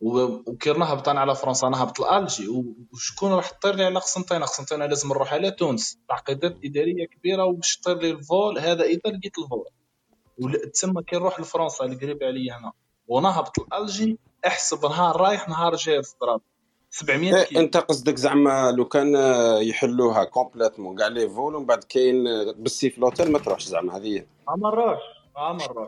[0.00, 2.48] وكي نهبط أنا على فرنسا نهبط لألجي.
[2.92, 5.98] وشكون راح تطير لي على قسنطينة؟ قسنطينة لازم نروح على تونس.
[6.08, 9.64] تعقيدات إدارية كبيرة وباش تطير لي ال vol هذا إذا لقيت ال vol
[10.38, 12.72] ول- تسمى كي نروح لفرنسا اللي قريب عليا هنا
[13.08, 16.40] ونهبط لالجي احسب نهار رايح نهار جاي الضرب
[16.90, 17.60] 700 إيه كيلو.
[17.60, 22.54] أنت قصدك زعما لو كان آه، يحلوها complètement كاع les vols ومن بعد كاين آه،
[22.58, 24.22] بالسي في الأوتيل ما تروحش زعما هذه
[24.56, 25.02] ما نروحش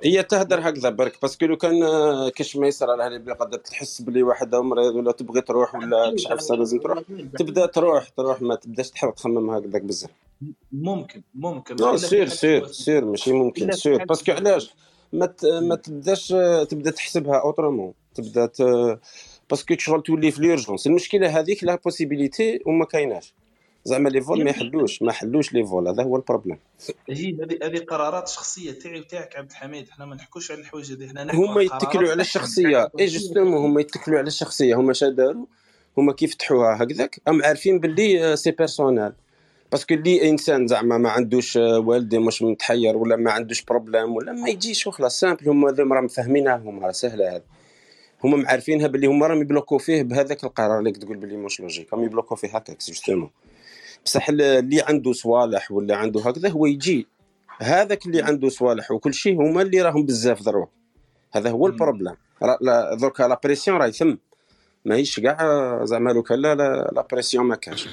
[0.05, 3.35] هي تهدر هكذا برك parce que لو كان آه، كاش ما يصير على هذه بلي
[3.35, 6.99] قدر تحس بلي واحد مريض ولا تبغي تروح ولا كش عفسه لازم تروح.
[7.39, 10.11] تبدا تروح تروح ما تبداش تحاول تخمم هكذاك بزاف.
[10.73, 11.75] ممكن ممكن.
[11.75, 14.05] إلا sûr sûr sûr ماشي ممكن sûr.
[14.05, 14.75] parce que علاش؟
[15.13, 16.29] ما ت- ما تبداش
[16.69, 18.63] تبدا تحسبها autrement تبدا ت...
[19.51, 23.35] parce que شغل تولي في l'urgence المشكلة هذيك la possibilité وما كايناش.
[23.85, 26.59] زعما les vols ما يحلوش ما حلوش les vols هذا هو ال problème
[27.09, 29.89] هي هذه هذه قرارات شخصية تاعي وتاعك عبد الحميد.
[29.89, 32.91] إحنا ما نحكوش على الحوايج هذه نحكوا هما يتكلوا على الشخصية.
[33.01, 34.75] اي justement هما يتكلوا على الشخصية.
[34.75, 35.47] هما شا داروا؟
[35.99, 39.13] هما كيف فتحوها هكذاك؟ هم عارفين باللي c'est personnel
[39.73, 44.17] parce que اللي إنسان زعما ما عندوش آه، والدي مش متحير ولا ما عندوش problème
[44.17, 45.21] ولا ما يجيش وخلاص.
[45.21, 47.43] simple هما هذوما راهم فاهمينها هما سهلة هذه.
[48.25, 52.05] هما معرفينها باللي هما راهم يبلوكو فيه بهذاك القرار اللي تقول باللي مش logique راهم
[52.05, 53.31] يبلوكو فيه هكاك justement
[54.05, 57.07] بصح اللي عنده صوالح ولا عنده هكذا هو يجي.
[57.59, 60.67] هذاك اللي عنده صوالح وكل شيء هما اللي راهم بزاف ضروا
[61.33, 61.67] هذا هو.
[61.67, 64.15] ال problème را- لا- دركا la pression راهي ثم
[64.85, 67.89] ماهيش كاع زعما لو كان la la pression ما كانش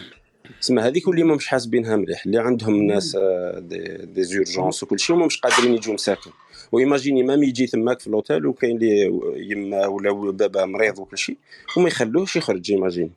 [0.62, 5.00] تسمى هذيك اللي ما مش حاسبينها مليح اللي عندهم ناس آه، des, des urgences وكل
[5.00, 6.32] شيء وما مش قادرين يجوا مساكن.
[6.72, 11.38] و imaginez même يجي تماك في الأوتيل وكاين لي يما ولا بابا مريض وكل شيء
[11.78, 13.12] وما يخلوهش يخرج ايماجيني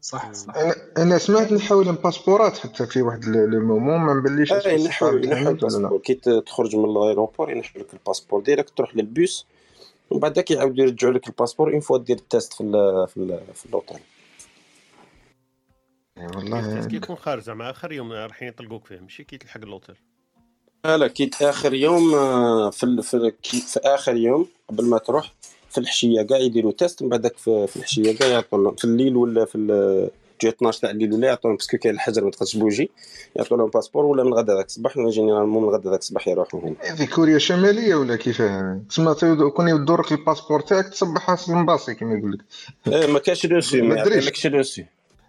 [0.00, 0.56] صح صح.
[0.56, 6.14] أنا أنا سمعت نحاو الباسبورات حتى في واحد le moment ما نبليش ال passeport كي
[6.46, 9.46] تخرج من ال aéroport ينحو لك ال passeport direct تروح للبوس
[10.10, 13.16] ومن بعد يعاودوا يرجعوا لك ال passeport une fois دير ال test في ال في
[13.16, 13.98] ال في الأوتيل.
[16.18, 19.60] إي ال test والله كيكون خارج زعما آخر يوم رايحين يطلقوك فيه ماشي كي تلحق
[19.62, 19.94] الاوتيل
[20.84, 24.84] لا لا كي آخر يوم آه، في ال- في ال- كي- في آخر يوم قبل
[24.84, 25.34] ما تروح
[25.70, 29.16] في الحشية كاع يديروا test من بعدك في, في الحشية كاع يعطوا لهم في الليل
[29.16, 30.10] ولا في ال-
[30.42, 32.90] جهه 12 تاع الليل ولا يعطوا لهم parce que كاين الحجر ما تقدرش تبوجي
[33.36, 36.60] يعطوا لهم passeport ولا من غدا ذاك الصباح ولا généralement من غدا ذاك الصباح يروحوا
[36.60, 36.74] هنا.
[36.80, 39.14] هذه كوريا شمالية ولا كيفاه تسمى
[39.50, 42.40] كون يدورك ال passeport تاعك تصبح راس المباصي كما يقول لك
[42.94, 44.86] إيه ما كاش reçu ما يعطيلكش reçu.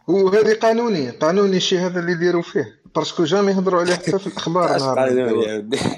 [0.10, 2.82] وهذه قانوني قانوني الشيء هذا اللي يديروا فيه.
[2.95, 5.45] parce que jamais يهضروا عليه حتى في الأخبار نهار ما قانون يديروا.
[5.45, 5.78] يا ودي.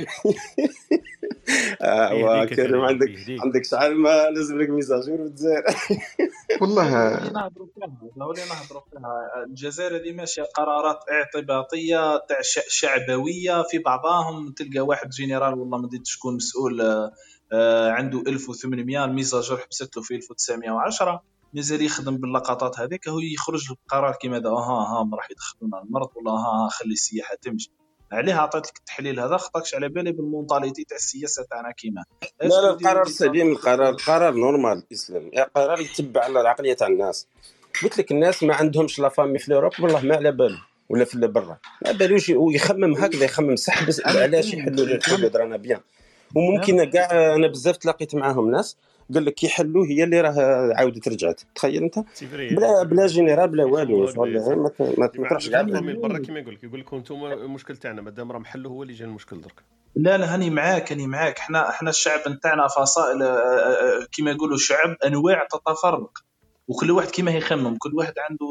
[1.82, 5.64] آه، وكريم كريم عندك يهديك عندك شحال ما لازم لك mise à jour في الجزائر.
[6.62, 6.90] والله.
[7.34, 9.46] نهضروا فيها اللي نهضروا فيها.
[9.48, 12.38] الجزائر هذه ماشية قرارات اعتباطية تاع
[12.68, 17.12] شعبوية في بعضهم تلقى واحد جنرال والله ما ادري شكون مسؤول آه،
[17.54, 21.24] آه، عنده 1800 الميزاجور حبست له في 1910
[21.54, 26.10] مازال يخدم باللقطات هذيك هو يخرج له بقرار كيما هذا ها ها راح يدخلونا المرض
[26.16, 27.72] ولا ها ها خلي السياحة تمشي.
[28.12, 32.04] عليه عطيت لك التحليل هذا خطاكش على بالي بالمونطاليتي تاع السياسة تاعنا كيما.
[32.42, 37.28] لا لا القرار سليم القرار القرار normal الاسلام قرار يتبع على العقلية تاع الناس.
[37.84, 41.18] قلت لك الناس ما عندهمش la famille في l'Europe والله ما على باله ولا في
[41.28, 41.58] برا.
[41.86, 45.80] ما بالوش ويخمم هكذا يخمم صح علاش يحلوا الحدود فهمت رانا bien.
[46.36, 48.78] وممكن كاع أنا بزاف تلاقيت معاهم ناس
[49.14, 50.34] قال لك يحلوه هي اللي راه
[50.76, 51.42] عاودت رجعت.
[51.56, 52.00] تخيل أنت؟
[52.32, 54.34] بلا بلا général بلا والو شغل.
[54.34, 56.64] ما ت- ما ت- ما ديما تروحش عندك كاع الضمير برا كيما يقول لك.
[56.64, 59.64] يقول لكم أنتم المشكل تاعنا مادام راه محله هو اللي جا المشكل درك.
[59.96, 61.40] لا لا هاني معاك هاني معاك.
[61.40, 66.12] إحنا إحنا الشعب نتاعنا فصائل آه، آه، كيما يقولوا شعب أنواع تتفرق.
[66.68, 67.76] وكل واحد كيما يخمم.
[67.78, 68.46] كل واحد عنده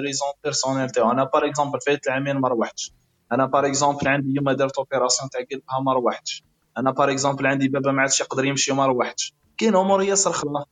[0.00, 1.10] raison personnelle تاعو.
[1.12, 2.92] أنا par exemple فايت العامين ما روحتش.
[3.32, 6.44] أنا par exemple عندي يوم درت opération تاع قلبها ما روحتش.
[6.78, 9.34] أنا par exemple عندي بابا ما عادش يقدر يمشي ما روحتش.
[9.58, 10.64] كاين امور ياسر خلا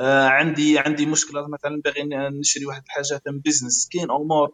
[0.00, 2.02] آه عندي عندي مشكلة مثلا باغي
[2.40, 4.52] نشري واحد الحاجة تم business كاين امور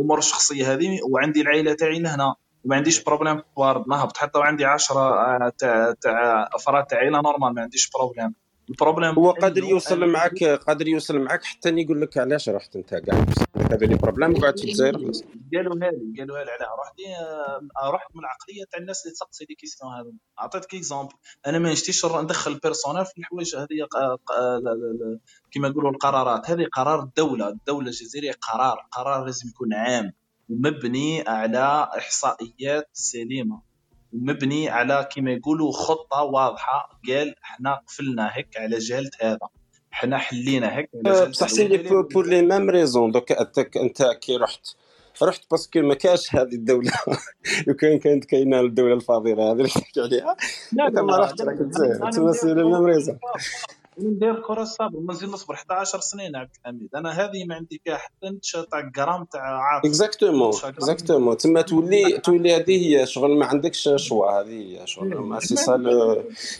[0.00, 5.48] امور شخصية هذه وعندي العائلة تاعي لهنا وما عنديش problème وارد نهبط حتى وعندي 10
[5.48, 8.34] تاع تاع أفراد تاع عائله normal ما عنديش problème
[8.70, 12.94] ال problème هو قادر يوصل معك قادر يوصل معك حتى يقول لك علاش رحت انت
[12.94, 13.24] كاع
[13.56, 15.22] هذا le problème وقعدت في الجزائر خلاص.
[15.54, 16.94] قالوا هذه قالوا هذه علاه رحت
[17.84, 21.12] آه، رحت من العقلية تاع الناس اللي تسقسي les questions هذا أعطيتك exemple
[21.46, 23.66] أنا ما نشتيش ندخل personnel في الحوايج هذه
[24.38, 25.18] لا- لا.
[25.50, 26.50] كما يقولوا القرارات.
[26.50, 27.48] هذه قرار الدولة.
[27.48, 28.86] الدولة الجزائرية قرار.
[28.92, 30.12] قرار لازم يكون عام
[30.48, 33.73] ومبني على إحصائيات سليمة.
[34.14, 37.00] ومبني على كما يقولوا خطة واضحة.
[37.08, 39.48] قال إحنا قفلنا هيك على جهة هذا.
[39.92, 40.90] إحنا حلينا هيك
[41.28, 41.78] بصح سي لي
[42.14, 44.66] بور لي ميم ريزون دوك انت أنت كي رحت.
[45.22, 46.92] رحت parce que ما كاش هذه الدولة.
[47.66, 50.36] لو كان كانت كاينة الدولة الفاضلة هذه اللي تحكي عليها.
[50.72, 51.58] لا أنت ما رحت راك
[52.14, 53.18] تما سي لي ميم ريزون
[53.98, 56.88] ندير كرة الصبر مازال نصبر 11 سنين عبد الحميد.
[56.94, 58.38] أنا هذه ما عندي فيها حتى
[58.70, 64.40] تاع جرام تاع عاطفه اكزاكتومون اكزاكتومون تما تولي تولي هذه هي شغل ما عندكش شوا
[64.40, 65.76] هذه هي شغل ما سي سا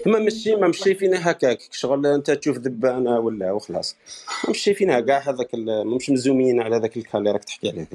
[0.05, 1.59] تما ماشي ما مش شايفينها هكاك.
[1.70, 3.97] شغل أنت تشوف ذبانه ولا وخلاص.
[4.45, 5.51] ما مش شايفينها كاع هذاك
[5.97, 7.89] مش مزومين على ذاك الكا اللي راك تحكي عليه.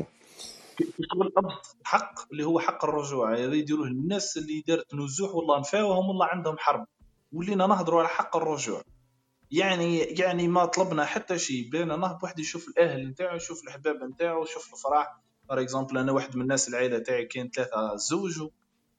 [1.38, 3.34] أبسط حق اللي هو حق الرجوع.
[3.34, 6.86] هذا يديروه الناس اللي دارت نزوح والله نفاوهم والله عندهم حرب.
[7.34, 8.82] ولينا نهضروا على حق الرجوع.
[9.52, 11.70] يعني يعني ما طلبنا حتى شيء.
[11.70, 15.22] بينا نهض واحد يشوف الأهل نتاعو يشوف الأحباب نتاعو يشوف الفرح.
[15.50, 18.44] par exemple أنا واحد من الناس العائلة تاعي كاين ثلاثة زوج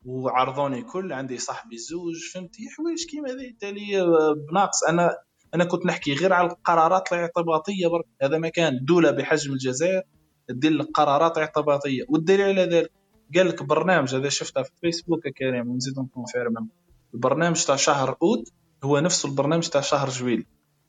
[0.05, 4.85] وعرضوني كل عندي صاحبي زوج فهمتي؟ حوايج كيما هذه تالي آه، بناقص.
[4.85, 5.19] أنا
[5.55, 8.07] أنا كنت نحكي غير على القرارات الاعتباطية برك.
[8.23, 8.85] هذا ما كان.
[8.85, 10.03] دولة بحجم الجزائر
[10.49, 12.91] تدير لك قرارات اعتباطيه والدليل على ذلك
[13.37, 16.69] قال لك برنامج هذا شفته في فيسبوك يا كريم ونزيد ن confirme
[17.15, 18.53] البرنامج تاع شهر أوت
[18.85, 20.47] هو نفسه البرنامج تاع شهر juillet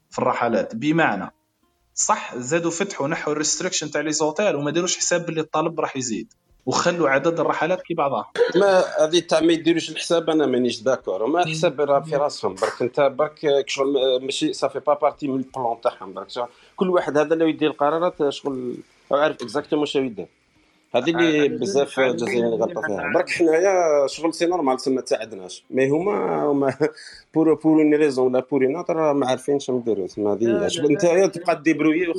[0.09, 0.75] في الرحلات.
[0.75, 1.31] بمعنى
[1.95, 5.97] صح زادوا فتحوا نحوا ال restrictions تاع les hôtels وما داروش حساب باللي الطلب راح
[5.97, 6.33] يزيد
[6.65, 8.31] وخلوا عدد الرحلات كي بعضها.
[8.55, 12.55] ما هذه تاع ما يديروش الحساب أنا مانيش d'accord وما الحساب راه في راسهم.
[12.55, 16.13] برك أنت برك شغل ماشي ça fait pas partie من ال plan تاعهم.
[16.13, 16.27] برك
[16.75, 18.75] كل واحد هذا اللي يدير القرارات شغل
[19.11, 20.27] عارف exactement شنو يدير.
[20.95, 23.11] هذه اللي بزاف جزائريين غلطوا فيها.
[23.13, 26.77] برك حنايا شغل c'est normal تسمى تساعدناش mais هما هما
[27.33, 30.91] pour pour une raison ولا pour une autre ما عارفين شنو يديروا تسمى هذه شغل
[30.91, 32.13] انت تبقى débrouiller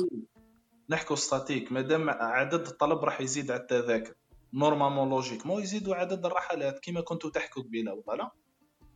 [0.89, 1.71] نحكوا statique.
[1.71, 4.13] مادام عدد الطلب راح يزيد على التذاكر.
[4.53, 8.31] normalement logiquement يزيدوا عدد الرحلات كما كنتوا تحكوا قبيلة ولا لا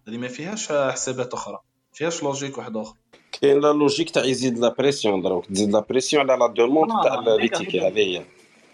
[0.07, 1.59] هذه ما فيهاش حسابات أخرى.
[1.93, 2.95] فيهاش logique واحد آخر.
[3.31, 5.45] كاين la logique تاع يزيد la pression دروك.
[5.45, 7.87] تزيد la pression على la demande تاع les tickets.
[7.87, 8.25] هذه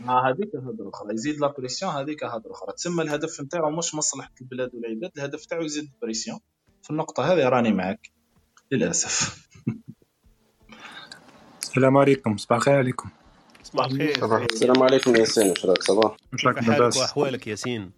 [0.05, 4.31] ما هذيك هضره أخرى يزيد la pression هذيك هضره أخرى تسمى الهدف نتاعو مش مصلحة
[4.41, 6.39] البلاد والعباد الهدف تاعو يزيد ال pression
[6.83, 8.11] في النقطة هذه راني معك
[8.71, 9.47] للأسف.
[11.61, 13.09] السلام عليكم صباح الخير عليكم.
[13.63, 14.45] صباح الخير.
[14.45, 16.15] السلام عليكم ياسين واش راك صباح.
[16.31, 17.91] كيف حالك لاباس وأحوالك ياسين؟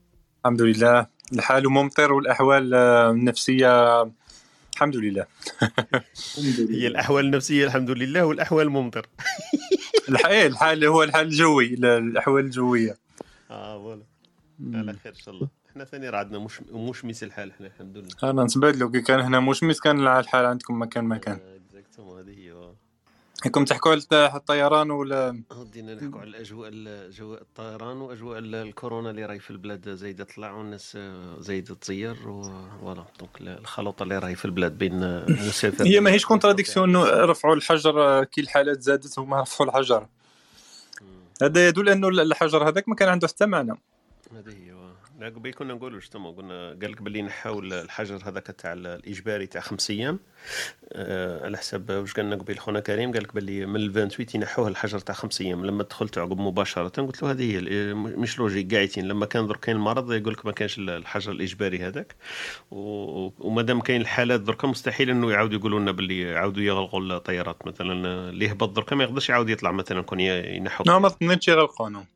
[0.45, 1.07] الحمد لله.
[1.33, 4.01] الحال ممطر والأحوال آه، النفسية
[4.75, 5.25] الحمد لله.
[6.75, 9.07] هي الأحوال النفسية الحمد لله والأحوال ممطر.
[10.09, 12.97] الح- إيه، الحال هو الحال الجوي لا، الأحوال الجوية.
[13.51, 14.03] آه voilà.
[14.73, 15.47] على خير إن شاء الله.
[15.71, 18.09] إحنا ثاني راه عندنا مش مشمس الحال إحنا الحمد لله.
[18.31, 21.39] أنا نتبادلوا كي كان هنا مشمس كان الحال عندكم مكان مكان
[21.69, 22.51] exactement هذه هي.
[22.51, 22.54] آه.
[23.45, 26.69] كنتم تحكوا على الطيران ولا؟ غادينا نحكوا على الأجواء
[27.09, 30.97] أجواء الطيران وأجواء ال- الكورونا اللي راهي في البلاد زايدة تطلع والناس
[31.39, 33.05] زايدة تزير voilà.
[33.19, 38.23] donc ال- الخلطه اللي راهي في البلاد بين المسافر هي ماهيش contradiction انه رفعوا الحجر
[38.23, 40.07] كي الحالات زادت هما رفعوا الحجر.
[41.41, 43.71] هذا يدل أنه الحجر هذاك ما كان عنده حتى معنى.
[44.35, 44.74] هذه هي.
[45.21, 45.29] آه.
[45.29, 49.61] قبل كنا نقولوا شتما قلنا قال لك باللي نحاو الحجر هذاك تاع ال- الإجباري تاع
[49.61, 50.19] خمس أيام.
[50.93, 54.67] آه على حسب واش قالنا قبل خونا كريم؟ قال لك باللي من ال 28 ينحوه
[54.67, 55.65] الحجر تاع خمس أيام.
[55.65, 59.59] لما دخلت عقب مباشرة قلت له هذه هي ال- مش logique قاعدين لما كان درك
[59.59, 62.15] كاين المرض يقول لك ما كانش ال- الحجر الإجباري هذاك.
[62.71, 67.67] و- وما دام كاين الحالات درك مستحيل إنه يعاودوا يقولوا لنا باللي يعاودوا يغلقوا الطيارات
[67.67, 67.93] مثلا.
[68.29, 72.14] اللي هبط درك ما يقدرش يعاود يطلع مثلا كون ينحوا لا ما ظنيتش يغلقونه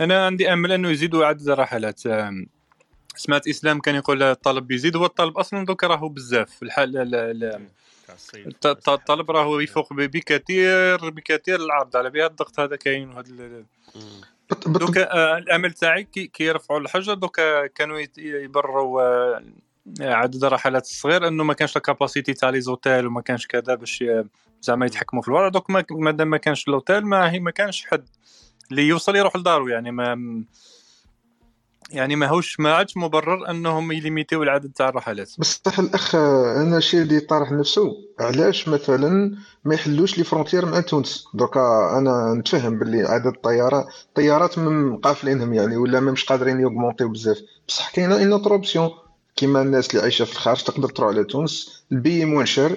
[0.00, 2.00] أنا عندي أمل أنه يزيدوا عدد الرحلات.
[3.16, 6.62] سمعت إسلام كان يقول الطلب يزيد هو الطلب أصلا دوك راهو بزاف.
[6.62, 6.96] الحال
[8.88, 11.96] الطلب راهو يفوق ب- بكثير بكثير العرض.
[11.96, 13.10] على بها الضغط هذا كاين
[14.50, 19.42] بط- دوكا آه، الأمل تاعي كي يرفعوا الحجر دوكا كانوا يت- يبرروا آه،
[20.00, 24.04] عدد الرحلات الصغير أنه ما كانش la capacité تاع les hôtels وما كانش كذا باش
[24.62, 28.08] زعما يتحكموا في الوضع دوك ما- مادام ما كانش الاوتيل ما هي ما كانش حد.
[28.70, 30.44] اللي يوصل يروح لدارو يعني ما
[31.90, 35.30] يعني ماهوش ما عادش مبرر أنهم يليميتيو العدد تاع الرحلات.
[35.38, 41.24] بصح الأخ أنا الشيء اللي طارح نفسه علاش مثلا ما يحلوش les frontières مع تونس؟
[41.34, 44.58] دركا أنا نتفهم باللي عدد الطيارات الطيارات
[45.02, 47.38] قافلينهم يعني ولا مش قادرين يوغمونتيو بزاف.
[47.68, 48.90] بصح كاينة une autre option
[49.36, 52.76] كيما الناس اللي عايشة في الخارج تقدر تروح على تونس البي موان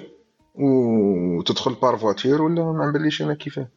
[0.55, 3.67] وتدخل par voiture ولا ما نبليش أنا كيفاه.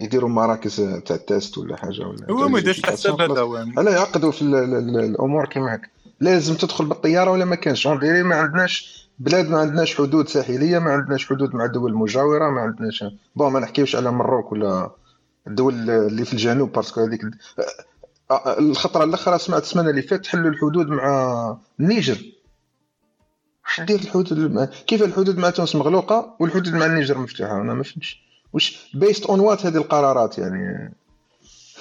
[0.00, 0.76] يديروا مراكز
[1.06, 3.20] تاع ال test ولا حاجة ولا هو ما يديرش حساب.
[3.20, 3.56] هذا هو.
[3.82, 5.88] لا يعقدوا في ال- ال- ال- الأمور كيما هكا.
[6.20, 10.78] لازم تدخل بالطيارة ولا ما كانش؟ on dirait ما عندناش بلاد ما عندناش حدود ساحلية
[10.78, 13.04] ما عندناش حدود مع الدول المجاورة ما عندناش.
[13.36, 14.90] bon ما نحكيوش على مروك ولا
[15.46, 17.20] الدول اللي في الجنوب parce que هذيك
[18.58, 22.18] الخطرة الأخرى سمعت السمانة اللي فاتت حلوا الحدود مع النيجر.
[23.64, 24.64] واش دير الحدود؟ مع...
[24.64, 28.23] كيف الحدود مع تونس مغلوقة والحدود مع النيجر مفتوحة؟ أنا ما فهمتش.
[28.54, 30.94] واش based on what هذه القرارات يعني؟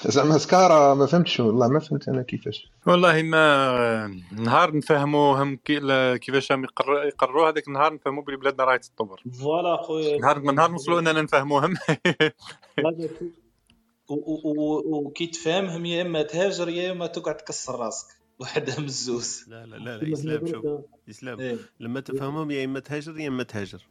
[0.05, 2.67] زعما سكارا ما فهمتش والله ما فهمت أنا كيفاش.
[2.87, 8.79] والله ما نهار نفهموهم كي- لا- كيفاش يقر- يقرروا هذاك النهار نفهموا بلي بلادنا راهي
[8.79, 10.17] تطور voilà خويا.
[10.21, 11.73] نهار نهار نوصلوا أننا نفهموهم
[14.85, 18.07] وكي تفهمهم يا إما تهاجر يا إما تقعد تكسر راسك.
[18.39, 19.45] واحدة من الزوز.
[19.47, 20.65] لا لا لا, لا إسلام شوف
[21.09, 21.39] إسلام.
[21.39, 21.57] إيه.
[21.79, 23.81] لما تفهمهم يا إما تهاجر يا إما تهاجر.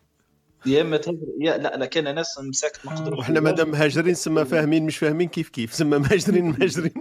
[0.67, 4.45] يا إما تهاجر يا لا لا كان ناس مساكن ما قدروش وحنا مادام مهاجرين سما
[4.45, 5.75] فاهمين مش فاهمين كيف كيف.
[5.75, 6.93] سما مهاجرين مهاجرين.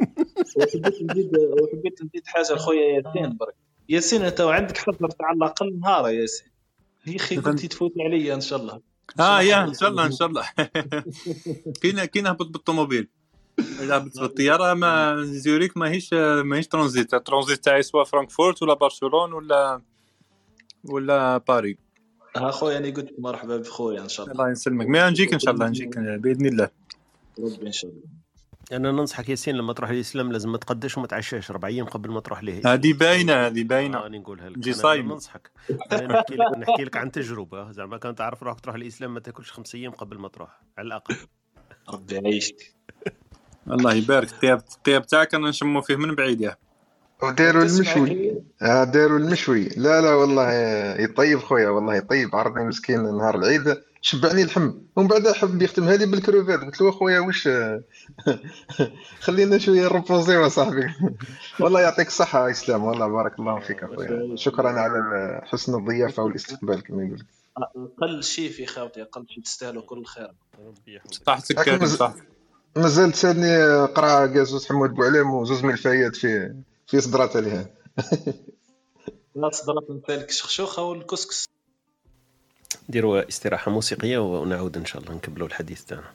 [0.58, 3.56] وحبيت نزيد وحبيت نزيد حاجة خويا ياسين برك.
[3.90, 6.48] ياسين أنت عندك حضر تاع على الأقل نهار يا ياسين.
[7.08, 8.82] يا أخي قلت تفوت عليا إن شاء الله.
[9.20, 10.46] آه يا إن شاء الله إن شاء الله.
[11.82, 13.08] كاين كاين هبط بالطوموبيل.
[13.60, 17.14] إذا هبط بالطيارة ما زيوريك ماهيش ماهيش ترانزيت.
[17.14, 19.82] الترانزيت تاعي soit فرانكفورت ولا برشلون ولا
[20.84, 21.78] ولا باري
[22.36, 24.52] ها خويا أنا قلت مرحبا بخويا إن شاء الله الله.
[24.52, 24.88] يسلمك.
[24.88, 26.70] ما نجيك إن شاء الله نجيك بإذن الله.
[27.40, 28.04] ربي إن شاء الله.
[28.72, 32.20] أنا ننصحك ياسين لما تروح الاسلام لازم ما تقدش وما تعشاش ربع أيام قبل ما
[32.20, 33.98] تروح ليه هذه باينة هذه باينة.
[33.98, 34.60] راني نقولها لك.
[34.60, 35.12] جي صايم.
[35.12, 35.52] ننصحك.
[35.92, 37.72] نحكي لك نحكي لك عن تجربة.
[37.72, 41.16] زعما كان تعرف روحك تروح الاسلام ما تاكلش خمس أيام قبل ما تروح على الأقل.
[41.90, 42.76] ربي يعيشك.
[43.72, 44.34] الله يبارك.
[44.34, 46.56] الطياب الطياب تاعك أنا نشمو فيه من بعيد يا.
[47.24, 48.42] وداروا المشوي.
[48.62, 49.64] آه داروا المشوي.
[49.78, 50.52] لا لا والله
[51.02, 53.78] يطيب خويا والله يطيب عرضني مسكين نهار العيد.
[54.02, 57.50] شبعني اللحم ومن بعد حب يختمها لي بالكروفات قلت له اخويا واش؟
[59.26, 60.88] خلينا شوية نربوزيو صاحبي
[61.62, 62.84] والله يعطيك الصحة إسلام.
[62.84, 64.70] والله بارك الله فيك اخويا شكرا.
[64.70, 67.24] على حسن الضيافة والاستقبال كما يقول
[67.58, 70.32] أقل شيء في خاوتي أقل شيء تستاهلوا كل خير.
[70.60, 71.24] ربي يحفظك.
[71.24, 72.14] صحتك
[72.76, 76.54] مازال تسالني قرا كازوز حمود بوعلام وزوز ملفايات في
[76.92, 77.70] في صدرات عليها.
[79.36, 81.46] لا صدرت نتاعك الشخشوخه والكسكس.
[82.90, 86.12] نديروا استراحة موسيقية ونعود إن شاء الله نكملوا الحديث تاعنا.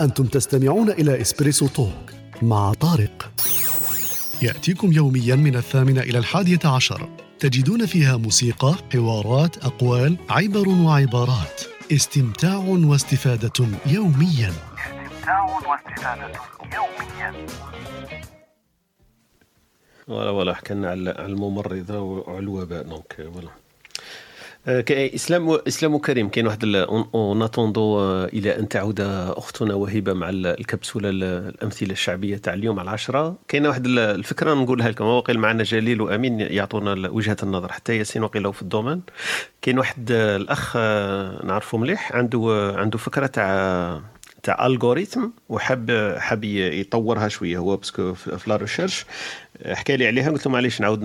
[0.00, 2.12] أنتم تستمعون إلى Espresso Talk
[2.42, 3.32] مع طارق.
[4.42, 7.08] يأتيكم يوميا من الثامنة إلى الحادية عشر.
[7.38, 11.75] تجدون فيها موسيقى، حوارات، أقوال، عبر وعبارات.
[11.92, 13.52] استمتاع واستفادة
[13.86, 14.52] يوميا.
[14.78, 16.32] استمتاع واستفادة
[16.74, 17.46] يوميا
[20.08, 23.48] ولا ولا حكينا على الممرضة وعلى الوباء donc voilà
[24.68, 26.64] إسلام إسلام وكريم كاين واحد
[27.14, 32.78] en attendant إلى أن تعود أختنا وهبة مع ال- الكبسولة ال- الأمثلة الشعبية تاع اليوم
[32.78, 33.36] على العشرة.
[33.48, 37.72] كاينة واحد ال- الفكرة نقولها لكم وقيل معنا جليل وأمين يعطونا وجهة النظر.
[37.72, 39.02] حتى ياسين وقيل في ال domaine
[39.62, 44.00] كاين واحد آه، الأخ آه، نعرفه مليح عنده آه، عنده فكرة تاع
[44.46, 49.04] تاع algorithm وحاب حاب ي- يطورها شوية هو parce que في la recherche.
[49.66, 51.04] حكى لي عليها قلت له معليش نعاود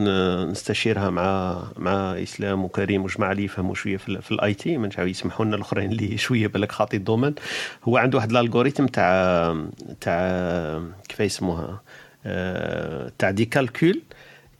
[0.49, 5.07] نستشيرها مع مع إسلام وكريم وجماعة اللي يفهموا شوية في, ال- في ال IT جاو
[5.07, 7.35] يسمحوا لنا الأخرين اللي شوية بالك خاطي ال domaine.
[7.83, 9.55] هو عنده واحد ال algorithm تاع
[10.01, 11.81] تاع كيف يسموها؟
[12.25, 14.01] آه، تاع des calculs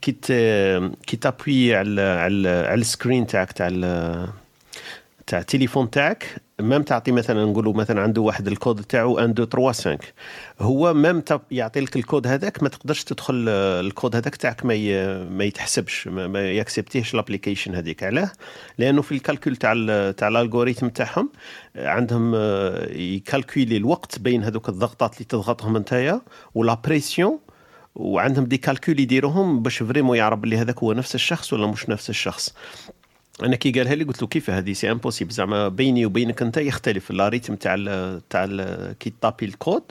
[0.02, 0.12] كي
[1.06, 3.68] كي تابوي على على على ال screen تاعك تاع
[5.26, 6.26] تاع التليفون تاعك
[6.62, 9.98] même تعطي مثلا نقولوا مثلا عنده واحد الكود تاعو 1 2 3 5
[10.60, 14.74] هو même يعطي لك الكود هذاك ما تقدرش تدخل الكود هذاك تاعك ما
[15.24, 18.02] ما يتحسبش ما, يكسبتيهش ال application هذيك.
[18.02, 18.32] علاه؟
[18.78, 19.72] لأنه في ال calcul تاع
[20.10, 21.30] تاع ال algorithm تاعهم
[21.76, 26.20] عندهم آه، يكالكولي الوقت بين هذوك الضغطات اللي تضغطهم نتايا
[26.54, 27.38] و la pression
[27.94, 32.10] وعندهم des calculs يديروهم باش vraiment يعرف بلي هذاك هو نفس الشخص ولا مش نفس
[32.10, 32.54] الشخص.
[33.32, 37.10] أنا كي قالها لي قلت له كيف هذه؟ c'est impossible زعما بيني وبينك أنت يختلف.
[37.10, 37.76] le rythme تاع
[38.30, 38.46] تاع
[39.00, 39.82] كي تابي الكود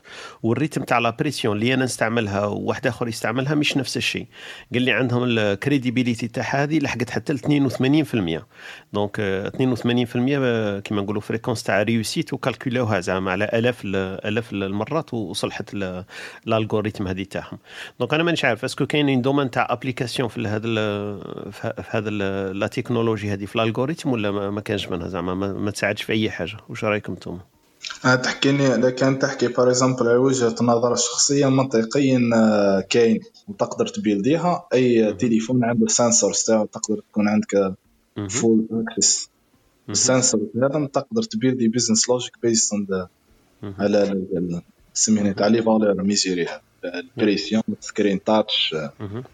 [0.43, 4.25] وال rythme تاع la pression اللي أنا نستعملها وواحد آخر يستعملها مش نفس الشيء.
[4.73, 8.45] قال لي عندهم ال crédibilité تاع هذه لحقت حتى ل 82%
[8.93, 15.13] donc آه، 82% كيما نقولوا fréquence تاع réussite وكالكولاوها زعما على ألاف ال- ألاف المرات
[15.13, 16.05] وصلحت ال-
[16.47, 17.57] ال algorithme هذه تاعهم.
[17.99, 20.61] donc أنا مانيش عارف est-ce que كاين domaine تاع application في هذا
[21.51, 22.09] في هذا
[22.53, 26.13] la technologie هذه في ال algorithme ولا ما كانش منها زعما؟ ما, ما تساعدش في
[26.13, 26.57] أي حاجة.
[26.69, 27.39] واش رأيكم أنتم
[28.05, 33.87] آه، تحكيني إذا كان تحكي par exemple على وجهة نظر الشخصيه منطقيا آه، كاين وتقدر
[33.87, 34.67] تبيلديها.
[34.73, 37.75] أي تليفون عنده sensor تاعو تقدر تكون عندك
[38.29, 39.29] full access
[39.89, 42.75] ال sensor هذا تقدر تبيلدي business logic based
[43.63, 44.25] على
[44.93, 46.61] سميني تاع les valeurs ميزيريها.
[46.85, 48.75] ال pression screen touch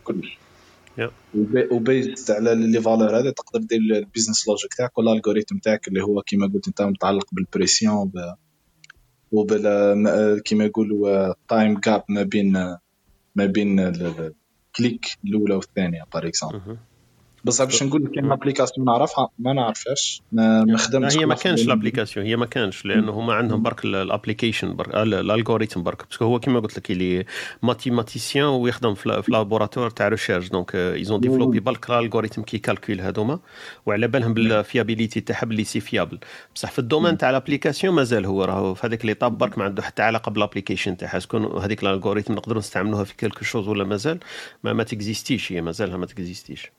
[0.04, 0.38] كلش.
[1.72, 5.58] و based على les valeurs هذا تقدر دير ال business logic تاعك ولا ال algorithm
[5.58, 8.12] تاعك اللي هو كيما قلت أنت متعلق بال pression
[9.32, 12.52] وبال كيما يقولوا time gap ما بين
[13.36, 14.34] ما بين ال- ال-
[14.68, 16.78] ال clic الأولى والثانية par exemple
[17.46, 20.22] بصح باش نقول لك كاين application نعرفها ما نعرفهاش.
[20.32, 21.36] ما خدمتش هي ما.
[21.36, 25.20] كانش ال application هي ما كانش لأنه هما عندهم برك ال application برك ال- ال
[25.20, 26.06] algorithm برك.
[26.08, 27.26] parce que هو كيما قلت لك les
[27.64, 32.41] mathématiciens ويخدم في la- في laboratoire تاع recherche donc ils ont développé برك ال algorithm
[32.41, 33.40] qui calcule هذوما
[33.86, 36.20] وعلى بالهم بال fiabilité تاعها باللي c'est fiable
[36.56, 39.64] بصح في ال domaine تاع ال application مازال هو راهو في هذيك l'étape برك ما
[39.64, 41.20] عنده حتى علاقة بال application تاعها.
[41.20, 44.20] شكون هذيك ال algorithm نقدروا نستعملوها في quelque chose ولا مازال؟
[44.64, 46.72] ما ما ت existe يش هي مازالها ما ت existe يش.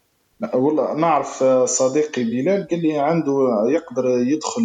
[0.54, 3.32] والله نعرف آه، صديقي بلال قال لي عنده
[3.68, 4.62] يقدر يدخل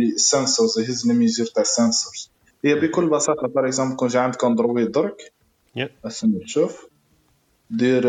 [0.00, 2.30] ال sensors يهز لي mesure تاع ال sensors
[2.64, 5.32] هي بكل بساطة par exemple كون جا عندك اندرويد درك
[5.76, 5.90] يا.
[6.04, 6.86] أسمع شوف
[7.70, 8.02] دير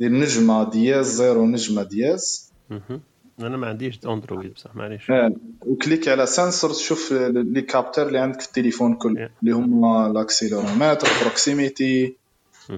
[0.00, 2.52] دير نجمة dièse زيرو نجمة dièse.
[3.40, 5.32] أنا ما عنديش اندرويد بصح معليش آه،
[5.66, 10.13] و clique على sensors شوف لي capteur اللي عندك في التليفون كله اللي هما ال
[10.13, 12.16] accéléromètre proximité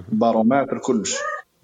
[0.09, 1.15] baromètre كلش.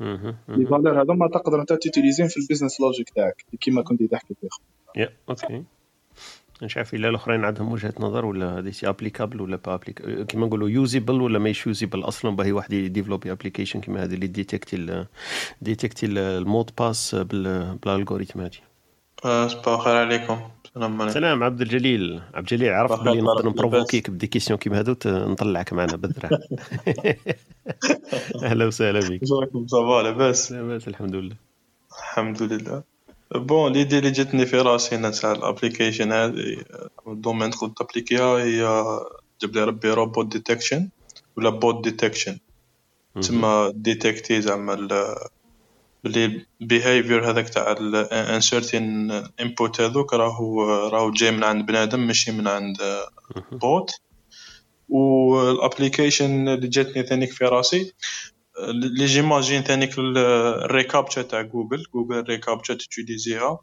[0.02, 4.04] لي فالور هذوما تقدر أنت ت utiliser ين في ال business logic تاعك كيما كنت
[4.04, 4.47] تحكي فيه
[5.02, 5.64] يا أوكي.
[6.62, 10.45] مش عارف الا الأخرين عندهم وجهة نظر ولا هذه c'est applicable ولا pas applique كيما
[10.47, 15.06] نقولوا usable ولا ماهيش usable أصلا؟ باهي واحد ي développer application كيما هذه اللي détecter
[15.62, 18.52] ديتيكتي ال- المود باس بال- بالالغوريثم هذه.
[19.26, 20.39] آه، صباح الخير عليكم.
[20.76, 22.22] السلام عليكم سلام عبد الجليل.
[22.34, 26.30] عبد الجليل عرفت بلي نقدر؟ نبروفوكيك بدي كيسيون كيما ت- نطلعك معنا بالذرة
[28.43, 29.22] أهلا وسهلا بك.
[29.41, 31.36] راكم صباح لاباس لاباس الحمد لله.
[31.99, 32.84] الحمد لله.
[33.36, 36.57] بون ليدي اللي جاتني في راسي أنا تاع الابليكيشن هذه
[37.07, 38.59] الدومين تقدر تابليكيها هي
[39.41, 40.89] جاب لي ربي روبوت ديتكشن
[41.38, 42.38] ولا bot detection
[43.22, 44.74] تسمى détecter زعما
[46.04, 51.99] بلي ال behavior هذاك تاع ال inserting input هذوك راهو راهو جاي من عند بنادم
[52.08, 52.78] ماشي من عند
[53.52, 53.91] bot
[54.89, 57.93] وال application اللي جاتني ثانيك في راسي
[58.60, 60.18] اللي j'imagine ثانيك ال-
[60.66, 63.60] ال reCAPTCHA تاع جوجل جوجل reCAPTCHA ت utiliser يها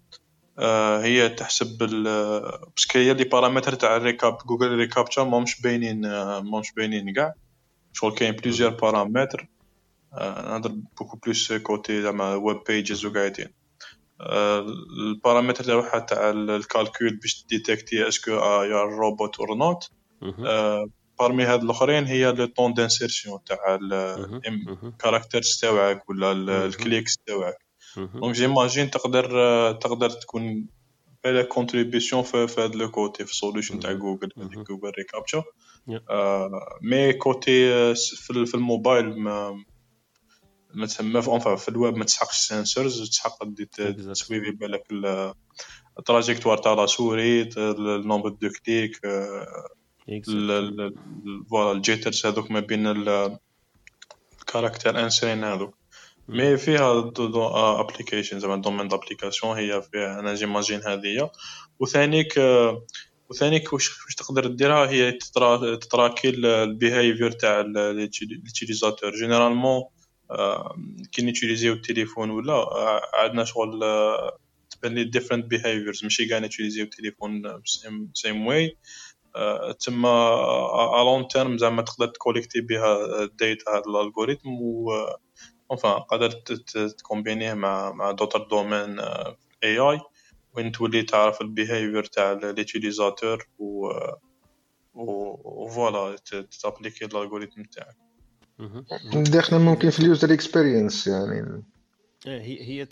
[0.59, 6.41] آه، هي تحسب parce que هي les paramètres تاع الريكاب جوجل ريكابتشا ماهمش باينين آه،
[6.41, 7.35] ماهمش باينين كاع.
[7.93, 9.49] شغل كاين بليزيور بارامتر
[10.17, 13.49] نهضر بوكو بلوس كوتي زعما ويب بيجز وقاعدين
[14.99, 18.31] البارامتر تاعها تاع ال- الكالكول باش ديتكتي اسكو
[18.65, 19.89] يا روبوت اور نوت
[21.19, 23.79] بارمي هاد الاخرين هي لو طون دانسيرسيون تاع
[24.85, 27.57] الكاركترز تاوعك ولا ال- الكليكس تاوعك
[28.21, 29.27] دونك جيماجين تقدر
[29.73, 30.67] تقدر تكون
[31.25, 35.43] بلا كونتريبيسيون في هاد لو كوتي في سوليوشن تاع جوجل هذيك جوجل ريكابتشا
[36.83, 37.95] mais côté
[38.47, 39.05] في الموبايل
[40.75, 43.39] ما تسمى في enfin في الويب ما تسحقش sensors تسحق
[44.13, 45.35] ت suivre بالك ال-
[45.99, 49.01] ال trajectoire تاع la souris ال nombre de clics
[51.51, 53.39] voilà ال jitters هذوك ما بين ال-
[54.41, 55.75] ال character inserting هذوك.
[56.29, 57.13] mais فيها
[57.81, 61.31] application زعما domaine d'application هي فيها أنا j'imagine هذه.
[61.81, 62.83] وثانيك آه،
[63.31, 69.11] وثانيك واش واش تقدر ديرها هي ت tra- ت traquer ال behavior تاع ال utilisateur
[69.17, 69.83] généralement
[71.13, 74.39] كي ن utiliser يو التليفون ولا آه، عندنا شغل آه،
[74.71, 77.63] تبان لي different behaviors ماشي كاع ن utiliser يو التليفون
[78.15, 78.77] same way
[79.81, 80.09] تما
[81.01, 84.93] à long terme زعما تقدر ت collecter بها ال data هذا ال algorithm و
[85.75, 86.31] enfin قادر
[86.99, 89.01] ت combiner يه مع مع d'autres domaines
[89.65, 90.01] AI
[90.57, 93.89] وين تولي تعرف ال behavior تاع l'utilisateur و
[94.95, 96.17] و voilà
[96.63, 98.08] t appliquer ال algorithm تاعك.
[99.15, 101.63] داخله ممكن في ال user experience يعني.
[102.27, 102.87] آه، هي هي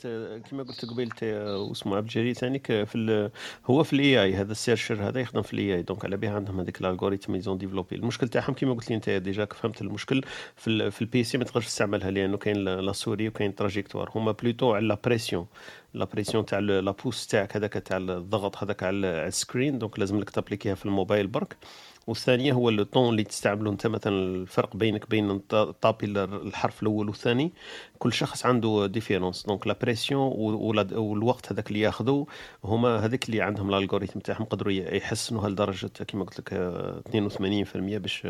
[0.51, 1.23] كما قلت قبيل ت-
[1.69, 3.31] واسمه عبد الجليل ثاني ك- في ال-
[3.67, 6.31] هو في ال AI هذا ال chercheur هذا يخدم في ال AI donc على بها
[6.31, 9.83] عندهم هذيك ال algorithm ils ont développé المشكل تاعهم كما قلت لي أنت déjà فهمت
[9.83, 10.23] المشكل
[10.57, 14.33] في ال في ال PC ما تقدرش تستعملها لأنه كاين la souris وكاين trajectoire هما
[14.33, 15.47] plutôt على la pression
[15.95, 19.99] la pression تاع la pouce تاعك هذاك تاع الضغط هذاك على على ال screen donc
[19.99, 21.57] لازم لك t appliquer يها في الموبايل برك.
[22.07, 25.39] والثانية هو le temps اللي تستعمله انت مثلا الفرق بينك بين
[25.81, 27.53] taper الحرف الأول والثاني.
[27.99, 30.21] كل شخص عنده différence donc la pression
[30.93, 32.25] والوقت هذاك اللي ياخذوا
[32.65, 37.99] هما هذاك اللي عندهم ال algorithm تاعهم قدروا يحسنوها لدرجة كما قلت لك آه، 82%
[37.99, 38.27] باش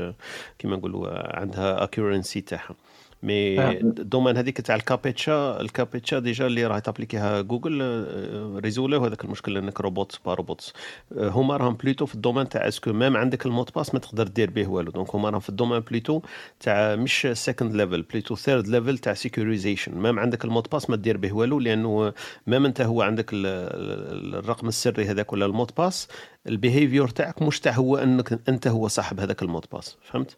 [0.59, 2.75] كما نقولوا عندها accuracy تاعها.
[3.23, 3.71] mais آه.
[3.71, 7.79] ال domaine هذيك تاع ال captcha ال captcha déjà اللي راهي t appliquer يها جوجل
[7.83, 10.73] آه، résolu هذاك المشكل لانك robot pas robots.
[11.19, 13.71] آه، هما راهم plutôt في ال domaine تاع est-ce que même عندك ال mot de
[13.77, 14.91] passe ما تقدر دير به والو.
[14.91, 16.21] donc هما راهم في ال domaine plutôt
[16.61, 20.91] تاع مش second level plutôt third level تاع sécurisation même عندك ال mot de passe
[20.91, 22.13] ما دير به والو لأنه
[22.47, 26.09] même أنت هو عندك ال- ال- الرقم السري هذاك ولا ال mot de passe
[26.49, 29.97] ال behavior تاعك مش تاع هو إنك أنت هو صاحب هذاك ال mot de passe.
[30.03, 30.37] فهمت؟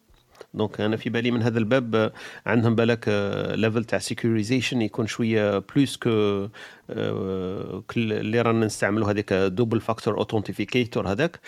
[0.55, 2.13] donc أنا في بالي من هذا الباب آه،
[2.47, 3.09] عندهم بالك
[3.55, 6.49] level تاع sécurisation يكون شوية plus que
[6.91, 11.41] آه، كل اللي رانا نستعملوا هذيك double factor authenticator هذاك.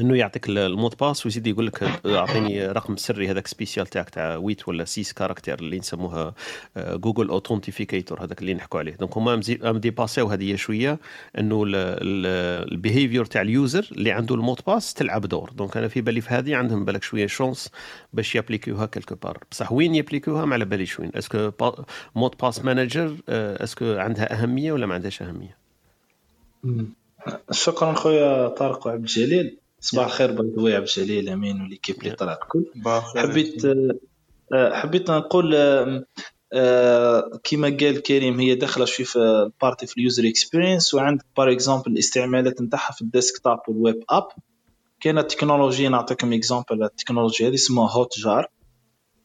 [0.00, 3.86] إنه يعطيك ال- ال mot de passe ويزيد يقول لك أعطيني رقم سري هذاك spécial
[3.86, 6.34] تاعك تاع 8 ولا 6 caractères اللي نسموها
[6.76, 8.94] جوجل Authenticator هذاك اللي نحكوا عليه.
[8.96, 10.98] donc هما un dépassé يو هذه شوية
[11.38, 15.50] إنه ال behavior تاع ال user اللي عنده ال mot de passe تلعب دور.
[15.50, 17.70] donc أنا في بالي في هذه عندهم بالك شوية chance
[18.12, 21.50] باش يابليكيوها كيلكو بار بصح وين يابليكيوها؟ ما على باليش وين اسكو
[22.16, 25.56] مود باس مانجر اسكو عندها أهمية ولا ما عندهاش أهمية؟
[27.50, 29.56] شكرا خويا طارق وعبد الجليل.
[29.80, 32.64] صباح الخير باي ذا عبد الجليل أمين وليكيب اللي طلع الكل
[33.16, 33.64] حبيت
[34.52, 36.04] آه، حبيت نقول آه،
[36.52, 41.92] آه، كيما قال كريم هي داخلة شوي في البارتي في اليوزر اكسبيرينس وعندك بار اكزومبل
[41.92, 44.28] الاستعمالات نتاعها في الديسكتوب والويب أب.
[45.00, 48.46] كاينة تكنولوجيا نعطيكم exemple التكنولوجيا هذه اسمها Hotjar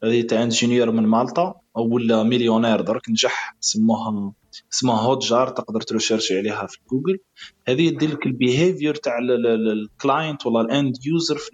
[0.03, 4.33] هذه تاع ingénieur من مالطا ولا millionnaire درك نجح سموها
[4.73, 7.19] اسمها Hotjar تقدر تروشيرشي عليها في جوجل.
[7.67, 11.49] هذه يدير لك ال behavior تاع ال client ولا ال end user في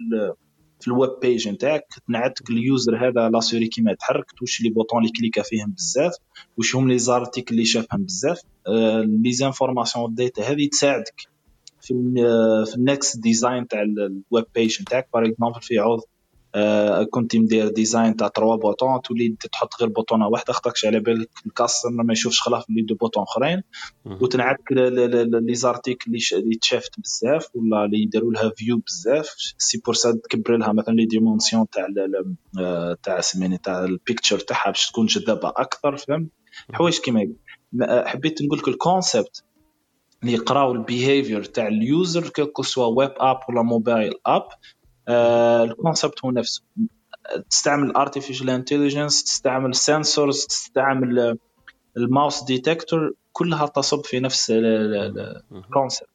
[0.80, 1.84] في ال web page نتاعك.
[2.08, 6.12] تنعتك ال user هذا لا souris كيما يتحرك واش les boutons اللي cliqua فيهم بزاف
[6.56, 8.40] واش هم les articles اللي شافهم بزاف.
[8.66, 11.28] آه، les informations وال data هذه تساعدك
[11.80, 12.14] في ال
[12.66, 15.08] في ال next design تاع ال web page نتاعك.
[15.14, 16.19] par exemple في عوض آه،
[17.10, 21.52] كنت مدير design تاع trois boutons تولي تحط غير بوطونة واحدة خاطرش على بالك ال
[21.52, 23.62] customer ما يشوفش خلاف les deux boutons أخرين.
[25.30, 29.28] ل- les articles اللي تشافت بزاف ولا اللي يديروا لها view بزاف.
[29.58, 31.86] c'est pour ça تكبر لها مثلا les dimensions تاع
[32.60, 36.28] آه، تاع سميني تاع ال picture تاعها باش تكون جذابة أكثر فهمت؟
[36.72, 37.32] حوايج كيما.
[37.72, 39.44] ما- حبيت نقول لك ال concept
[40.22, 44.48] اللي يقراو ال behavior تاع ال user que ce soit web app ولا mobile app
[45.64, 46.62] ال concept هو نفسه.
[47.50, 51.38] تستعمل artificial intelligence تستعمل sensors تستعمل
[51.96, 56.10] ال mouse detector كلها تصب في نفس ال concept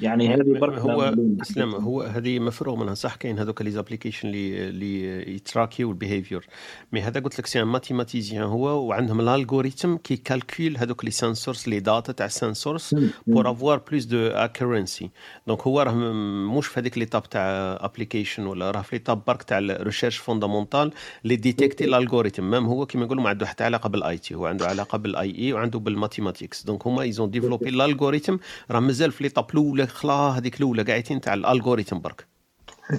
[0.00, 4.68] يعني هذه برك هو اسلام هو هذه مفروغ منها صح كاين هذوك les applications اللي
[4.68, 6.46] اللي يتراكيو ال behavior
[6.92, 11.10] mais هذا قلت لك c'est un mathématicien هو وعندهم ال algorithme qui calcule هذوك les
[11.10, 12.90] sensors les data تاع ال sensors
[13.26, 15.10] pour avoir plus de accuracy
[15.46, 17.42] donc هو راه م- مش في هذيك l'étape تاع
[17.80, 20.92] application ولا راه في l'étape برك تاع ال recherche fondamentale
[21.24, 24.46] اللي ديتيكتي ال algorithme même هو كيما يقولوا ما عنده حتى علاقة بال IT هو
[24.46, 28.36] عنده علاقة بال AI وعنده بال mathematics donc هما ils ont développé ال algorithme
[28.70, 32.26] راه مازال في l'étape الأولى خلا هذيك الأولى قاعدين تاع ال algorithme برك.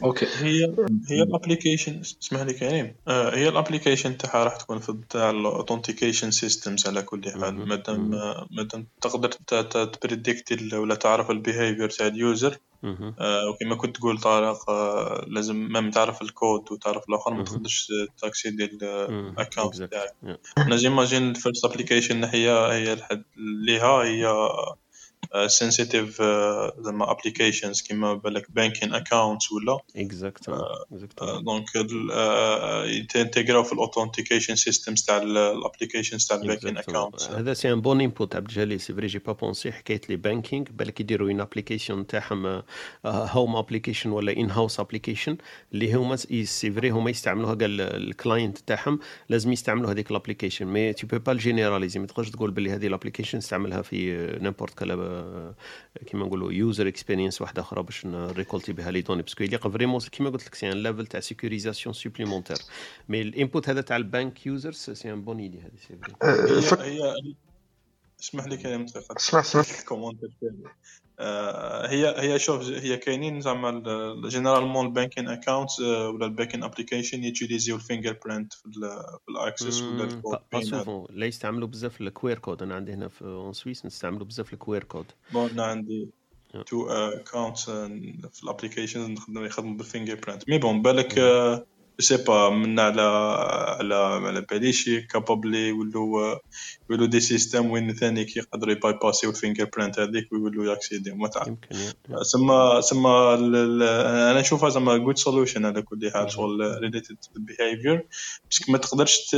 [0.04, 0.26] Okay.
[0.26, 0.74] هي
[1.10, 5.30] هي ال application اسمح لي كريم آه، هي ال application تاعها راح تكون في تاع
[5.30, 7.68] ال authentication systems على كل حال.
[7.68, 8.10] مادام
[8.52, 9.28] مادام تقدر
[9.86, 12.58] تـ predict ولا تعرف ال behavior تاع ال user
[13.20, 17.88] آه، وكما كنت تقول طارق آه، لازم ما تعرف الكود وتعرف الآخر ما تقدرش
[18.22, 20.40] تاكسيدي ال account تاعك.
[20.58, 24.50] أنا j'imagine ال first application هي هي الحد ليها هي
[25.48, 26.22] سنسيتيف
[26.80, 29.80] زعما ابليكيشنز كيما بالك بانكين اكونتس ولا.
[29.96, 30.50] اكزاكت
[31.46, 31.66] دونك
[32.86, 38.48] يتنتجراو في الاوثنتيكيشن سيستمز تاع الابليكيشنز تاع البانكين اكونتس هذا سي ان بون انبوت عبد
[38.48, 42.64] الجليل سي فري جي با بونسي حكاية لي بانكينغ بالك يديروا ان ابليكيشن تاعهم
[43.06, 45.38] هوم ابليكيشن ولا ان هاوس ابليكيشن
[45.74, 51.08] اللي هما سي فري هما يستعملوها قال الكلاينت تاعهم لازم يستعملوا هذيك الابليكيشن مي تو
[51.08, 55.25] بو با الجينيراليزي ما تقدرش تقول باللي هذه الابليكيشن استعملها في n'importe quelle آه،
[56.06, 60.00] كيما نقولوا user experience واحدة أخرى باش نريكولتي بها les données parce que يليق vraiment
[60.02, 62.58] كيما قلت لك c'est un level تاع sécurisation supplémentaire
[63.10, 66.16] mais ال input هذا تاع ال bank users c'est une bonne idée هذه c'est vrai
[66.82, 67.36] هي هي
[68.22, 68.86] اسمح لي كلام
[69.18, 69.66] اسمح اسمح.
[70.44, 71.05] آه،
[71.90, 73.84] هي هي شوف هي كاينين زعما
[74.28, 79.39] généralement ال banking account ولا ال banking application يوتيليزيو ال fingerprint في ال- في ال
[79.39, 80.40] access ولا الكود
[81.10, 85.06] لا يستعملوا بزاف الكوير كود أنا عندي هنا في اون سويس نستعملوا بزاف الكوير كود
[85.52, 86.10] أنا عندي
[86.68, 87.58] تو اكونت
[88.34, 91.20] في الابليكيشن نخدم يخدموا بالفينجر برينت مي بون بالك
[92.00, 93.02] سي با من على
[93.80, 96.36] على على باليش كابابلي يولوا
[96.90, 101.58] يولوا دي سيستم وين ثاني كي يقدروا يبايباسيو الفينجر برينت هذيك ويولوا ياكسيدي ما تعرف
[102.22, 108.08] سما سما أنا نشوفها زعما جود سولوشن على كل حال شغل ريليتد بيهايفير
[108.52, 109.36] parce que ما تقدرش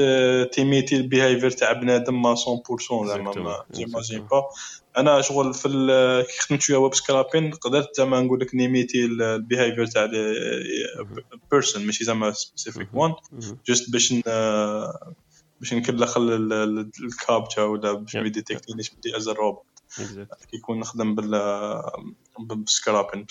[0.52, 2.38] تيميتي ال behavior تاع بنادم ما 100%
[3.08, 4.50] زعما ما j'imagine pas
[4.98, 5.68] أنا شغل في
[6.30, 10.10] كي خدمت شوية web scraping قدرت زعما نقول لك نيميتي ال behavior تاع
[11.52, 13.14] personne ماشي زعما specific one
[13.68, 14.14] just باش
[15.60, 19.66] باش نكلخ ال- ال- الكابتشا ولا باش ما يديتكتينيش بلي as robot
[19.98, 21.32] كي يكون نخدم بال
[22.40, 23.26] بال scraping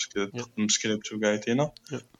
[0.57, 1.71] ب script وقايتينا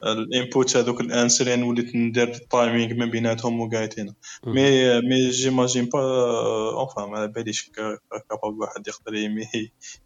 [0.02, 4.14] الانبوت هذوك الانسرين وليت ندير التايمينغ ما بيناتهم وقايتينا
[4.46, 6.00] مي مي جيماجين با
[6.70, 9.46] اونفان ما على باليش كابابل واحد يقدر يمي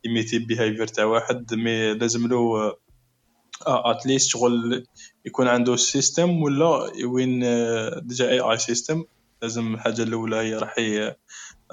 [0.04, 2.72] يميتي بيهايفير تاع واحد مي لازم له
[3.66, 4.86] اتليست شغل
[5.24, 7.40] يكون عنده سيستم ولا وين
[8.06, 9.04] ديجا اي اي سيستم
[9.42, 10.74] لازم الحاجة الاولى هي راح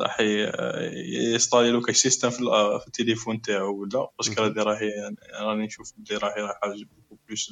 [0.02, 4.90] راح ي- يستالي له كاش سيستم في ال- في التليفون تاعو ولا؟ باسكو هذه راهي
[4.90, 6.60] يعني راني نشوف بلي راهي راح
[7.28, 7.52] plus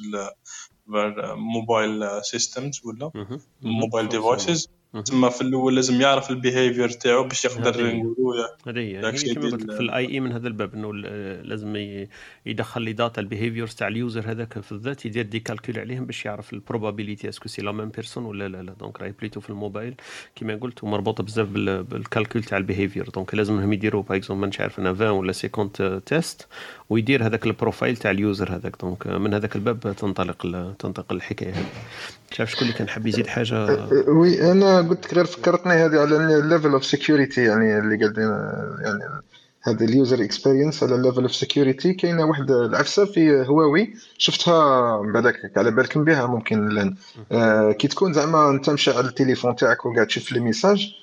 [1.36, 3.10] mobile systems ولا؟
[3.62, 4.70] mobile devices
[5.04, 7.86] تما في الأول لازم يعرف ال behavior تاعو باش يقدر.
[7.96, 9.00] نقولوا هذه هي.
[9.34, 10.92] كما قلت لك في ال AI من هذا الباب إنه
[11.42, 11.96] لازم
[12.46, 16.06] يدخل les data ال behaviors تاع ال user هذاك في الذات يدير des calculs عليهم
[16.06, 19.12] باش يعرف ال probabilité est-ce que c'est la même personne ولا لا لا donc راهي
[19.20, 19.94] plutôt في الموبايل.
[20.36, 24.40] كما قلت ومربوطة بزاف بال- بال calcul تاع ال behavior donc لازمهم يديروا par exemple
[24.40, 26.46] مانيش عارف أنا 20 ولا 50 test
[26.90, 28.76] ويدير هذاك ال profile تاع ال user هذاك.
[28.80, 30.42] donc من هذاك الباب تنطلق
[30.78, 31.66] تنطلق الحكاية هذه.
[32.30, 36.00] مش عارف شكون اللي كان حاب يزيد حاجة؟ oui أنا قلت لك غير فكرتني هذه
[36.00, 38.14] على ال level of security يعني اللي قال
[38.84, 39.22] يعني
[39.62, 44.96] هذا ال user experience على ال level of security كاينة واحد العفسة في هواوي شفتها
[45.02, 46.94] بعدك على بالكم بها ممكن الآن.
[47.32, 50.94] آه كي تكون زعما أنت مشعل التليفون تاعك وقاعد تشوف les messages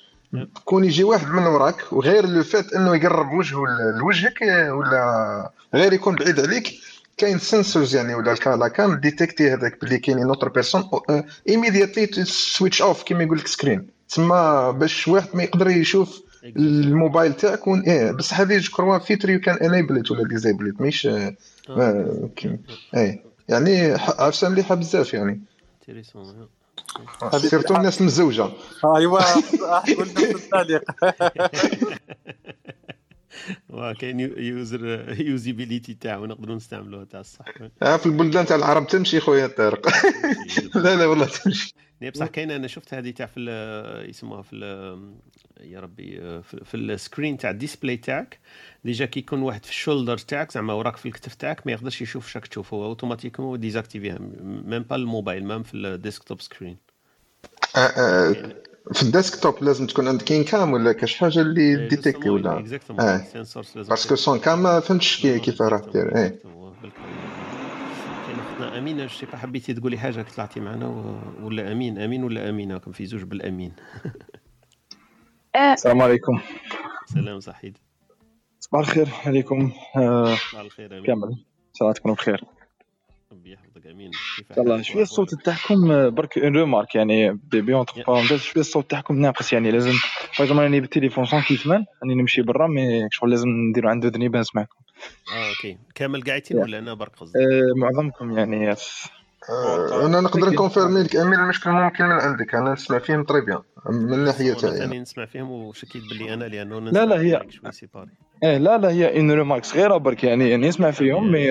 [0.64, 3.64] quand يجي واحد من وراك وغير لو فات إنه يقرب وجهه
[4.00, 6.66] لوجهك ولا غير يكون بعيد عليك
[7.16, 10.90] كاين سنسورز يعني ولا الكالا كان ديتكتي هذاك باللي كاين اوتر بيرسون
[11.48, 17.66] ايميدياتلي سويتش اوف كيما يقول لك سكرين تسمى باش واحد ما يقدر يشوف الموبايل تاعك
[17.66, 17.80] ون...
[17.80, 21.36] إيه بصح هذه جو كروا فيتر يو كان انيبل ولا ديزيبل مش آه،
[21.68, 22.28] ما-
[22.94, 23.22] إيه.
[23.48, 25.40] يعني عرسه مليحة بزاف يعني.
[27.38, 28.48] سيرتو الناس المزوجه
[28.96, 29.20] أيوا
[29.96, 30.82] قول نفس التعليق.
[33.98, 37.44] كاين user usability تاعو نقدروا نستعملوها تاع الصح.
[37.82, 39.88] آه، في البلدان تاع العرب تمشي خويا طارق
[40.74, 41.74] لا لا والله تمشي.
[42.12, 43.40] بصح كاينة أنا شفت هذه تاع في
[44.08, 44.56] يسموها في
[45.60, 48.38] يا ربي في, في ال screen تاع ال display تاعك
[48.84, 52.02] déjà كي يكون واحد في ال shoulder تاعك زعما وراك في الكتف تاعك ما يقدرش
[52.02, 56.40] يشوف شاك تشوف هو automatiquement désactiver ها même pas ال mobile même في ال desktop
[56.40, 56.76] screen
[57.76, 58.54] آه، آه،
[58.92, 63.24] في الديسكتوب لازم تكون عندك كاين كام ولا كاش حاجة اللي ديتكتي ولا اكزاكتومون آه.
[63.74, 66.38] باسكو سون كام ما فهمتش كي- كيف راه دير كاين
[68.38, 70.86] اختنا امينه شي حبيتي تقولي حاجة طلعتي معنا
[71.42, 73.72] ولا امين امين ولا امينه كان في زوج بالامين
[75.72, 76.40] السلام عليكم
[77.06, 77.78] سلام صحيد
[78.60, 81.34] صباح الخير عليكم صباح الخير امين كامل ان
[81.74, 82.44] شاء الله تكونوا بخير
[83.36, 84.10] ربي يحفظك امين
[84.82, 89.18] شوية الصوت تاعكم آه، برك اون ريمارك يعني بي بي اونتر بارونتيز شوية الصوت تاعكم
[89.18, 89.92] ناقص يعني لازم
[90.38, 94.40] باغ راني بالتليفون سون كيتمان راني نمشي برا مي شغل لازم نديرو عند ودني باه
[94.40, 94.76] نسمعكم
[95.32, 95.78] آه أوكي.
[95.94, 101.40] كامل قاعدين ولا أنا برك قصدي آه، معظمكم يعني آه، أنا نقدر نكونفيرمي لك امين
[101.40, 105.26] المشكل ممكن من عندك أنا نسمع فيهم طري بيان من الناحيه أنا تاعي ثاني نسمع
[105.26, 107.46] فيهم وشكيت باللي أنا لأنه لا لا هي
[108.42, 111.46] إيه لا لا هي une remarque صغيره برك يعني يعني نسمع فيهم mais.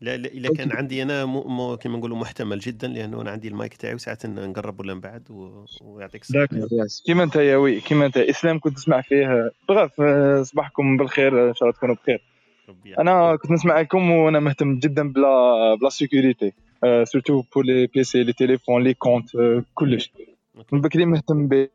[0.00, 1.24] لا لا الا كان عندي أنا
[1.76, 5.64] كيما نقولوا محتمل جدا لأنه أنا عندي المايك تاعي وساعات نقرب ولا نبعد و...
[5.80, 6.48] ويعطيك الصحه
[7.06, 8.16] كيما أنت يا oui كيما أنت.
[8.16, 10.02] إسلام كنت تسمع فيه bref
[10.46, 12.22] صباحكم بالخير إن شاء الله تكونوا بخير.
[12.98, 16.52] أنا كنت نسمع لكم وأنا مهتم جدا ب la ب la sécurité
[17.04, 19.28] surtout pour les PC les téléphones les comptes
[19.74, 20.12] كلش.
[20.72, 21.68] من بكري مهتم بها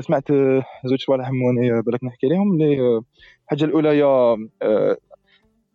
[0.00, 3.02] سمعت آه، زوج صوالح هموني آه، بالك نحكي لهم اللي آه،
[3.44, 4.02] الحاجة الأولى هي
[4.62, 4.96] آه،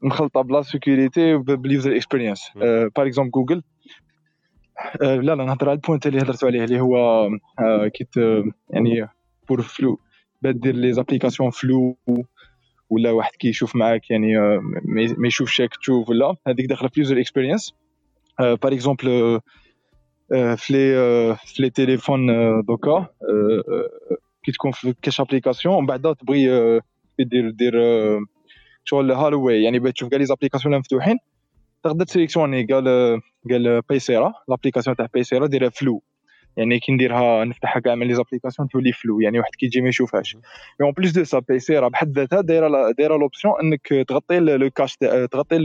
[0.01, 3.63] مخلطة ب la sécurité بال user experience par exemple جوجل
[5.01, 6.97] آه، لا لا نهضر على ال point اللي هضرتوا عليه اللي هو
[7.59, 8.07] آه، كي
[8.69, 9.07] يعني
[9.49, 9.99] pour flou
[10.41, 11.98] بدير les applications flou
[12.89, 14.59] ولا واحد كيشوف معاك يعني آه،
[15.17, 17.73] ما يشوفش تشوف ولا هذيك داخلة في ال user experience
[18.40, 19.40] par exemple
[20.34, 20.98] في les
[22.30, 23.07] آه، donc
[24.43, 26.47] كي تكون في كاش application ومن بعد تبغي
[27.19, 27.73] دير دير
[28.84, 31.18] شغل هالوي يعني بغيت تشوف كاع les applications اللي مفتوحين
[31.84, 36.03] تقدر ت sélectionner قال قال بيسيرا l'application تاع بيسيرا ديرها flou
[36.57, 39.89] يعني كي نديرها نفتحها كاع من les applications تولي flou يعني واحد كي يجي ما
[39.89, 40.38] يشوفهاش
[40.81, 44.97] en plus de ça بيسيرا بحد ذاتها دايره دايره l'option انك تغطي لو كاش
[45.31, 45.57] تغطي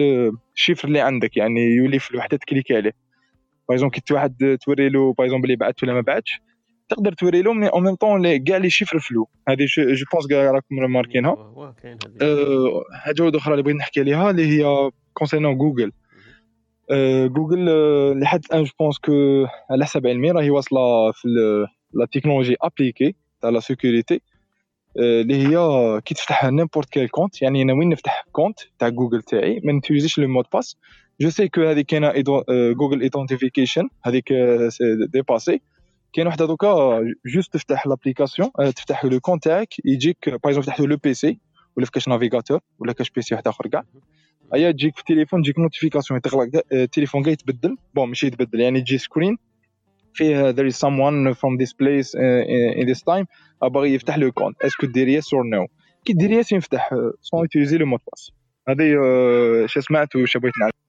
[0.56, 3.07] ال chiffre اللي عندك يعني يولي flou حتى ت cliquer عليه
[3.68, 6.40] par كي واحد توري له par اللي بعث ولا ما بعثش
[6.88, 10.50] تقدر توري له mais en même temps كاع les chiffres flous هذه je pense كاع
[10.50, 11.64] راكم ماركينها
[12.92, 15.92] حاجة واحدة أخرى اللي بغيت نحكي عليها اللي هي concernant جوجل
[17.26, 17.64] جوجل
[18.20, 21.28] لحد الان je pense que على حسب علمي راهي واصله في
[21.92, 24.20] la technologie appliquée تاع la sécurité
[24.96, 25.56] اللي هي
[26.04, 30.18] كي تفتح n'importe quel compte يعني أنا وين نفتح compte تاع جوجل تاعي ما نتوزيش
[30.18, 30.76] le mot de passe
[31.20, 32.12] je sais que هذه كاينة
[32.72, 35.60] جوجل identification هذيك أه، c'est dépassé
[36.12, 40.96] كاين وحده donc juste تفتح l'application تفتح le compte تاعك يجيك par exemple تفتح le
[40.96, 41.38] PC
[41.76, 43.84] ولا في كاش navigateur ولا كاش PC واحد آخر كاع.
[44.54, 47.76] هيا تجيك في التليفون تجيك notification تغلق آه، التليفون كاع يتبدل.
[47.94, 49.36] bon ماشي يتبدل يعني تجي screen
[50.14, 52.14] فيه there is someone from this place
[52.80, 53.26] in this time
[53.62, 55.66] آه، باغي يفتح le compte est-ce que دير yes or no
[56.04, 56.90] كي دير yes يفتح
[57.20, 58.30] sans utiliser le mot de passe
[58.68, 60.87] هذه آه، شا سمعت وش بغيت نعرف.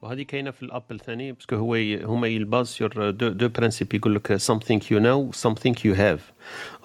[0.00, 1.74] وهذه كاينة في الابل ثاني parce que هو
[2.04, 6.20] هما يلباز sur deux deux principes يقول لك something you know something you have.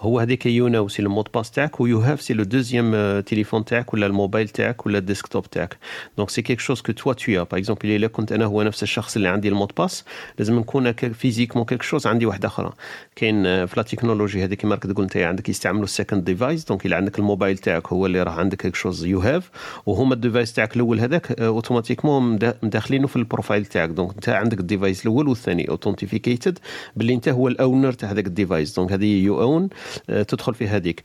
[0.00, 2.44] هو هذيك you know c'est le mot de passe تاعك و you have c'est le
[2.44, 5.76] deuxième téléphone تاعك ولا الموبايل تاعك ولا ال desktop تاعك.
[6.16, 9.16] donc c'est quelque chose que toi tu par exemple الا كنت أنا هو نفس الشخص
[9.16, 10.04] اللي عندي ال mot de passe
[10.38, 12.72] لازم نكون physiquement quelque chose عندي واحدة أخرى
[13.16, 16.64] كاين آه، في la technologie هذيك كيما راك تقول أنت عندك يستعملوا ال second device
[16.64, 19.50] donc إلا عندك الموبايل تاعك هو اللي راه عندك quelque chose you have
[19.86, 23.88] وهما ال device تاعك الأول هذاك automatiquement مداخلينه في ال profile تاعك.
[23.88, 26.58] donc أنت عندك ال device الأول والثاني authenticated
[26.96, 29.68] باللي أنت هو ال owner تاع هذاك ال device donc هذه you own
[30.08, 31.02] تدخل في هذيك.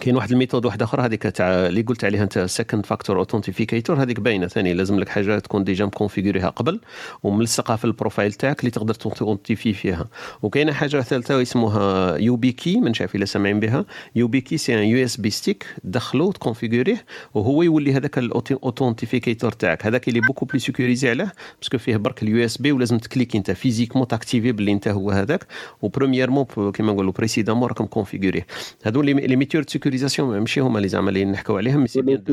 [0.00, 4.02] كاين واحد ال méthode واحدة أخرى هذيك تاع اللي قلت عليها أنت second factor authenticator
[4.02, 6.80] هذيك باينة ثاني لازم لك حاجة تكون déjà مكونفيغوريها قبل
[7.22, 10.08] وملصقها في ال profile تاعك اللي تقدر ت identifier فيها.
[10.42, 13.84] وكاينة حاجة ثالثة اسمها YubiKey ما نعرف إلا سامعين بها.
[14.16, 17.04] يو بي كي سي ان يو اس بي ستيك تدخلو تكونفيغوريه
[17.34, 19.86] وهو يولي هذاك ال authenticator تاعك.
[19.86, 23.50] هذاك اللي beaucoup plus sécurisé عليه parce que فيه برك ال USB ولازم تكليك أنت
[23.50, 25.46] physiquement ت activer باللي أنت هو هذاك.
[25.82, 26.44] و premièrement
[26.74, 28.46] كيما نقولوا précédemment راكم كونفيغوريه
[28.84, 29.36] هذو les les
[29.82, 32.24] sécurisations ماشي هما اللي زعما اللي نحكوا عليهم c'est bien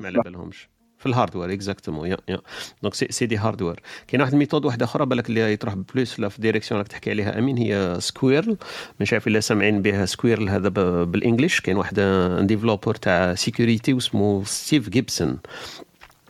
[0.00, 0.68] ما على بالهمش.
[0.98, 2.38] في ال hardware exactement يا يا.
[2.82, 6.20] donc c'est c'est des hardware كاين واحد ال méthode واحدة أخرى بالك اللي تروح plus
[6.20, 8.56] لا في direction راك تحكي عليها أمين هي SQRL
[9.00, 10.68] مش عارف إلا سامعين بها SQRL هذا
[11.04, 12.00] بال English كاين واحد
[12.40, 15.38] developer تاع security واسمه ستيف جيبسون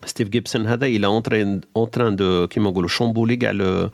[0.06, 3.90] ستيف جيبسون هذا il est en train en train de كيما نقولوا chambouler كاع le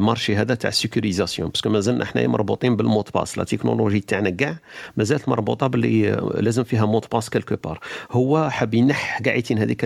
[0.00, 3.44] marché هذا تاع ال sécurisation parce que مازلنا حنايا مربوطين بال mot de passe la
[3.44, 4.58] technologie تاعنا كاع
[4.96, 7.80] مازالت مربوطة باللي لازم فيها mot de passe quelque part
[8.10, 9.84] هو حاب ينح قاعدين هذيك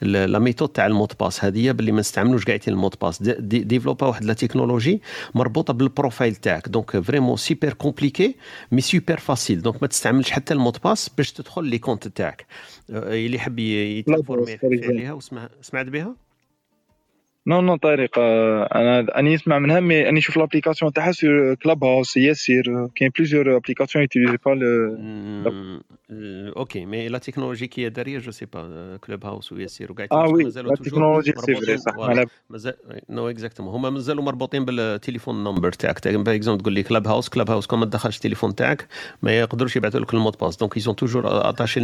[0.00, 2.94] la méthode تاع ال mot de passe هذه باللي ما نستعملوش قاعدين ال mot de
[3.02, 5.02] passe dé- dé- développé واحد la technologie
[5.34, 6.68] مربوطة بال profile تاعك.
[6.68, 8.34] donc vraiment super compliqué
[8.72, 12.08] mais super facile donc ما تستعملش حتى ال mot de passe باش تدخل les comptes
[12.08, 12.40] تاعك.
[12.40, 16.16] آه، اللي يحب يتفورمي عليها وسمع سمعت بها
[17.46, 22.16] non non طريق آه، أنا اني نسمع منها mais اني نشوف l'application تاعها sur Clubhouse
[22.16, 25.82] ياسير كاين plusieurs applications utilisées pas
[26.56, 30.74] OK mais la technologie qui داريه je sais pas Clubhouse وياسير وكاع آه oui la
[30.74, 31.94] technologie c'est vrai صح
[32.50, 32.74] مازال
[33.10, 37.66] non exactement هما مازالوا مربوطين بال telephone number تاعك par exemple تقول لي Clubhouse Clubhouse
[37.66, 38.88] كون ما تدخلش التليفون تاعك
[39.22, 41.80] ما يقدروش يبعثوا لك ال mot de passe donc ils sont toujours attachés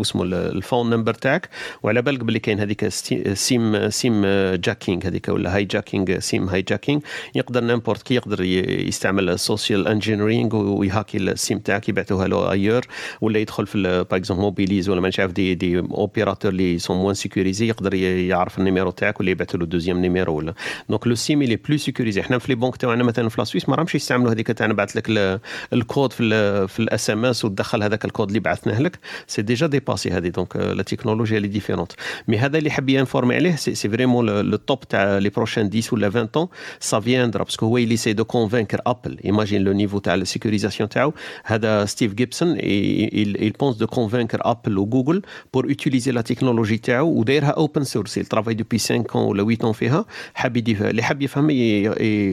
[0.00, 1.48] اسمه ال phone number تاعك
[1.82, 4.25] وعلى بالك باللي كاين هذيك SIM SIM
[4.56, 7.00] jacking هذيك ولا hijacking SIM hijacking
[7.34, 12.82] يقدر n'importe qui يقدر يستعمل social engineering ويهاكي ال SIM تاعك يبعثوها له ailleurs
[13.20, 17.14] ولا يدخل في par exemple Mobilis ولا ما نعرف des des opérateurs اللي sont moins
[17.14, 20.54] sécurisés يقدر يعرف ال numéro تاعك ولا يبعث له deuxième numéro ولا.
[20.88, 23.68] donc le SIM اللي plus sécurisé إحنا في les banques تاعنا مثلا في la Suisse
[23.68, 25.40] ما راهمش يستعملوا هذيك تاع نبعث لك ال-
[25.72, 28.98] الكود في في ال SMS وتدخل هذاك الكود اللي بعثناه لك.
[29.26, 31.92] c'est déjà dépassé هذه donc la technologie اللي différente
[32.28, 35.65] mais هذا اللي حاب ينفورمي عليه سي فريمون vraiment le, le top تاع les prochains
[35.65, 36.49] 10 ou 20 ans
[36.79, 40.25] ça viendra parce que هو il essaie de convaincre Apple imagine le niveau تاع la
[40.25, 41.13] sécurisation تاعو
[41.45, 45.21] هذا ستيف جيبسون il, il pense de convaincre Apple ou Google
[45.51, 49.65] pour utiliser la technologie تاعو ودايرها open source il travaille depuis 5 ans ولا 8
[49.65, 51.47] ans فيها حاب يدير اللي حاب يفهم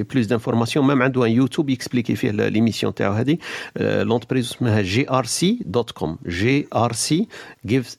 [0.02, 3.39] بلوس دانفورماسيون ميم عنده ان يوتيوب يكسبليكي فيه ليميسيون تاعو هذه
[3.77, 7.28] لونتربريز اسمها جي ار سي دوت كوم جي ار سي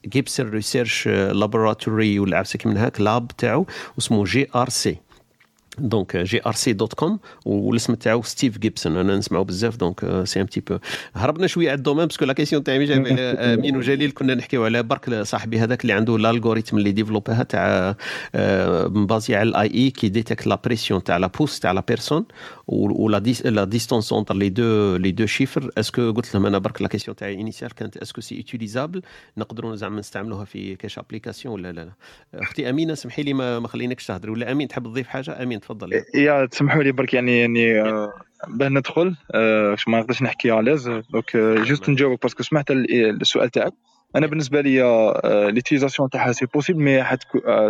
[0.08, 3.66] جيبسون ريسيرش لابوراتوري ولا عفسك من هاك لاب تاعو
[3.99, 4.97] اسمه GRC.
[5.79, 10.61] donc GRC dot com والاسم تاعو ستيف جيبسون أنا نسمعو بزاف donc c'est un petit
[10.61, 10.79] peu
[11.15, 14.65] هربنا شوية على ال domaine parce que la question جاي على امين وجليل كنا نحكيو
[14.65, 17.97] على برك صاحبي هذاك اللي عنده ال algorithm اللي ديفلوباها تاع
[18.89, 22.25] مبازي على ال AI qui détecte la pression تاع la pouce تاع la personne
[22.67, 26.83] ولا la distance entre les deux les deux chiffres est-ce que قلت لهم أنا برك
[26.83, 29.03] la question تاعي initiale كانت est-ce que c'est utilisable
[29.37, 31.93] نقدروا زعما نستعملوها في كاش application ولا لا لا.
[32.43, 34.31] أختي أمينة سمحي لي ما, ما خليناكش تهضري.
[34.31, 38.13] ولا أمين تحب تضيف حاجة؟ أمين تفضل يا تسمحوا لي برك يعني يعني آه،
[38.49, 43.51] باه ندخل باش ما نقدرش نحكي à l'aise donc juste نجاوبك parce que سمعت السؤال
[43.51, 43.73] تاعك.
[44.17, 44.83] أنا بالنسبة لي
[45.51, 47.05] l'utilisation تاعها c'est possible mais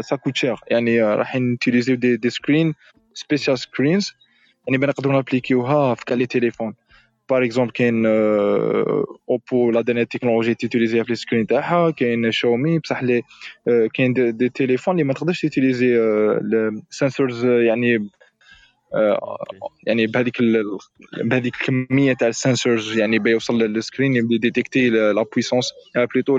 [0.00, 2.74] ça coûte cher يعني راح نوتيليزيو des, des screens
[3.14, 4.12] special screens
[4.66, 6.74] يعني باه نقدروا نابليكيوها في quel téléphone.
[7.30, 8.06] par exemple كاين
[9.30, 13.22] OPPO la dernière technologie تيتيليزيها في ال screen تاعها كاين شاومي بصح لي
[13.94, 15.98] كاين des, téléphones اللي ما تقدرش تيتيليزي
[16.90, 18.08] ال sensors يعني
[19.86, 20.36] يعني بهذيك
[21.24, 25.72] بهذيك الكميه تاع ال sensors يعني بيوصل لل screen يبدا détecter la puissance
[26.14, 26.38] بليتو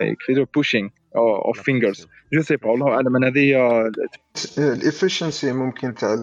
[0.00, 3.16] كيفاش بوشينغ اوف فينجرز جو سي با والله أعلم.
[3.16, 3.90] أنا هذه
[4.58, 6.14] الافشنسي ممكن تاع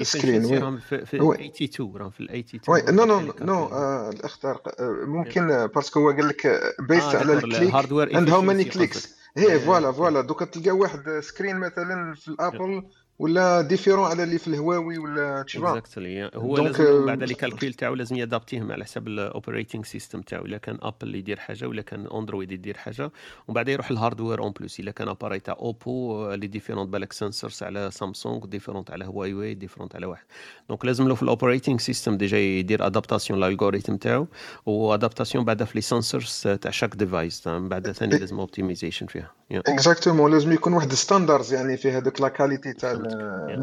[0.00, 3.68] السكرين راهم في 82 راهم في ال 82 وي نو نو نو
[4.10, 4.60] الاختار
[5.06, 7.74] ممكن باسكو هو قال لك بيست على الكليك
[8.14, 10.20] اند هاو ماني كليكس هي فوالا فوالا.
[10.20, 12.82] دوكا تلقى واحد سكرين مثلا في الأبل
[13.22, 17.94] ولا ديفيرون على اللي في الهواوي ولا تشبا اكزاكتلي هو لازم بعد لي كالكول تاعو
[17.94, 20.44] لازم يادابتيهم على حسب الاوبريتنج سيستم تاعو.
[20.44, 23.10] إلا كان ابل اللي يدير حاجة ولا كان اندرويد يدير حاجة.
[23.48, 27.12] ومن بعد يروح ال hardware en plus إلا كان appareil تاع OPPO اللي different بالك
[27.12, 30.24] sensors على Samsung different على Huawei different على واحد.
[30.68, 34.26] donc لازم له في ال operating system déjà يدير adaptation ل algorithm تاعو.
[34.66, 39.30] و adaptation بعدها في les sensors تاع chaque device من بعد ثاني لازم optimization فيها.
[39.52, 42.92] exactement لازم يكون واحد standards يعني في هذوك la qualité تاع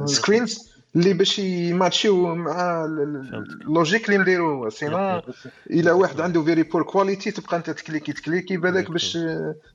[0.06, 5.22] screens اللي باش يماتشيو مع ال logique اللي نديرو sinon
[5.70, 9.18] الا واحد عنده very poor quality تبقى انت تكليكي تكليكي بالك باش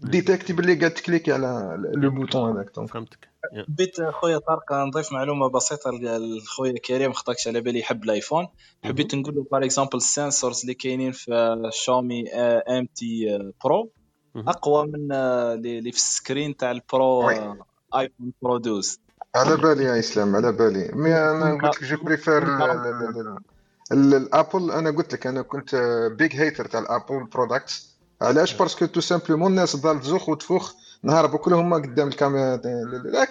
[0.01, 3.29] détecter باللي قاعد تكليكي على le bouton هذاك فهمتك
[3.69, 8.47] بيت خويا طارق نضيف معلومه بسيطه لخويا كريم خطاكش على بالي يحب ال iPhone
[8.85, 13.91] حبيت نقول له par exemple ال sensors اللي كاينين في Xiaomi Mi T Pro
[14.37, 17.31] اقوى من اللي في ال screen تاع ال Pro
[17.95, 18.99] iPhone Pro 12
[19.35, 20.91] على بالي يا إسلام على بالي.
[20.93, 22.43] mais أنا قلت لك جو préfère
[23.93, 24.71] الأبل.
[24.71, 25.75] أنا قلت لك أنا كنت
[26.19, 30.73] big hater تاع ال Apple products علاش؟ parce que tout simplement الناس ضال تزوخ وتفوخ
[31.03, 32.61] نهار كلهم قدام الكاميرا.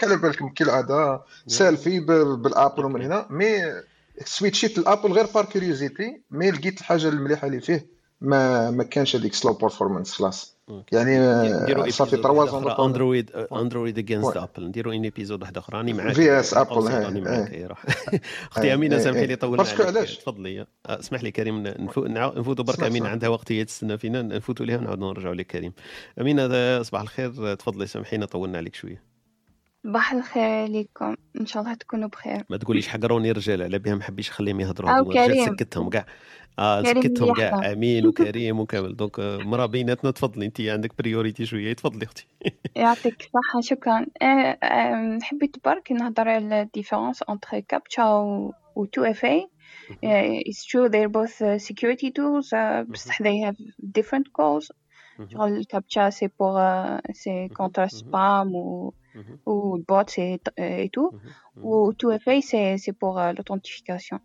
[0.04, 3.26] على بالكم كالعاده سيلفي بال Apple ومن هنا.
[3.30, 3.82] mais
[4.26, 7.94] switchيت ل Apple غير par curiosité mais لقيت الحاجة المليحة اللي فيه.
[8.24, 10.54] ما ما كانش هذيك slow performance خلاص.
[10.92, 16.14] يعني صافي 3 zone Android Android against Apple نديروا un épisode واحد أخرى راني معاك.
[16.14, 16.88] VS Apple
[18.52, 20.66] أختي أمينة سامحي لي طولنا باسكو علاش؟ تفضلي.
[20.86, 25.36] اسمح لي كريم نفوتوا برك أمينة عندها وقت هي تستنى فينا نفوتوا لها ونعاودوا نرجعوا
[25.36, 25.74] لك كريم.
[26.22, 27.56] أمينة صباح الخير.
[27.56, 29.04] تفضلي سامحينا طولنا عليك شوية.
[29.84, 32.44] صباح الخير عليكم إن شاء الله تكونوا بخير.
[32.50, 35.14] ما تقوليش حقروني رجال على بها ما حبيش نخليهم يهضروا.
[35.14, 35.46] كريم.
[35.46, 36.06] سكتهم كاع.
[36.60, 38.96] آه سكتهم كاع آمين وكريم وكامل.
[38.96, 41.74] donc مرا بيناتنا تفضلي انت عندك priorité شوية.
[41.74, 42.28] تفضلي أختي.
[42.76, 44.06] يعطيك الصحة شكرا.
[45.24, 48.06] حبيت برك نهضر على ال différence entre CAPTCHA
[48.76, 49.48] و 2FA
[50.50, 52.50] it's true they're both security tools.
[52.90, 53.58] بصح they have
[53.98, 54.68] different goals
[55.34, 56.60] شغل ال CAPTCHA c'est pour
[57.14, 58.94] c'est contre spam و
[59.50, 61.10] ou le bot c'est et tout.
[61.64, 64.18] ou 2FA c'est c'est pour l'authentification.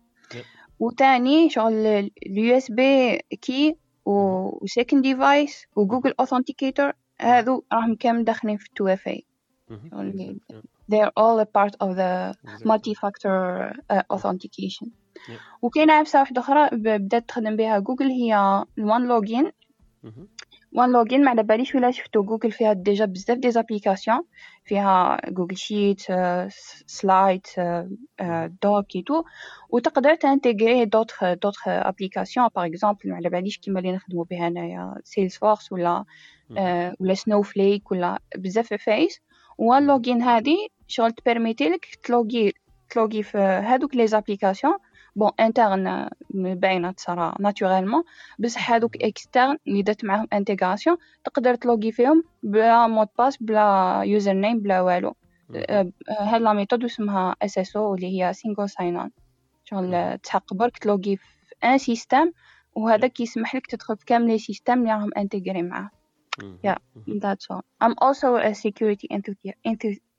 [0.79, 3.75] وتاني شغل ال USB key
[4.05, 9.21] و second device و Google authenticator هذو راهم كامل داخلين في 2FA
[10.89, 12.33] they're all a part of the
[12.65, 13.37] multi-factor
[13.89, 14.87] uh, authentication.
[15.61, 19.51] وكاينة عفسة واحدة أخرى بدأت تخدم بها جوجل هي ال one login.
[20.73, 24.21] one login ما على باليش ولا شفتو جوجل فيها déjà بزاف des applications
[24.65, 26.01] فيها Google Sheet
[26.87, 27.45] Slide
[28.63, 29.23] Doc et tout
[29.69, 34.95] وتقدر t'intégrer d'autres d'autres applications par exemple ما على باليش كيما اللي نخدمو بها انايا
[35.03, 36.05] Salesforce ولا
[36.99, 39.21] ولا Snowflake ولا بزاف فايس
[39.57, 42.53] وال login هادي شغل تpermettي لك تلوغي
[42.89, 44.73] تلوغي في هادوك les applications
[45.15, 48.03] bon internes باينه تصرا naturellement
[48.39, 54.01] بصح هادوك externes اللي درت معاهم intégration تقدر تlogي فيهم بلا mot de passe بلا
[54.05, 55.15] username بلا والو
[56.09, 59.11] هاد la méthode اسمها SSO اللي هي single sign-on
[59.63, 61.25] شغل تحق برك تlogي في
[61.63, 62.31] un système
[62.75, 65.89] وهذا كيسمح لك تدخل في كامل les systèmes اللي راهم intégrés معاه
[66.63, 66.77] yeah
[67.07, 67.63] that's all.
[67.81, 69.07] I'm also a security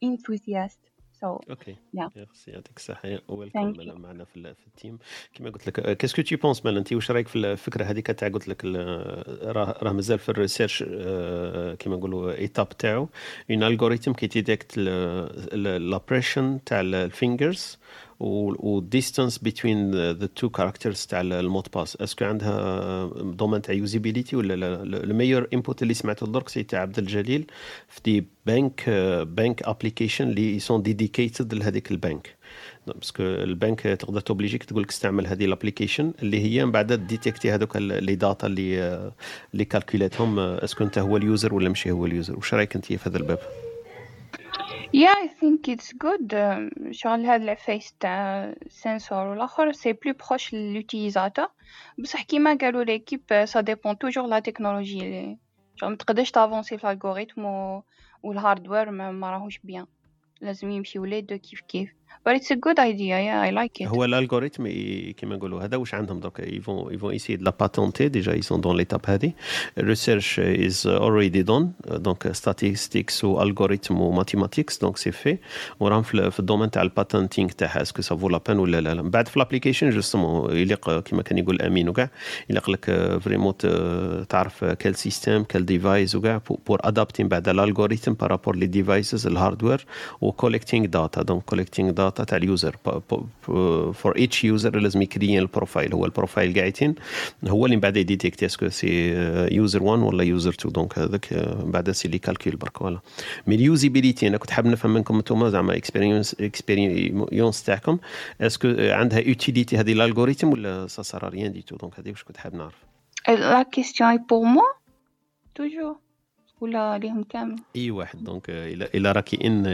[0.02, 0.78] enthusiast.
[1.24, 2.16] So okay yeah.
[2.16, 4.98] merci يعطيك الصحة welcome معنا في, في ال team
[5.34, 8.28] كما قلت لك qu'est-ce que tu penses مال انت واش رايك في الفكرة هذيك تاع
[8.28, 13.08] قلت لك راه راه مازال في ال research آه، كما نقولوا étape تاعو.
[13.50, 17.78] un algorithme qui détecte la pression تاع ال fingers
[18.20, 21.96] وال distance between the two characters تاع ال mot de passe.
[21.96, 26.62] est-ce que عندها دومين تاع usability ولا لا؟ ال meilleur input اللي سمعته درك c'est
[26.62, 27.46] تاع عبد الجليل
[27.88, 28.90] في des banques
[29.26, 32.36] bank application اللي sont dedicated لهذيك البنك
[32.86, 36.92] parce que البنك تقدر توobligeيك تقول لك استعمل هذه ال application اللي هي من بعد
[36.92, 39.12] détectي هذوك les data اللي
[39.52, 42.76] اللي calculيتهم est-ce que أنت هو ال user ولا ماشي هو ال user؟ واش رأيك
[42.76, 43.38] أنت في هذا الباب؟
[44.92, 46.34] Yeah, I think it's good.
[46.34, 51.46] euh, شغل هاد العفايس تاع ال sensor والاخر c'est plus proche لل utilisateur
[51.98, 55.38] بصح كيما قالوا l'équipe ça dépend toujours la technologie اللي
[55.76, 57.82] شغل متقدرش تavancي في ال algorithme و...
[58.22, 59.86] وال hardware ما, ما راهوش bien
[60.40, 61.90] لازم يمشيو les deux كيف كيف
[62.24, 63.16] but it's a good idea.
[63.28, 63.88] Yeah I like it.
[63.88, 67.36] هو ال algorithme ي- كما نقولوا هذا واش عندهم دوك؟ ils vont ils vont essayer
[67.36, 69.32] la patenter déjà ils sont dans l'étape هذه.
[69.78, 75.38] ال research is already done donc statistics و algorithme و mathematics donc c'est fait
[75.80, 78.38] وراهم في ال- في ال domaine تاع ال patenting تاعها est-ce que ça vaut la
[78.38, 81.88] peine ولا لا لا من بعد في ال application justement يليق كما كان يقول امين
[81.88, 82.10] وكاع
[82.50, 82.84] يليق لك
[83.20, 83.54] vraiment
[84.28, 89.26] تعرف quel système quel device وكاع pour adapter بعد ال algorithme par rapport les devices
[89.26, 89.86] ال hardware
[90.20, 92.76] و collecting data donc collecting data تاع ال user
[93.92, 96.94] for each user لازم يكري البروفايل هو البروفايل قاعدين.
[97.48, 99.12] هو اللي من بعد يdétectي est-ce que c'est
[99.54, 102.98] user 1 ولا user 2 donc هذاك آه، بعد c'est les calculs برك voilà.
[103.46, 107.98] mais ال usability أنا كنت حاب نفهم منكم أنتم زعما expérience expérience تاعكم.
[108.40, 111.98] est-ce que عندها utilité هذه ال algorithme ولا ça sert à rien du tout donc
[111.98, 112.74] هذه واش كنت حاب نعرف.
[113.28, 114.68] La question est pour moi.
[115.58, 115.96] Toujours.
[116.60, 118.24] ولا ليهم كامل؟ أي واحد.
[118.24, 119.66] donc آه، الا إلا راكي يعني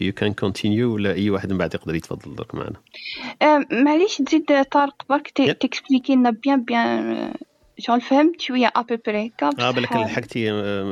[0.00, 2.76] you can continue ولا أي واحد من بعد يقدر يتفضل درك معنا.
[3.42, 7.34] آه، معليش تزيد طارق برك ت- تexpliqueي لنا bien bien آه،
[7.78, 10.84] شغل فهمت شوية à peu près آه بالك لحقتي آه،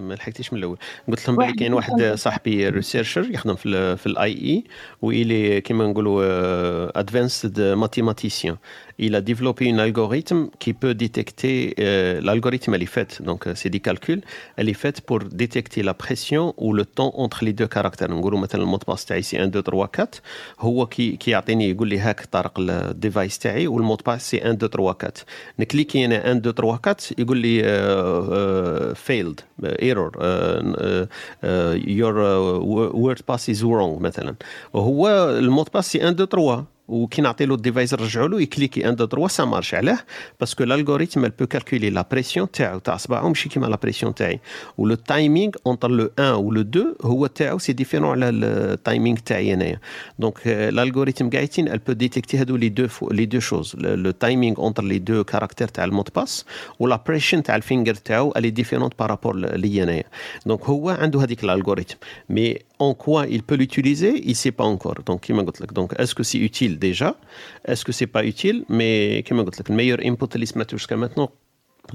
[0.00, 0.78] ما لحقتيش من الأول.
[1.08, 2.02] قلت لهم بلي كاين واحد.
[2.14, 4.64] صاحبي researcher يخدم في في ال AI
[5.02, 8.56] ويلي كيما نقولوا advanced mathématicien
[8.99, 13.53] il a développé un algorithme qui peut détecter euh, l'algorithme elle est faite donc euh,
[13.55, 14.21] c'est des calculs
[14.57, 18.39] elle est faite pour détecter la pression ou le temps entre les deux caractères نقولوا
[18.39, 20.09] مثلا المود باس تاعي سي 1 2 3 4
[20.59, 24.77] هو كي كيعطيني يقول لي هاك طارق الديفايس تاعي والمود باس سي 1 2 3
[24.77, 25.13] 4
[25.59, 27.63] نكليكي انا 1 2 3 4 يقول لي
[28.95, 30.11] فيلد ايرور
[31.87, 32.17] يور
[32.93, 34.35] وورد باس از wrong مثلا
[34.73, 38.80] وهو المود باس سي 1 2 3 وكي نعطي له ال device نرجعوا له يcliquي
[38.80, 39.98] 1 2 3 ça marche علاه
[40.40, 42.78] parce que ال algorithme peut calculer la pression تاعو.
[42.78, 44.40] تاع صباعه ماشي كيما la pression تاعي.
[44.78, 48.41] و le timing entre le 1 و le 2 هو تاعو c'est différent على ال
[48.41, 49.80] timing تاعي أنايا.
[50.18, 54.84] donc ال algorithm قاعدين peut détecter هادو les deux les deux choses le timing entre
[54.84, 56.44] les deux caractères تاع ال mot de passe
[56.78, 60.04] ولا pression تاع ال finger تاعو différente par rapport ليا أنايا.
[60.46, 61.96] donc هو عنده هذيك ال algorithm
[62.28, 65.92] mais en quoi il peut l'utiliser il sait pas encore donc كيما قلت لك donc
[66.00, 67.14] est-ce que c'est utile déjà
[67.68, 70.96] est-ce que c'est pas utile mais كيما قلت لك ال meilleur input اللي سمعته jusqu'à
[70.96, 71.30] maintenant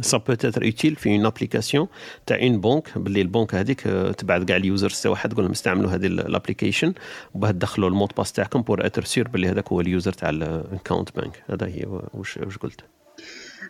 [0.01, 1.87] ça peut être utile في une application
[2.25, 5.91] تاع une banque باللي البنك هذيك آه، تبعث كاع ال users تاعها تقول لهم استعملوا
[5.91, 6.93] هذه ال application
[7.33, 11.43] وباه تدخلوا المود باس تاعكم بور اتر سير باللي هذاك هو اليوزر تاع الاكونت بانك
[11.49, 12.81] هذا هي واش واش قلت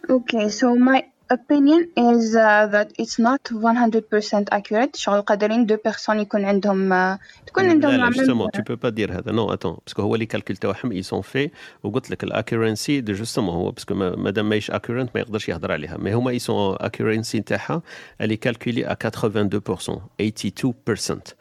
[0.09, 0.99] Okay, so my
[1.33, 4.95] opinion is uh, that it's not 100% accurate.
[4.95, 8.75] شغل قادرين دو بيرسون يكون عندهم uh, تكون عندهم لا لا العمل- جوستومون تو بو
[8.75, 11.49] با دير هذا نو اتون باسكو هو لي كالكول تاعهم اي سون في
[11.83, 15.97] وقلت لك الاكيورنسي دو جوستومون هو باسكو ما- مادام ماهيش اكيورنت ما يقدرش يهضر عليها
[15.97, 17.81] مي هما اي سون اكيورنسي تاعها
[18.21, 21.35] الي كالكولي ا 82% 82%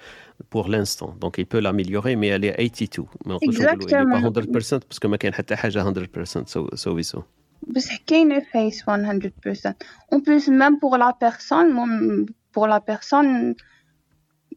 [0.55, 1.11] pour l'instant.
[1.23, 4.81] Donc il peut l'améliorer mais elle est 82 ما نقدرش نقولوا il est pas 100%
[4.89, 7.44] parce que ما كاين حتى حاجة 100% سو سويسو بصح
[8.07, 9.75] كاين face 100%
[10.15, 13.55] en plus même pour la personne مم- pour la personne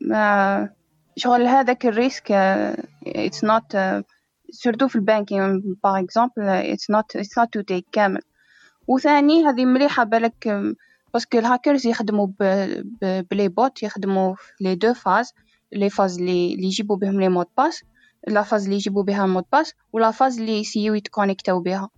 [0.02, 0.70] ما
[1.16, 4.02] شغل هذاك ال risk uh, it's not uh,
[4.52, 8.22] surtout في ال banking par exemple it's not it's not to take كامل
[8.88, 10.74] وثاني هذه مليحة بالك
[11.14, 15.34] parce que ال hackers يخدموا ب- ب- ب les bots يخدموا في les deux phases
[15.74, 17.84] les phases اللي اللي يجيبوا بهم les mots de passe
[18.28, 21.90] la phase اللي يجيبوا بها ال mot de passe ولا فاز اللي يسيو يتكونيكتاو بها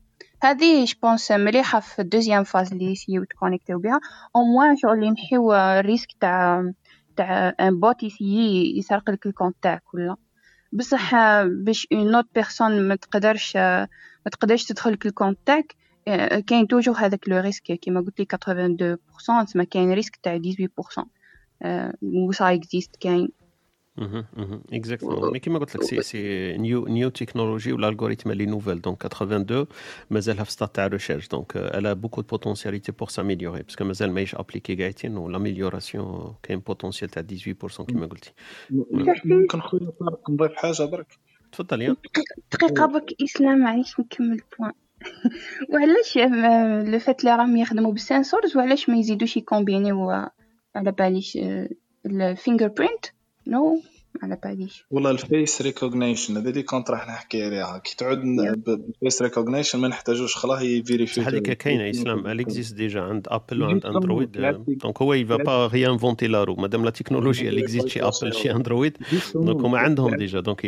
[0.44, 4.00] هذه je pense مليحة في ال deuxième phase اللي يسيو يتكونيكتاو بها
[4.36, 6.72] au moins شغل ينحيو ال risque تاع
[7.16, 10.16] تاع un bot يسيي يسرق لك ال compte تاعك ولا.
[10.74, 11.12] بصح
[11.44, 13.88] باش une autre personne ما تقدرش ما
[14.32, 15.76] تقدرش تدخل لك ال compte تاعك
[16.48, 17.64] كاين toujours هذاك le risque.
[17.64, 21.04] كيما قلت لي 82% تسمى كاين risque تاع 18%
[22.02, 23.30] و ça existe كاين.
[24.74, 28.82] Exactement mais كيما قلت لك c'est c'est new new technology وال algorithm elle est nouvelle
[28.82, 29.68] donc 82
[30.10, 33.84] مازالها في ستاد تاع recherche donc elle a beaucoup de potentialité pour s'améliorer parce que
[33.84, 38.34] مازال ماهيش appliquée قاعدين و l'amélioration كاين potentiel تاع 18% كيما قلتي
[39.26, 41.18] ممكن خويا طارق نضيف حاجة برك
[41.52, 41.96] تفضل يا
[42.54, 44.74] دقيقه برك اسلام معليش نكمل point
[45.74, 46.18] وعلاش
[46.88, 50.10] le fait اللي راهم يخدموا بال sensors وعلاش ما يزيدوش يكومبينيو
[50.76, 51.38] على باليش
[52.06, 53.06] ال fingerprint
[53.50, 53.82] نو
[54.24, 57.78] على باليش والله ال face recognition هذا اللي كنت راح نحكي عليها.
[57.78, 58.20] كي تعود
[58.66, 63.64] بال face recognition ما نحتاجوش خلاه يفيريفي هذيك كاينة إسلام؟ elle existe déjà عند Apple
[63.64, 64.32] وعند Android
[64.68, 68.34] donc هو il va pas réinventer la roue مادام la technologie elle existe chez Apple
[68.34, 68.98] chez Android
[69.36, 70.66] donc هما عندهم déjà donc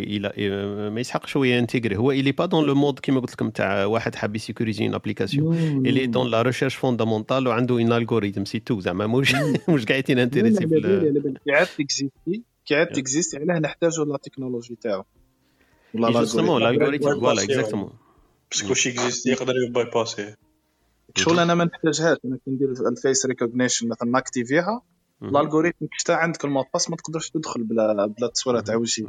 [0.94, 3.86] ما يسحقش هو ينتيغري هو il est pas dans le mode كيما قلت لكم تاع
[3.86, 8.60] واحد حاب يسيكوريزي une application il est dans la recherche fondamentale وعنده un algorithme c'est
[8.60, 9.36] tout زعما مش
[9.70, 12.42] مش قاعدين intéressé في
[12.72, 15.04] كي عاد تكزيست علاه نحتاجو la technologie تاعو.
[15.94, 17.92] ولا justement ال algorithm voilà exactement
[18.52, 20.36] parce que شي existe يقدر يباي باسي
[21.18, 24.82] شغل أنا ما نحتاجهاش أنا كي ندير ال face recognition مثلا ناكتيفيها
[25.24, 28.76] ال algorithm كي عندك ال mot de passe ما تقدرش تدخل بلا بلا تصويرة تاع
[28.76, 29.06] وجهي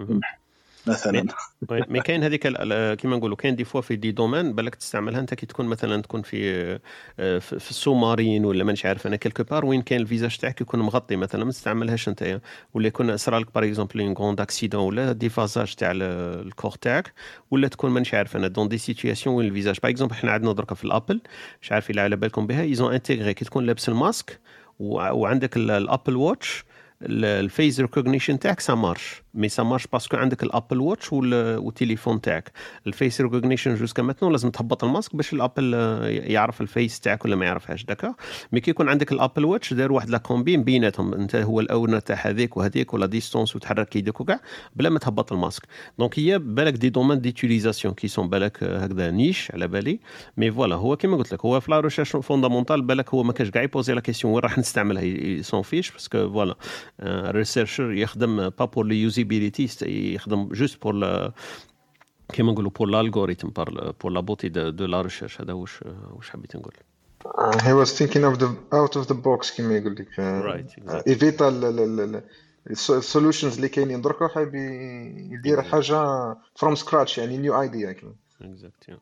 [0.87, 1.27] مثلا.
[1.71, 2.43] mais كاين هذيك
[3.01, 6.23] كيما نقولوا كاين des fois في des domaines بالك تستعملها انت كي تكون مثلا تكون
[6.23, 6.79] في
[7.41, 10.81] في ال sous-marin ولا مانيش عارف أنا quelque part وين كاين ال visage تاعك يكون
[10.81, 12.41] مغطي مثلا ما تستعملهاش أنت
[12.75, 17.13] ولا يكون صرا لك par exemple un grand accident ولا ديفازاج تاع ال corps تاعك
[17.51, 20.53] ولا تكون مانيش عارف أنا dans des situations وين ال visage par exemple إحنا عندنا
[20.53, 21.21] دركا في ال Apple
[21.63, 24.41] مش عارف إلا على بالكم بها ils ont intégré كي تكون لابس الماسك
[24.81, 26.65] وعندك ال Apple Watch
[27.03, 31.13] ال face recognition تاعك ça marche mais ça marche parce que عندك ال Apple Watch
[31.13, 32.53] والتليفون تاعك.
[32.87, 35.75] ال face recognition jusqu'à maintenant لازم تهبط الماسك باش ال Apple
[36.09, 38.15] يعرف ال face تاعك ولا ما يعرفهاش d'accord
[38.53, 41.67] mais كي يكون عندك ال Apple Watch دار واحد la combine بيناتهم أنت هو ال
[41.67, 44.41] owner تاع هذيك وهذيك و la distance وتحرك يدك وكاع
[44.77, 45.63] بلا ما تهبط ال masque.
[45.99, 50.01] donc هي بالك des domaines d'utilisation qui sont بالك هكذا نيش على بالي.
[50.37, 53.51] mais voilà هو كيما قلت لك هو في la recherche fondamentale بالك هو ما كانش
[53.51, 56.55] كاع يبوزي la question وين راح نستعملها s'en fiche parce que voilà
[57.01, 61.33] ال researcher يخدم pas pour le usability يخدم juste pour
[62.33, 65.81] كيما نقولوا pour ال algorithm pour la beauté de la recherche هذا واش
[66.17, 66.73] واش حبيت نقول
[67.53, 70.73] he was thinking of the out of the box كيما يقول لك رايت
[71.09, 71.49] ايفيتا
[72.71, 77.97] ال solutions اللي كاينين دركا حاب يدير حاجة from scratch يعني new idea
[78.43, 78.99] Exact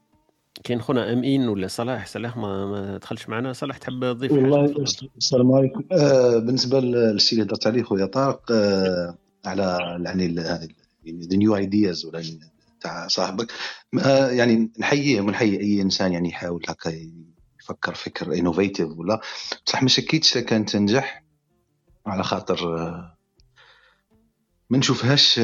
[0.65, 3.53] كاين خونا أمين ولا صلاح؟ صلاح ما, ما دخلش معنا.
[3.53, 4.85] صلاح تحب تضيف والله
[5.17, 5.85] السلام عليكم.
[5.93, 9.15] آه بالنسبة للشيء اللي هضرت عليه خويا طارق آه
[9.45, 9.79] على
[11.05, 12.23] يعني the new ideas ولا
[12.81, 13.53] تاع صاحبك.
[14.31, 16.93] يعني نحييه ونحيي أي إنسان يعني يحاول هكا
[17.61, 19.21] يفكر فكر innovative ولا.
[19.67, 21.25] بصح ما شكيتش كان تنجح
[22.07, 22.67] على خاطر
[24.71, 25.39] ما نشوفهاش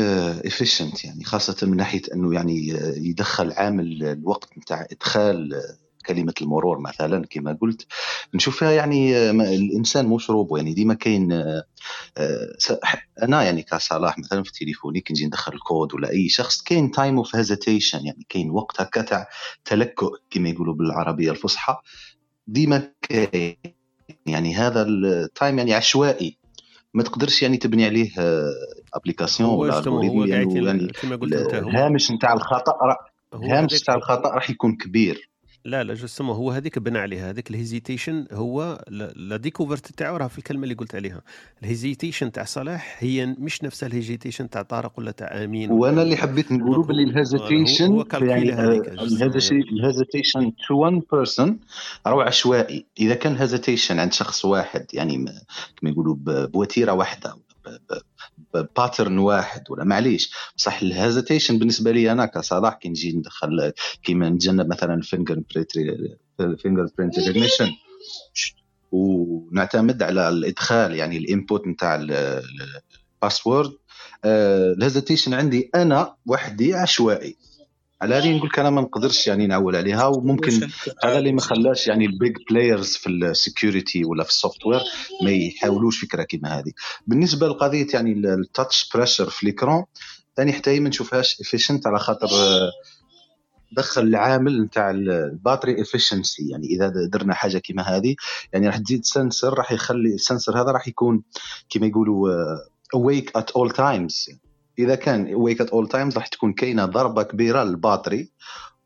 [0.44, 5.62] efficient يعني خاصة من ناحية إنه يعني يدخل عامل الوقت نتاع إدخال
[6.06, 7.86] كلمة المرور مثلا كما قلت
[8.34, 11.32] نشوفها يعني الإنسان مش روبو يعني ديما كاين
[13.22, 17.16] أنا يعني كصلاح مثلا في تليفوني كي نجي ندخل الكود ولا أي شخص كاين time
[17.16, 19.28] of hesitation يعني كاين وقت هكا تاع
[19.64, 21.76] تلكؤ كما يقولوا بالعربية الفصحى.
[22.46, 23.56] ديما كاين
[24.26, 26.38] يعني هذا ال time يعني عشوائي.
[26.94, 28.10] ما تقدرش يعني تبني عليه
[28.94, 32.72] application ولا هو يعني, يعني كما قلت أنت الهامش نتاع الخطأ
[33.34, 35.30] الهامش نتاع الخطأ راح يكون كبير.
[35.66, 38.84] لا لا justement هو هذيك بنى عليها هذيك ال hesitation هو
[39.16, 41.22] la découverte تاعو راه في الكلمة اللي قلت عليها.
[41.62, 46.02] ال hesitation تاع صلاح هي مش نفس ال hesitation تاع طارق ولا تاع أمين وأنا
[46.02, 48.52] اللي حبيت نقوله باللي ال hesitation يعني
[49.72, 51.59] ال hesitation to one person
[52.06, 52.86] راهو عشوائي.
[53.01, 55.24] إذا كان ال hesitation عند شخص واحد يعني
[55.76, 56.16] كما يقولوا
[56.47, 57.36] بوتيرة واحدة
[58.55, 60.32] pattern واحد ولا معليش.
[60.56, 65.43] بصح ال hesitation بالنسبة لي أنا كصلاح كي نجي ندخل كيما نتجنب مثلا ال
[66.59, 67.68] finger fingerprint recognition
[68.93, 71.94] ونعتمد على الإدخال يعني ال input نتاع
[73.22, 73.72] ال password
[74.24, 77.36] ال hesitation عندي أنا وحدي عشوائي.
[78.02, 80.68] على هذه نقول لك أنا ما نقدرش يعني نعول عليها وممكن
[81.05, 84.80] هذا اللي ما خلاش يعني ال big players في ال security ولا في ال software
[85.23, 86.73] ما يحاولوش فكرة كيما هذه.
[87.06, 89.84] بالنسبة لقضية يعني ال touch pressure في l'écran
[90.36, 92.28] ثاني حتى هي ما نشوفهاش افيشنت على خاطر
[93.73, 98.16] دخل العامل نتاع ال battery efficiency يعني إذا درنا حاجة كيما هذه
[98.52, 101.23] يعني راح تزيد sensor راح يخلي ال sensor هذا راح يكون
[101.68, 102.28] كيما يقولوا
[102.94, 104.30] awake at all times
[104.78, 108.30] إذا كان awake at all times راح تكون كاينة ضربة كبيرة لل battery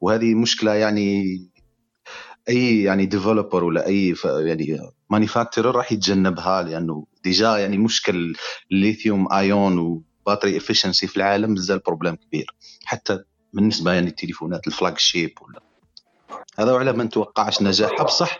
[0.00, 1.38] وهذه مشكلة يعني
[2.48, 4.78] أي يعني developer ولا أي يعني
[5.10, 8.36] manufacturer راح يتجنبها لأنه déjà يعني مشكل
[8.72, 12.54] ال lithium ion و battery efficiency في العالم بزاف problème كبير
[12.84, 13.18] حتى
[13.52, 15.60] بالنسبة يعني التليفونات ال flagship ولا.
[16.58, 18.38] هذا وعلى ما نتوقعش نجاحها بصح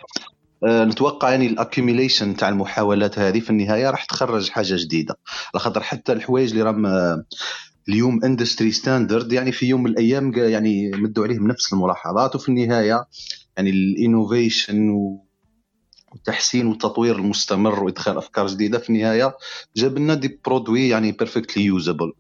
[0.65, 5.19] نتوقع يعني ال accumulation تاع المحاولات هذه في النهاية راح تخرج حاجة جديدة.
[5.55, 7.25] على خاطر حتى الحوايج اللي راهم آه،
[7.89, 13.07] اليوم industry standard يعني في يوم من الأيام يعني مدوا عليهم نفس الملاحظات وفي النهاية
[13.57, 14.91] يعني ال innovation
[16.13, 19.37] والتحسين والتطوير المستمر وإدخال أفكار جديدة في النهاية
[19.77, 22.13] جاب لنا des produits يعني perfectly usable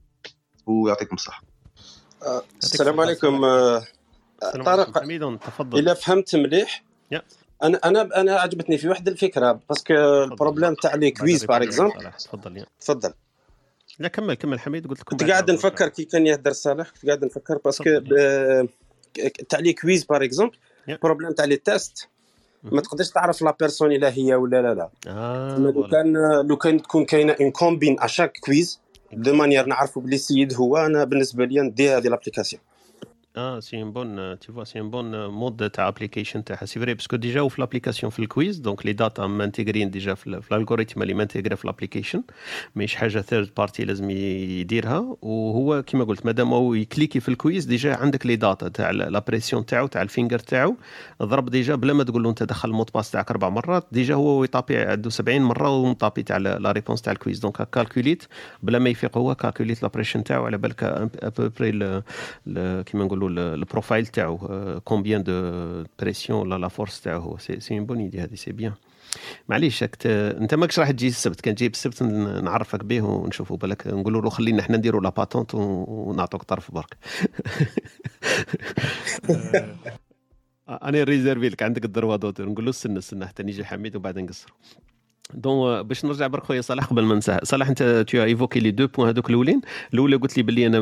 [0.66, 1.42] ويعطيكم الصحة.
[2.62, 3.82] السلام عليكم آه،
[4.64, 4.90] طارق
[5.36, 5.78] تفضل.
[5.78, 7.22] إلا فهمت مليح؟ يا.
[7.62, 11.62] أنا أنا أنا عجبتني في واحد الفكرة parce que ال problème تاع les quiz par
[11.62, 12.64] exemple تفضل.
[12.80, 13.12] تفضل.
[13.98, 16.90] لا كمل كمل حميد قلت لكم كنت قاعد نفكر كي كان يهدر صالح.
[16.90, 17.84] كنت قاعد نفكر parce que
[19.48, 20.56] تاع les quiz par exemple
[20.88, 22.08] ال problème تاع les tests
[22.62, 24.90] ما تقدرش تعرف la personne إلا هي ولا لا لا.
[25.56, 26.16] تما لو كان
[26.48, 28.80] لو كان تكون كاينة en combine à chaque quiz
[29.12, 32.62] de manière نعرفوا بلي السيد هو أنا بالنسبة لي ندي هذه l'application
[33.36, 36.94] آه c'est un bon tu vois c'est un bon mode تاع application تاعها c'est vrai
[36.94, 40.52] parce que déjà في الابليكاسيون في الكويز دونك لي داتا مانتيغرين ديجا في, ال- في
[40.54, 42.22] ال algorithm اللي م intégré في ال application
[42.76, 47.36] مش حاجة third party لازم يديرها وهو كيما قلت مادام هو ي cliquer في ال
[47.36, 50.76] quiz déjà عندك les data تاع la pression تاعو تاع ال finger تاعو
[51.22, 53.86] ضرب déjà بلا ما تقول له انت دخل ال mot de passe تاعك أربع مرات
[53.92, 57.38] déjà هو ي taper عنده 70 مرة وم taper تاع la réponse تاع ال quiz
[57.38, 58.24] donc calculé ت
[58.62, 59.88] بلا ما يفيق هو calculé ت la
[60.24, 60.82] تاعو على بالك
[61.22, 62.02] à peu près
[62.82, 64.38] كيما نقولوا ال profile تاعو
[64.84, 65.32] combien de
[65.98, 68.72] pression ولا la force تاعو هو c'est c'est une bonne idée هذه c'est bien
[69.48, 73.86] معليش راك ت- انت ماكش راح تجي السبت كان جاي السبت نعرفك به ونشوفوا بالك
[73.86, 76.96] نقولوا له خلينا إحنا نديروا la patente ونعطوك طرف برك
[80.68, 84.18] أنا réservé لك عندك ال droit d'auteur نقول له استنى استنى حتى نيجي حميد وبعد
[84.18, 84.56] نقصروا
[85.34, 88.86] donc باش نرجع برك خويا صلاح قبل ما ننساها صلاح انت tu évoquais les deux
[88.86, 89.60] points هذوك الأولين.
[89.94, 90.78] الأولى قلت لي باللي أنا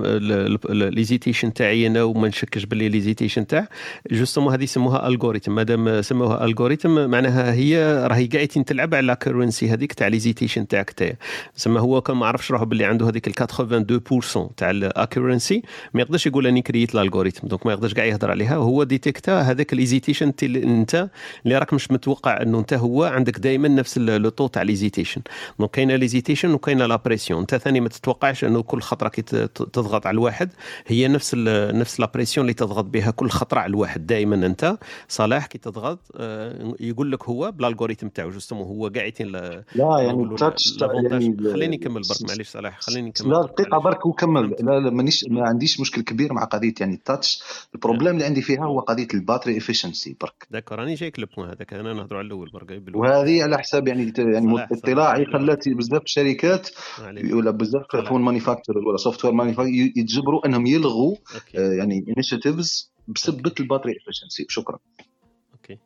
[0.90, 3.68] l'hésitation تاعي أنا وما نشكش باللي l'hésitation تاع.
[4.10, 9.92] justement هذه يسموها algorithm مادام سموها algorithm معناها هي راهي قاعدين تلعب على accuracy هذيك
[9.92, 11.12] تاع l'hésitation تاعك تاع
[11.54, 15.62] سما هو كان ما عرفش روحه باللي عنده هذيك ال 82% تاع ال accuracy
[15.94, 18.56] ما يقدرش يقول أني créé ت ال algorithm donc ما يقدرش كاع يهضر عليها.
[18.56, 21.08] هو détecta هذاك l'hésitation انت
[21.44, 23.96] اللي راك مش متوقع إنه انت هو عندك دائما نفس
[24.40, 25.22] le taux تاع l'hésitation
[25.58, 30.06] donc كاينة l'hésitation وكاينة la pression انت ثاني ما تتوقعش انه كل خطرة كي تضغط
[30.06, 30.50] على الواحد
[30.86, 34.06] هي نفس ال نفس la pression اللي تضغط بها كل خطرة على الواحد.
[34.06, 34.78] دائما انت
[35.08, 40.22] صلاح كي تضغط آه، يقول لك هو بال algorithm تاعو justement هو قاعدين لا يعني
[40.22, 44.56] ال touch يعني خليني نكمل برك معليش صلاح خليني نكمل لا دقيقة برك وكمل.
[44.60, 47.42] لا لا مانيش ما عنديش مشكل كبير مع قضية يعني ال touch
[47.74, 50.46] ال problème اللي عندي فيها هو قضية ال battery efficiency برك.
[50.50, 52.82] d'accord راني جايك ال point هذاك أنا نهضروا على الأول برك.
[52.94, 54.02] وهذه على حساب يعني
[54.32, 54.66] يعني.
[54.72, 56.68] اطلاعي خلات بزاف الشركات.
[57.32, 61.16] ولا بزاف تليفون manufacturer ولا software manufacturer يتجبروا انهم يلغوا
[61.56, 64.78] آه، يعني initiatives بسبة ال battery efficiency شكرا.
[65.52, 65.78] okay.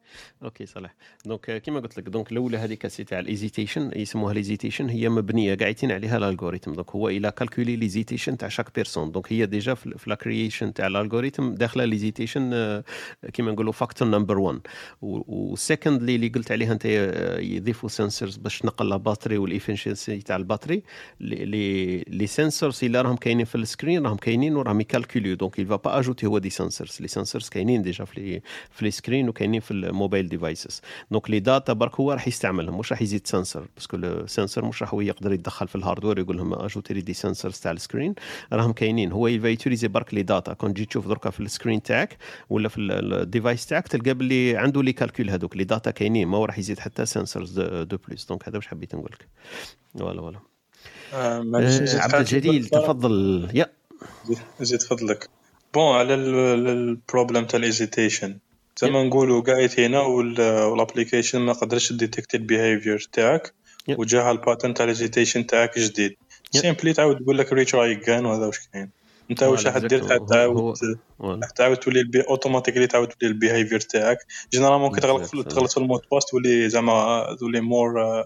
[0.43, 0.95] okay صلاح
[1.27, 5.55] donc كيما قلت لك donc الأولى هذيك c'est تاع ال hésitation يسموها l'hésitation هي مبنية
[5.55, 9.47] قاعدين عليها ال algorithm donc هو il a calculé l'hésitation تاع chaque personne donc هي
[9.47, 12.83] déjà في la création تاع ال algorithm داخله l'hésitation
[13.33, 14.61] كيما نقولوا factor number 1
[15.03, 20.19] وال secondly اللي قلت عليها أنت آه، يضيفوا sensors باش تنقل la batterie وال efficiency
[20.19, 20.83] تاع ال battery
[21.21, 25.42] les les sensors اللي راهم كاينين في ال screen راهم كاينين وراهم ي calculer و
[25.42, 28.91] donc va pas ajouter هو des sensors les sensors كاينين déjà في les في les
[28.91, 29.71] screen وكاينين في
[30.03, 30.81] ال mobile devices
[31.11, 34.65] donc les data برك هو راح يستعملهم مش راح يزيد sensor parce que ال sensor
[34.65, 37.71] مش راح هو يقدر يتدخل في ال hardware يقول لهم ajouter لي des sensors تاع
[37.73, 38.15] ال screen
[38.53, 39.13] راهم كاينين.
[39.13, 42.17] هو il va utiliser برك les data كون تجي تشوف دركا في ال screen تاعك
[42.51, 45.57] ولا في ال device تاعك تلقى باللي عنده les calculs هذوك.
[45.57, 48.95] les data كاينين ما هو راح يزيد حتى sensors de plus donc هذا واش حبيت
[48.95, 49.29] نقول لك.
[49.99, 50.39] voilà voilà.
[51.15, 52.65] آه، آه، عبد الجليل.
[52.67, 53.49] تفضل.
[53.55, 53.67] يا.
[54.61, 55.29] زيد فضلك
[55.75, 58.39] bon على ال problème تاع ال hesitation
[58.77, 59.71] زعما نقولوا قاعد
[60.71, 63.55] وال application ما قدرش detect ال behavior تاعك.
[63.89, 66.17] وجاها ال pattern تاع ال hesitation تاعك جديد.
[66.51, 68.91] simply تعاود تقول لك retry again وهذا واش كاين.
[69.31, 70.75] انت واش راح دير تعاود
[71.57, 74.19] تعاود تولي البي automatically تعاود تولي ال behavior تاعك.
[74.53, 78.25] généralement كي تغلق تغلط في ال mot de passe تولي زعما تولي مور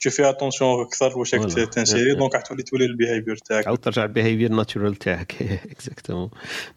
[0.00, 2.14] tu fais attention أكثر واش تنسيري.
[2.14, 6.30] donc راح تولي تولي ال behavior تاعك تعاود ترجع ال behavior natural تاعك exactement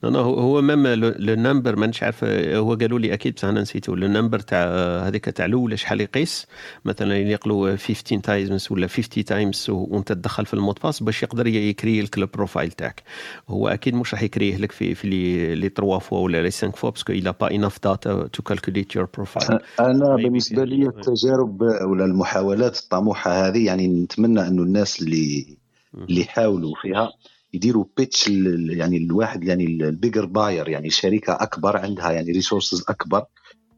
[0.04, 3.96] no no هو même le nombre مانيش عارف هو قالوا لي أكيد بصح أنا نسيتو
[3.96, 4.68] le nombre تاع
[5.08, 6.48] هذيك تاع الأولى شحال يقيس؟
[6.86, 11.24] مثلا يقلوا 15 times ولا 50 times وأنت تدخل في ال mot de passe باش
[11.24, 13.04] يقدر يكري لك ال profile تاعك.
[13.50, 16.72] هو أكيد مش راح يكريه لك في في les les 3 fois ولا les 5
[16.72, 19.60] fois parce que il pas enough data to calculate your profile.
[19.80, 20.88] أنا بالنسبة لي.
[20.88, 25.58] التجارب ولا المحاولات الطموحه هذه يعني نتمنى أنه الناس اللي
[25.94, 27.12] اللي يحاولوا فيها
[27.54, 33.26] يديروا pitch يعني الواحد يعني ال bigger buyer يعني شركة أكبر عندها يعني resources أكبر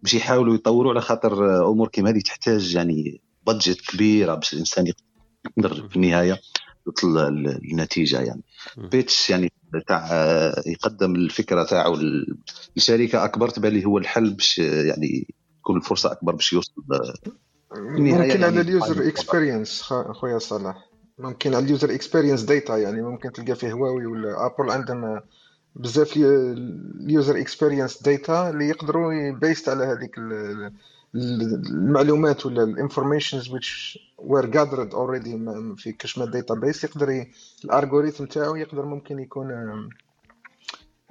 [0.04, 4.86] باش يحاولوا يطوروا على خاطر أمور كيما هذه تحتاج يعني budget كبيرة باش الإنسان
[5.58, 6.40] يقدر في النهاية
[6.88, 8.44] يوصل للنتيجة يعني.
[8.78, 9.52] pitch يعني
[9.88, 10.08] تاع
[10.68, 11.98] يقدم الفكرة تاعو
[12.76, 15.28] لشركة أكبر تبان لي هو الحل باش يعني
[15.62, 16.84] تكون الفرصة أكبر باش يوصل
[17.76, 19.82] ممكن على يعني ال user experience
[20.12, 20.86] خويا صلاح.
[21.20, 25.22] ممكن على ال user experience data يعني ممكن تلقى في هواوي ولا ابل عندهم
[25.76, 30.72] بزاف ال user experience data اللي يقدروا based على هذيك ال-
[31.16, 37.26] ال- المعلومات ولا ال informations which were gathered already م- في كشما database يقدر
[37.66, 39.50] ال algorithm تاعو يقدر ممكن يكون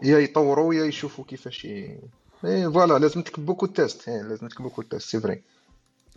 [0.02, 1.64] يا يطوروا يا يشوفوا كيفاش.
[1.64, 5.42] إيه voilà لازم تكتب beaucoup tests إيه لازم تكتب beaucoup tests c'est vrai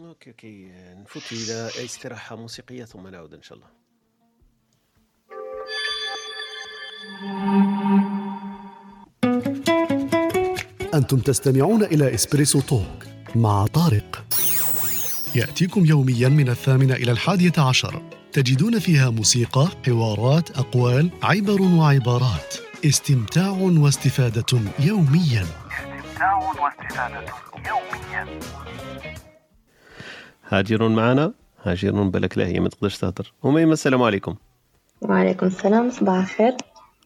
[0.07, 0.72] okay okay.
[0.76, 3.68] نفوت إلى استراحة موسيقية ثم نعود إن شاء الله.
[10.94, 13.05] أنتم تستمعون إلى Espresso Talk
[13.36, 14.26] مع طارق.
[15.36, 18.02] يأتيكم يوميا من الثامنة إلى الحادية عشر.
[18.34, 22.56] تجدون فيها موسيقى، حوارات، أقوال، عبر وعبارات.
[22.86, 25.45] استمتاع واستفادة يوميا.
[25.72, 27.26] استمتاع واستفادة
[27.68, 28.40] يوميا.
[30.52, 31.34] هاجر معنا.
[31.64, 33.34] هاجر بالك لا هي ما تقدرش تهضر.
[33.45, 34.36] أميمة السلام عليكم.
[35.02, 36.53] وعليكم السلام صباح الخير.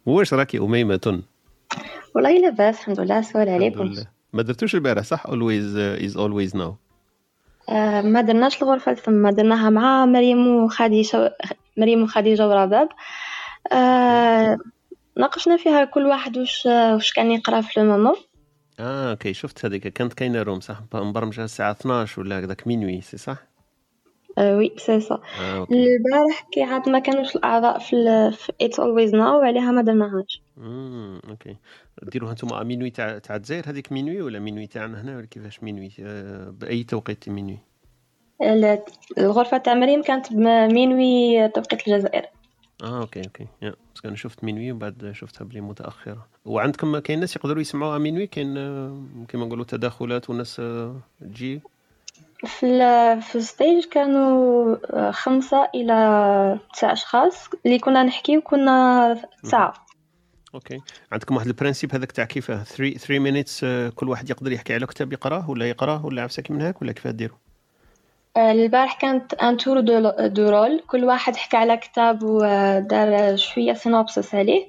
[0.06, 1.22] واش راكي أميمة؟
[2.16, 3.94] والله لاباس الحمد لله سؤال عليكم.
[4.34, 6.74] ما درتوش البارح صح؟ Is always now.
[7.70, 11.38] آه ما درناش الغرفة ثم درناها مع مريم وخديجة
[11.78, 12.90] مريم وخديجة ورباب.
[13.72, 14.58] آه
[15.18, 18.16] ناقشنا فيها كل واحد وش وش كان يقرأ في ال moment
[18.80, 23.18] آه okay شفت هذيك كانت كاينة room صح؟ مبرمجة الساعة 12 ولا هكذاك minuit c'est
[23.18, 23.38] صح؟
[24.38, 25.74] آه oui c'est آه okay.
[25.74, 27.96] البارح كي عاد ما كانوش الأعضاء في
[28.62, 30.42] it's always now وعليها ما درناهاش.
[30.58, 31.56] امم okay.
[32.04, 35.92] ديروها أنتم minuit تاع تاع الجزائر هذيك minuit ولا minuit تاعنا هنا؟ ولا كيفاش minuit
[36.00, 37.60] آه بأي توقيت minuit
[38.42, 38.80] ال-
[39.18, 42.26] الغرفة تاع مريم كانت ب minuit توقيت الجزائر.
[42.84, 43.48] آه okay okay.
[43.62, 48.28] يا بس أنا شفت minuit وبعد شفتها بلي متاخره وعندكم كاين ناس يقدروا يسمعوها minuit؟
[48.28, 51.62] كاين آه، كيما نقولوا تداخلات والناس آه، تجي؟
[52.46, 52.68] في
[53.22, 59.74] في ال stage كانوا آه، خمسة إلى تسع أشخاص اللي كنا نحكي وكنا ساعة.
[60.56, 60.82] okay.
[61.12, 64.86] عندكم واحد ال principe هذاك تاع كيفاه؟ 3 3 minutes كل واحد يقدر يحكي على
[64.86, 67.38] كتاب يقراه ولا يقراه ولا عفسك من هاك ولا كيفاه ديروا
[68.38, 69.80] البارح كانت un tour
[70.28, 74.68] de rôle كل واحد حكى على كتاب ودار شوية synopsis عليه.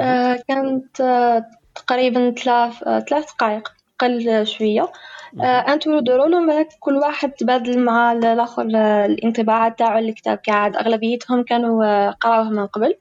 [0.00, 4.92] آه، كانت آه، تقريبا ثلاث آه، ثلاث دقائق قل شوية.
[5.42, 10.76] un tour de rôle ومن كل واحد تبادل مع الآخر آه، الانطباعات تاعو الكتاب كعاد
[10.76, 12.94] أغلبيتهم كانوا آه، قراوه من قبل.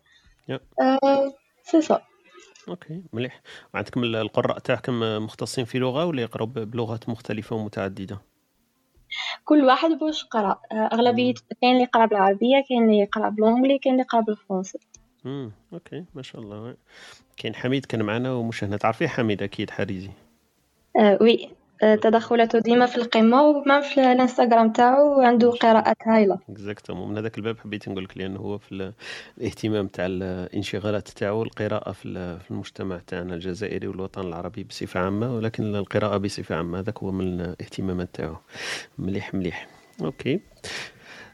[0.82, 1.34] آه،
[1.64, 2.02] سي سا
[2.70, 3.42] okay مليح.
[3.74, 8.18] وعندكم ال- القراء تاعكم مختصين في لغة ولا يقراوا ب- بلغات مختلفة ومتعددة؟
[9.46, 10.60] كل واحد بوش قرأ.
[10.72, 14.80] آه، أغلبية كاين اللي يقرا بالعربية كاين اللي يقرا بال anglais كاين اللي يقرا بالفرنسي.
[15.26, 16.76] امم okay ما شاء الله.
[17.38, 20.12] كاين حميد كان معنا ومش هنا تعرفيه حميد أكيد حريزي؟
[21.00, 21.50] آه oui.
[22.02, 26.40] تدخلاته ديما في القمة وما في الانستغرام تاعو عنده قراءات هايلة.
[26.50, 28.94] exactement من هذاك الباب حبيت نقول لك لأنه هو في ال-
[29.38, 35.36] الاهتمام تاع الانشغالات تاعو القراءة في ال- في المجتمع تاعنا الجزائري والوطن العربي بصفة عامة
[35.36, 36.80] ولكن القراءة بصفة عامة.
[36.80, 38.36] هذاك هو من الاهتمامات تاعو.
[38.98, 39.68] مليح مليح.
[40.04, 40.40] okay.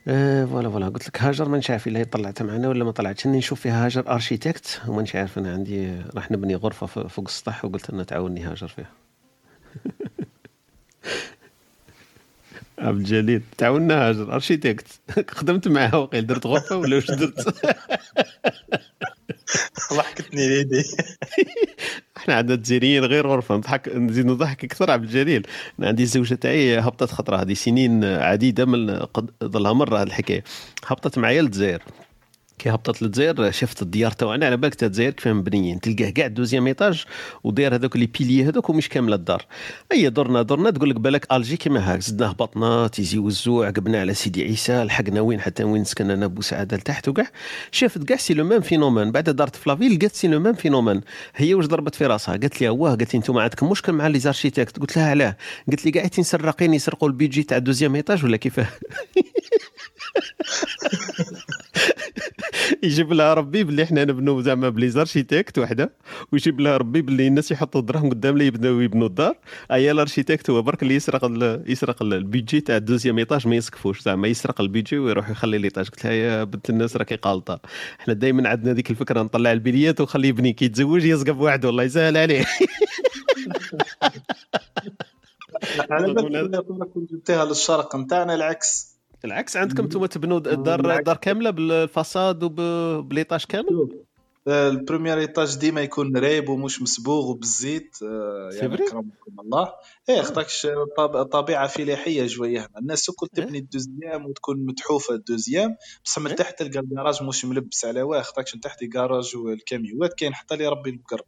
[0.08, 0.90] آه voilà voilà.
[0.90, 3.26] قلت لك هاجر مانيش عارف إلا هي طلعتها معنا ولا ما طلعتش.
[3.26, 7.92] أني نشوف فيها هاجر architecte ومانيش عارف أنا عندي راح نبني غرفة فوق السطح وقلت
[7.92, 8.90] لنا تعاوني هاجر فيها.
[12.80, 14.88] عبد الجليل تعاوننا هاجر architecte.
[15.30, 17.66] خدمت معها وقيل درت غرفة ولا واش درت؟
[19.94, 20.84] ضحكتني ليدي.
[22.18, 25.48] إحنا عندنا الجزائريين غير غرفة نضحك نزيد نضحك أكثر عبد الجليل.
[25.80, 30.44] أنا عندي الزوجه تاعي هبطت خطرة هذه سنين عديدة من قد ظلها مرة هذه الحكاية.
[30.86, 31.84] هبطت معايا للجزائر.
[32.60, 36.68] كي هبطت للجزائر شفت الديار تاعنا على بالك تاع الجزائر كيف مبنيين؟ تلقاه كاع deuxième
[36.68, 37.06] étage
[37.44, 39.46] وداير هذوك les piliers هذوك ومش كامله الدار.
[39.92, 44.14] أي درنا درنا تقول لك بالك ألجي كيما هاك زدنا هبطنا تيزي وزو عقبنا على
[44.14, 47.28] سيدي عيسى لحقنا وين؟ حتى وين سكننا أنا بوسعاده لتحت وكاع.
[47.72, 49.12] شافت كاع c'est le même phénomène.
[49.12, 51.02] بعد دارت في la ville لقات c'est le même phénomène.
[51.36, 54.20] هي واش ضربت في راسها؟ قالت لي واه قالت لي أنتم عندكم مشكل مع les
[54.20, 55.38] architectes قلت لها علاه
[55.70, 58.68] قالت لي قاعدين سراقين يسرقوا البيجي تاع deuxième étage ولا كيفاه؟
[62.84, 65.94] يجيب لها ربي باللي إحنا نبنوا زعما ب les architectes وحده
[66.32, 69.36] ويجيب لها ربي باللي الناس يحطوا الدراهم قدام لي يبنوا يبنوا الدار.
[69.72, 73.18] ايا ال architecte هو برك اللي يسرق ال- يسرق ال- ال budget تاع ال deuxième
[73.18, 77.18] étage ما يسقفوش زعما يسرق البيجي ويروح يخلي l'étage قلت لها يا بنت الناس راكي
[77.26, 77.60] غالطه
[78.00, 82.18] إحنا دائما عندنا ديك الفكرة نطلع البليات وخليه يبني كي يتزوج يسقف واحد والله يسهل
[82.18, 82.46] عليه.
[85.92, 88.89] على بالك كنت جبتها للشرق نتاعنا العكس.
[89.26, 93.90] العكس عندكم أنتم تبنوا الدار الدار كاملة بال façade وب l'étage كامل؟
[94.48, 99.74] ال premier étage ديما يكون رايب ومش مسبوغ وبالزيت آه، يعني vrai؟ اكرمكم الله.
[100.10, 100.68] إيه خطاكش
[100.98, 102.60] طاب- طبيعة فلاحية شوية.
[102.60, 107.24] هنا الناس الكل تبني ال deuxième وتكون متحوفة ال deuxième بصح من تحت تلقى الكراج
[107.24, 108.22] مش ملبس على واه.
[108.22, 111.22] خطاكش من تحت الكراج والكاميوات كاين حتى اللي يربي البقر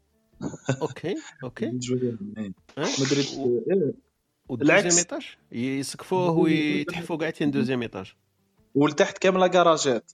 [0.81, 1.65] OK OK.
[2.37, 4.10] إيه.
[4.51, 8.13] وال deuxième العكس étage؟ يسقفوه ويتحفوا كاع tiens deuxième étage.
[8.75, 10.11] والتحت كامله كراجات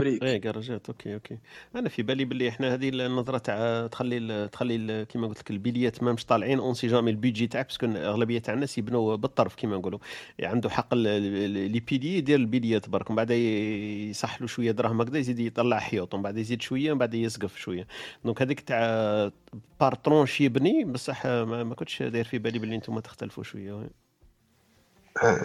[0.00, 0.22] برك.
[0.22, 1.38] إيه كراجات OK OK.
[1.76, 6.12] أنا في بالي باللي إحنا هذه النظرة تاع تخلي تخلي كيما قلت لك البيليات ما
[6.12, 6.58] مش طالعين.
[6.58, 9.98] on sait jamais ال budget تاعك parce que أغلبية تاع الناس يبنوا بالطرف كيما نقولوا.
[10.42, 13.10] عنده حق ال- ال- les piliers يدير البيليات برك.
[13.10, 16.14] ومن بعد يصح له شوية دراهم هكذا يزيد يطلع حيوط.
[16.14, 17.86] ومن بعد يزيد شوية ومن بعد يسقف شوية.
[18.24, 19.30] donc هذيك تاع
[19.80, 23.90] par tranche يبني بصح ما, ما كنتش داير في بالي باللي أنتم تختلفوا شوية.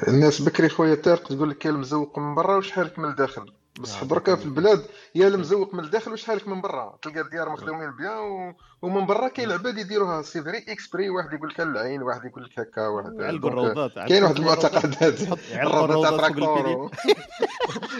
[0.07, 4.45] الناس بكري خويا طارق تقول لك المزوق من برا وشحالك من الداخل بصح دركا في
[4.45, 4.85] البلاد
[5.15, 8.53] يا المزوق من الداخل وشحالك من برا؟ تلقى الديار مخدومين bien و...
[8.81, 10.21] ومن برا كاين العباد يديروها.
[10.21, 13.93] c'est vrai exprès واحد يقول لك العين واحد يقول لك هكا واحد يعلقوا donc الروضات
[14.09, 14.37] كاين واحد.
[14.37, 15.21] المعتقدات.
[15.53, 16.91] الروضه تاع تراكتور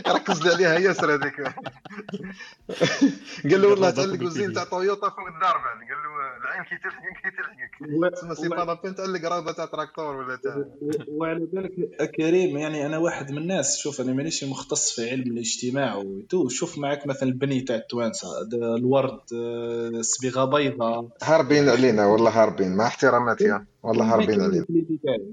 [0.07, 1.41] ركز لي عليها ياسر هذيك.
[3.51, 4.47] قال له والله تعلق البيدي.
[4.53, 5.77] تاع طويوطا فوق الدار بعد.
[5.77, 9.65] قال له العين كي تلحقك كي تلحقك تسمى c'est pas la peine تعلق روضة تاع
[9.65, 10.63] تراكتور ولا تاع.
[11.07, 15.64] وعلى بالك كريم يعني أنا واحد من الناس شوف أنا مانيش مختص في علم الاجتماع
[15.73, 21.07] وتو شوف معك مثلا البني تاع التوانسة الورد آه، صبيغة بيضاء.
[21.23, 23.65] هاربين علينا والله هاربين مع احتراماتي يا.
[23.83, 24.65] والله هاربين علينا.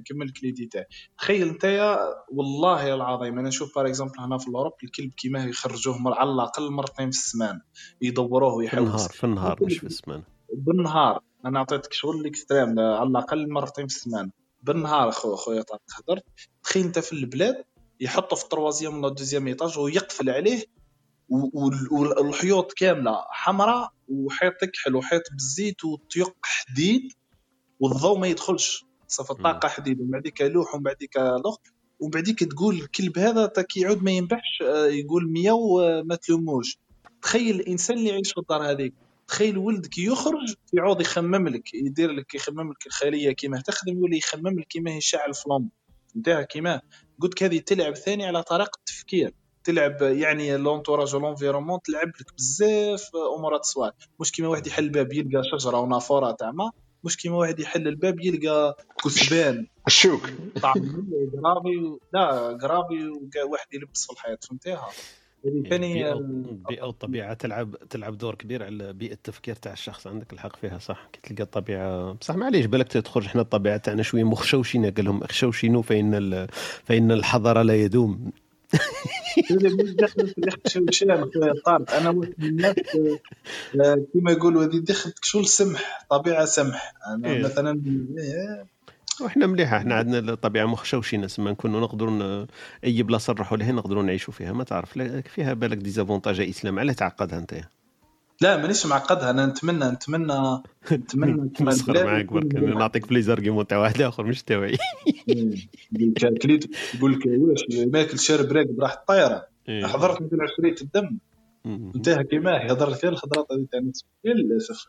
[0.01, 0.87] نكمل l'idée تاعي.
[1.19, 1.99] تخيل نتايا
[2.33, 6.71] والله العظيم أنا نشوف par exemple هنا في ال Europe الكلب كيما يخرجوه على الأقل
[6.71, 7.61] مرتين في السمانة
[8.01, 10.23] يدوروه في ويحوس النهار في النهار مش في السمانة.
[10.55, 11.21] بالنهار.
[11.47, 14.31] أنا عطيتك شغل ال extrême على الأقل مرتين في السمانة.
[14.63, 16.25] بالنهار خو خويا طارق هدرت
[16.65, 17.65] تخيل انت في البلاد
[18.03, 20.65] يحطه في ال troisième ولا ال deuxième étage ويقفل عليه
[21.91, 27.13] والحيوط كاملة حمراء وحيط كحل وحيط بالزيت وطيق حديد
[27.81, 28.85] والضوء ما يدخلش.
[29.09, 31.57] صافي الطاقه حديد ومن بعديك لوح ومن بعديك لوح
[32.01, 36.79] ومن بعديك تقول الكلب هذا كي يعود ما ينبحش آه، يقول مياو وما تلوموش.
[37.23, 38.95] تخيل الإنسان اللي يعيش في الدار هذيك
[39.29, 44.61] تخيل ولدك يخرج يعود يخمم لك يدير لك يخمم لك الخلية كيما تخدم يولي يخمم
[44.61, 45.69] لك كيما يشعل في لمب
[46.15, 46.81] فهمتها كيما.
[47.23, 49.35] قلت هذه تلعب ثاني على طريقة التفكير
[49.65, 55.43] تلعب يعني لونتوراج ولونفيرومون تلعب لك بزاف أمورات صوالح مش كيما واحد يحل الباب يلقى
[55.53, 56.71] شجرة ونافوره تاع ما
[57.05, 60.23] مش كيما واحد يحل الباب يلقى كسبان الشوك.
[60.63, 60.75] طعم
[62.13, 64.89] لا قرابي وواحد يلبس في الحيط فهمتيها
[65.47, 66.19] هذه ثاني البيئة
[66.51, 71.09] البيئة والطبيعة تلعب تلعب دور كبير على بيئة التفكير تاع الشخص عندك الحق فيها صح؟
[71.13, 75.83] كي تلقى الطبيعة بصح معليش بالك تخرج حنا الطبيعة تاعنا شوية مخشوشين قال لهم اخشوشينو
[75.83, 76.49] فإن ال...
[76.85, 78.33] فإن الحضارة لا يدوم.
[81.93, 82.77] أنا واحد من الناس
[83.81, 86.95] آه، كيما يقولوا هذه دخلت شو سمح طبيعة سمح.
[87.07, 87.43] أنا إيه.
[87.43, 87.83] مثلا
[88.19, 88.67] إيه،
[89.25, 89.77] وحنا مليحة.
[89.77, 92.47] إحنا عندنا الطبيعة مخشوشين اسما نكونوا نقدروا
[92.85, 94.53] أي بلاصة نروحوا لها نقدروا نعيشوا فيها.
[94.53, 97.55] ما تعرف فيها بالك désavantage إسلام علاه تعقدها أنت
[98.41, 99.31] لا مانيش معقدها.
[99.31, 100.63] أنا نتمنى نتمنى
[100.93, 102.55] نتمنى نسخر معاك برك.
[102.55, 104.77] نعطيك في les arguments تاع واحد آخر مش تاعي
[106.43, 109.47] كليت يقول لك واش ماكل شارب راقد راح الطايرة.
[109.69, 109.87] إيه.
[109.87, 111.19] حضرت مثل عشرية الدم.
[111.67, 112.73] انتهى كيما هي.
[112.73, 114.87] هضرت غير الخضرات هذه تاع الناس للاسف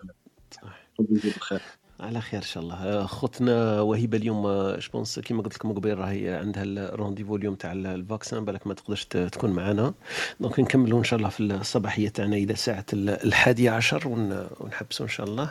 [0.99, 1.61] الخير
[2.03, 2.75] على خير إن شاء الله.
[2.75, 7.55] آه، خوتنا وهبه اليوم je pense كيما قلت لكم قبيل راهي عندها ال rendez-vous اليوم
[7.55, 9.93] تاع ال- ال vaccin بالك ما تقدرش تكون معنا
[10.39, 15.05] donc نكملوا إن شاء الله في الصباحية تاعنا إلى ساعة ال- الحادية عشر ون- ونحبسوا
[15.05, 15.49] إن شاء الله.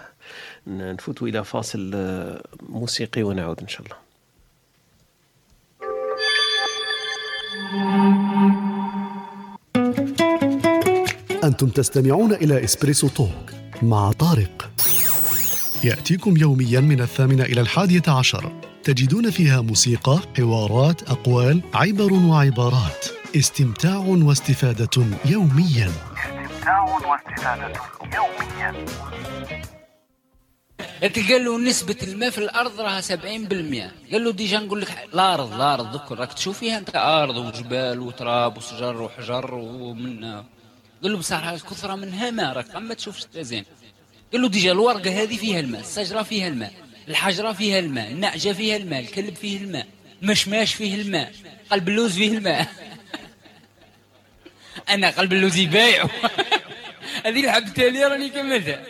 [0.67, 3.97] نفوتوا إلى فاصل آه، موسيقي ونعود إن شاء الله.
[11.45, 13.53] أنتم تستمعون إلى Espresso Talk
[13.83, 14.71] مع طارق.
[15.85, 18.53] يأتيكم يوميا من الثامنة إلى الحادية عشر.
[18.85, 23.07] تجدون فيها موسيقى، حوارات، أقوال، عبر وعبارات.
[23.37, 25.91] استمتاع واستفادة يوميا.
[25.91, 27.73] استمتاع واستفادة
[28.15, 28.87] يوميا.
[31.01, 35.95] تلقى له نسبة الماء في الأرض راها 70% قال له déjà نقول لك الأرض الأرض
[35.95, 36.19] ذكر.
[36.19, 40.25] راك تشوف فيها أنت أرض وجبال وتراب وشجر وحجر ومن
[41.03, 42.77] قال له بصح راك كثرة منها ماء راك.
[42.77, 43.65] ما تشوفش زين.
[44.33, 46.73] قال له déjà الورقة هذه فيها الماء الشجرة فيها الماء
[47.09, 49.87] الحجرة فيها الماء النعجة فيها الماء الكلب فيه الماء
[50.23, 51.33] المشماش فيه الماء
[51.71, 52.67] قلب اللوز فيه الماء
[54.89, 56.11] أنا قلب اللوز يبايعه
[57.27, 58.85] هذه الحبة اللي راني كملتها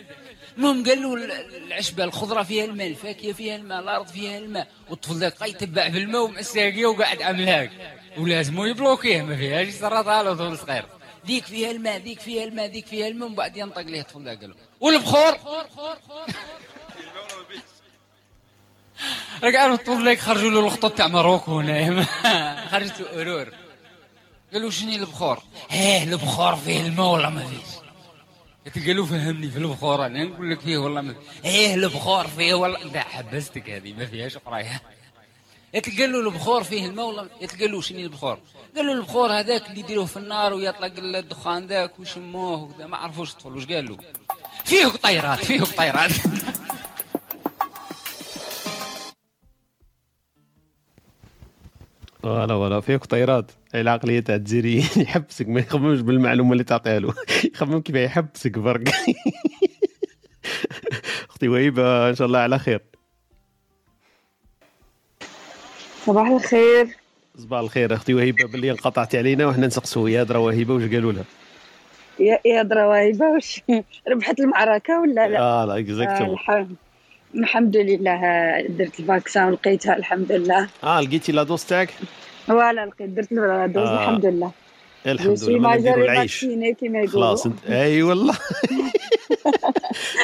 [0.57, 1.15] المهم قال له
[1.67, 6.21] العشبة الخضرة فيها الماء الفاكهة فيها الماء الأرض فيها الماء والطفل ذاك يتبع في الماء
[6.21, 7.71] ومعساقية وقاعد عامل هاك
[8.17, 10.85] ولازم يبلوكيه ما فيهاش يسرطها له طفل صغير
[11.25, 14.49] ديك فيها الماء ديك فيها الماء ديك فيها الماء ومن بعد ينطق ليه الطفل قال
[14.49, 15.37] له والبخور
[19.43, 22.05] راك عارف الطفل ذاك خرجوا له الخطوط تاع ماروكو هنا.
[22.71, 23.47] خرجت أرور.
[24.53, 25.39] قالوا شنو البخور؟
[25.71, 30.05] إيه البخور فيه الماء ولا ما فيش؟ تلقى له فهمني في البخور.
[30.05, 31.15] أنا نقول لك فيه والله ما
[31.45, 32.79] إيه البخور فيه والله.
[32.83, 34.81] لا حبستك هذه ما فيهاش قراية.
[35.73, 38.39] تلقى له البخور فيه الماء والله تلقى له شنو البخور؟
[38.75, 43.55] قال له البخور هذاك اللي يديروه في النار ويطلق الدخان ذاك ويشموه ما عرفوش الطفل
[43.55, 43.97] واش قال له
[44.65, 46.11] فيه قطيرات فيه قطيرات
[52.23, 57.13] ولا ولا فيه قطيرات العقلية تاع الجزائريين يحبسك ما يخممش بالمعلومة اللي تعطيها له.
[57.53, 58.89] يخمم كيف يحبسك برك
[61.29, 62.81] أختي وهيبة إن شاء الله على خير.
[66.05, 66.87] صباح الخير.
[67.37, 70.09] صباح الخير أختي وهيبة باللي انقطعتي علينا وحنا نسقسوا.
[70.09, 71.23] يا درا وهيبة واش قالوا لها؟
[72.19, 73.61] يا يا دروايبة واش
[74.11, 76.75] ربحت المعركة ولا لا؟ آه لا exactement الحمد
[77.35, 78.21] الحمد لله
[78.69, 80.67] درت ال vaccin ولقيتها الحمد لله.
[80.83, 81.89] آه لقيتي la dose تاعك؟
[82.49, 84.03] ولا لقيت درت ال dose آه.
[84.03, 84.51] الحمد لله.
[85.07, 85.59] الحمد لله.
[85.59, 86.45] ما نديروا العيش.
[87.07, 88.33] خلاص أي والله.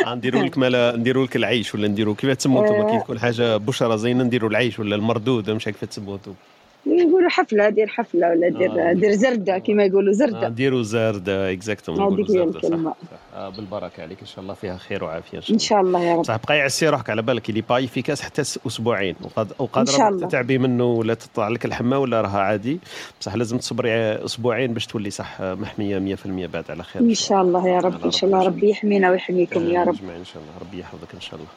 [0.08, 2.92] نديروا لك مالا نديروا لك العيش ولا نديروا كيف تسموا أنتم آه.
[2.92, 6.34] كي تكون حاجة بشرة زينة نديروا العيش ولا المردود مش كيف تسموا أنتم
[6.86, 8.94] يقولوا حفلة دير حفلة ولا دير آه.
[8.94, 13.18] دير زردة كيما يقولوا آه، زردة نديروا زردة exactement هذيك هي زردة صح صح.
[13.36, 16.04] آه بالبركة عليك إن شاء الله فيها خير وعافية إن شاء إن الله شاء الله.
[16.04, 16.24] يا رب.
[16.26, 20.28] صح بقى يعسي روحك على بالك اللي pas efficace حتى أسبوعين وقاد وقادره.
[20.28, 22.80] تتعبي منه ولا تطلع لك الحمى ولا راها عادي.
[23.22, 23.92] بصح لازم تصبري
[24.26, 27.02] أسبوعين باش تولي صح محمية 100% بعد على خير.
[27.02, 29.96] إن شاء الله يا رب إن شاء الله ربي يحمينا ويحميكم يا رب.
[30.20, 30.54] إن شاء الله.
[30.62, 31.48] ربي يحفظك إن شاء الله.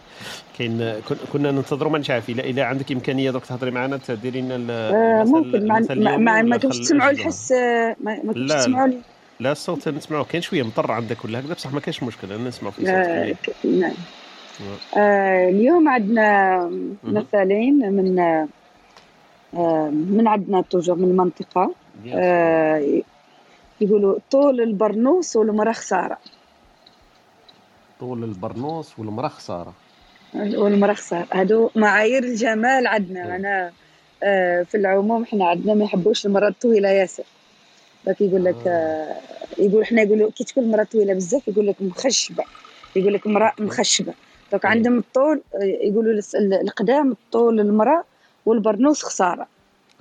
[0.58, 4.90] كاين كن- كنا ننتظروا ما نعرف الا الا عندك إمكانية دوك تهضري معنا تديري لنا
[4.90, 5.62] آه، ممكن.
[5.62, 8.90] ولا ما خل- كنتش تسمعوا؟ الحس آه، ما ما كنتش لا تسمعوا
[9.40, 12.70] لا الصوت نسمعوه كاين شوية مطر عندك ولا هكذا بصح ما كاينش مشكل أنا نسمع
[12.70, 13.92] في صوتك آه، ك- نعم.
[14.96, 16.58] آه، اليوم عندنا
[17.04, 18.18] مثالين من
[19.54, 21.74] آه، من عندنا توجور من المنطقة
[22.14, 23.02] آه،
[23.80, 26.18] يقولوا طول البرنوس والمرأة خسارة
[28.00, 29.72] طول البرنوس والمراه خساره
[30.34, 33.36] والمرأة خسارة هادو معايير الجمال عندنا.
[33.36, 33.72] أنا
[34.22, 37.24] آه، في العموم إحنا عندنا ما يحبوش المرأة الطويلة ياسر.
[38.06, 39.16] داك يقول لك آه،
[39.58, 42.44] يقول إحنا يقولوا كي تكون المرأة طويلة بزاف يقول لك مخشبة.
[42.96, 44.12] يقول لك امرأة مخشبة.
[44.52, 46.20] دوك عندهم الطول آه، يقولوا
[46.62, 48.04] القدام الطول المرأة
[48.46, 49.46] والبرنوس خسارة.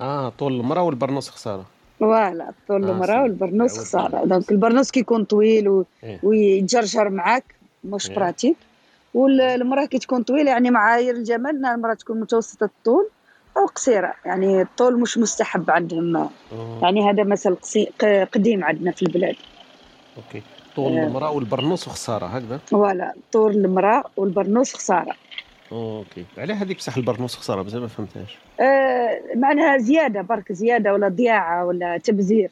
[0.00, 1.66] آه طول المراه والبرنوس خسارة.
[2.00, 3.22] voilà الطول آه، المرأة c'est.
[3.22, 4.24] والبرنوس خسارة.
[4.24, 5.84] دونك البرنوس كيكون طويل و...
[6.04, 6.20] إيه.
[6.22, 7.44] ويتجرجر معاك
[7.84, 8.16] مش إيه.
[8.16, 8.56] pratique
[9.14, 13.08] والمرأة كي تكون طويلة يعني معايير الجمال المرأة تكون متوسطة الطول
[13.56, 14.14] أو قصيرة.
[14.24, 16.16] يعني الطول مش مستحب عندهم.
[16.16, 16.30] أوه.
[16.82, 17.56] يعني هذا مثل
[18.32, 19.36] قديم عندنا في البلاد.
[20.16, 20.42] OK.
[20.76, 21.06] طول آه.
[21.06, 23.14] المرأة والبرنوس وخساره هكذا؟ voilà.
[23.32, 25.14] طول المرأة والبرنوس خسارة.
[25.72, 26.24] OK.
[26.38, 28.38] على هذيك بصح البرنوس خسارة مازال ما فهمتهاش.
[28.60, 32.50] آه معناها زيادة برك زيادة ولا ضياعة ولا تبذير.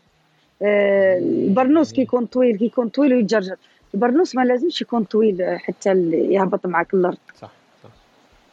[0.63, 3.57] آه البرنوس كي يكون طويل كي يكون طويل ويتجرجر.
[3.95, 7.19] البرنوس ما لازمش يكون طويل آه، حتى يهبط معك الأرض.
[7.39, 7.51] صح
[7.85, 7.91] صح.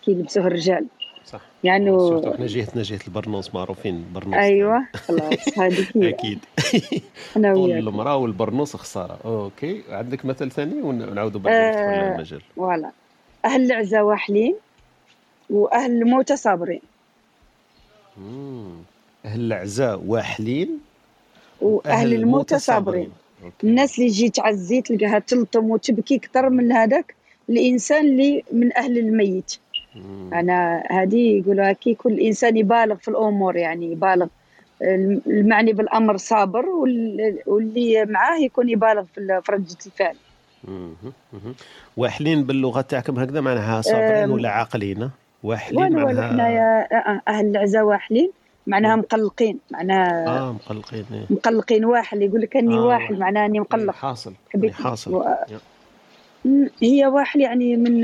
[0.05, 0.85] كي يلبسوه الرجال.
[1.26, 1.41] صح.
[1.64, 1.89] يعني
[2.34, 6.09] إحنا جهتنا جهه البرنوس معروفين برنوس أيوه خلاص هذيك هي.
[6.09, 6.39] أكيد.
[7.38, 9.18] أنا طول المرأة والبرنوس خسارة.
[9.26, 12.41] OK عندك مثل ثاني ون- ونعاودوا بعد آه المجال.
[12.56, 12.91] voilà.
[13.45, 14.55] أهل العزا واحلين
[15.49, 16.81] وأهل الموتى صابرين.
[19.26, 20.80] أهل العزاء واحلين
[21.61, 23.11] وأهل الموتى صابرين.
[23.64, 27.15] الناس اللي تجي تعزي تلقاها تلطم وتبكي أكثر من هذاك
[27.49, 29.55] الإنسان اللي من أهل الميت.
[30.34, 34.27] أنا هذه يقولوا كي كل إنسان يبالغ في الأمور يعني يبالغ.
[34.81, 40.15] الم- المعني بالأمر صابر وال- واللي معاه يكون يبالغ في رده الفعل.
[41.97, 45.09] واحلين باللغة تاعكم هكذا معناها صابرين ولا عاقلين؟
[45.43, 48.31] واحلين معناها حنايا آه، آه، أهل العزا واحلين
[48.68, 51.26] معناها مقلقين معناها آه مقلقين إيه.
[51.30, 53.94] مقلقين واحل يقول لك أني آه، واحل معناها أني إيه، مقلق.
[53.94, 55.14] حاصل حبيت إيه، حاصل.
[55.14, 55.26] و-
[56.81, 58.02] هي واحل يعني من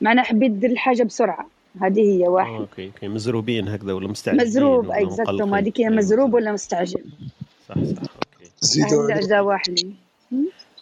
[0.00, 1.46] معناها حبيت دير الحاجة بسرعة.
[1.80, 5.94] هذه هي آه، واحل OK OK مزروبين هكذا ولا مستعجلين مزروب exactement هذيك هي إيه،
[5.96, 7.04] مزروب ولا مستعجل؟
[7.68, 8.02] صح صح
[8.92, 9.12] OK.
[9.12, 9.96] العزا واحلين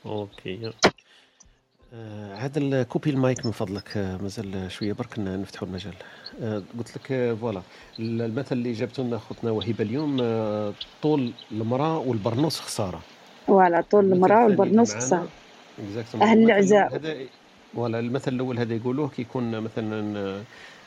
[0.06, 0.66] OK.
[0.66, 0.72] آه
[2.36, 5.94] هذا ال coupé ال mic من فضلك آه مازال شوية برك نفتحوا المجال.
[6.42, 7.62] آه قلت لك آه voilà.
[7.98, 10.72] ال- المثل اللي جابته لنا خوتنا وهبه اليوم آه
[11.02, 13.00] طول المرأة والبرنوس خسارة.
[13.46, 15.28] voilà طول المرأة والبرنوس خسارة.
[15.78, 17.26] المثل العزاء.
[17.74, 20.42] ولا المثل الأول هذا يقولوه كي يكون مثلا آه،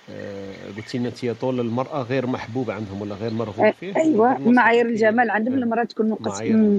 [0.10, 4.56] آه، قلتي لنا أنت طول المرأة غير محبوب عندهم ولا غير مرغوب فيه أيوه والبرنوس
[4.56, 6.18] معايير الجمال عندهم آه، المرأة تكون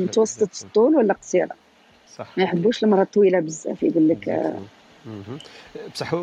[0.04, 1.63] متوسطة الطول ولا قصيرة؟
[2.16, 2.38] صح.
[2.38, 4.54] ما يحبوش المراه الطويله بزاف يقول لك.
[5.94, 6.14] بصح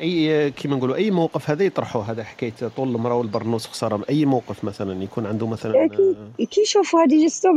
[0.00, 4.04] أي كيما نقولوا أي موقف هذا يطرحوه هذا حكاية طول المرأة والبرنوس خسارة.
[4.10, 7.48] أي موقف مثلا يكون عنده مثلا كي كي يشوفوا هذه juste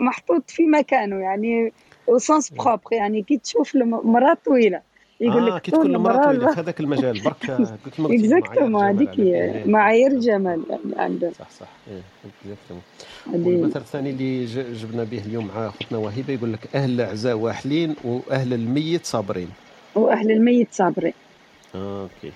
[0.00, 1.72] محطوط في مكانه يعني
[2.06, 4.80] au sens propre يعني كي تشوف المراه طويلة.
[5.20, 7.22] يقول لك كي طول تكون المراه طويله المراه في هذاك المجال.
[7.22, 7.50] برك
[7.98, 9.62] exactement هذيك بالي.
[9.66, 10.62] معايير الجمال
[10.96, 11.68] عندهم صح صح.
[11.86, 12.82] exactement
[13.26, 14.44] هذه والمثل الثاني اللي
[14.74, 19.48] جبنا به اليوم مع أختنا وهبه يقول لك أهل العزاء واحلين وأهل الميت صابرين.
[19.94, 21.12] وأهل الميت صابرين.
[21.74, 22.32] آه، OK.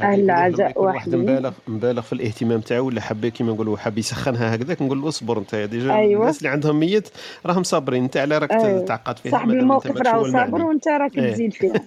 [0.00, 1.14] العزاء واحل.
[1.14, 5.38] مبالغ مبالغ في الاهتمام تاعو ولا حاب كيما نقولوا حاب يسخنها هكذاك نقول له اصبر
[5.38, 6.20] انت déjà أيوة.
[6.22, 7.08] الناس اللي عندهم ميت
[7.46, 8.84] راهم صابرين انت على راك أيوة.
[8.84, 10.62] تعقد فيها صاحبي الموقف راهو صابر.
[10.62, 11.32] وانت راك إيه.
[11.32, 11.82] تزيد فيها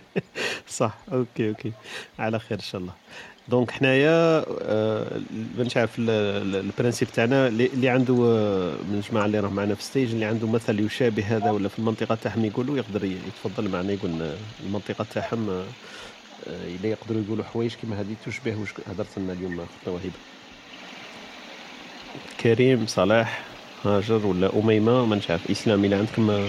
[0.68, 1.72] صح OK OK
[2.18, 2.92] على خير إن شاء الله
[3.48, 5.06] donc حنايا آه،
[5.58, 9.74] مانيش عارف ال- ال- ال principe تاعنا اللي عنده آه، من الجماعة اللي راهم معنا
[9.74, 13.92] في stage اللي عنده مثل يشابه هذا ولا في المنطقة تاعهم يقولوا يقدر يتفضل معنا
[13.92, 14.34] يقول لنا
[14.66, 15.64] المنطقة تاعهم آه، آه،
[16.46, 20.10] الا يقدروا يقولوا حوايج كيما هذه تشبه واش هدرت لنا اليوم مع أختنا وهبه
[22.40, 23.42] كريم صلاح
[23.84, 26.48] هاجر ولا أميمة مانيش عارف إسلام إلى عندكم آه،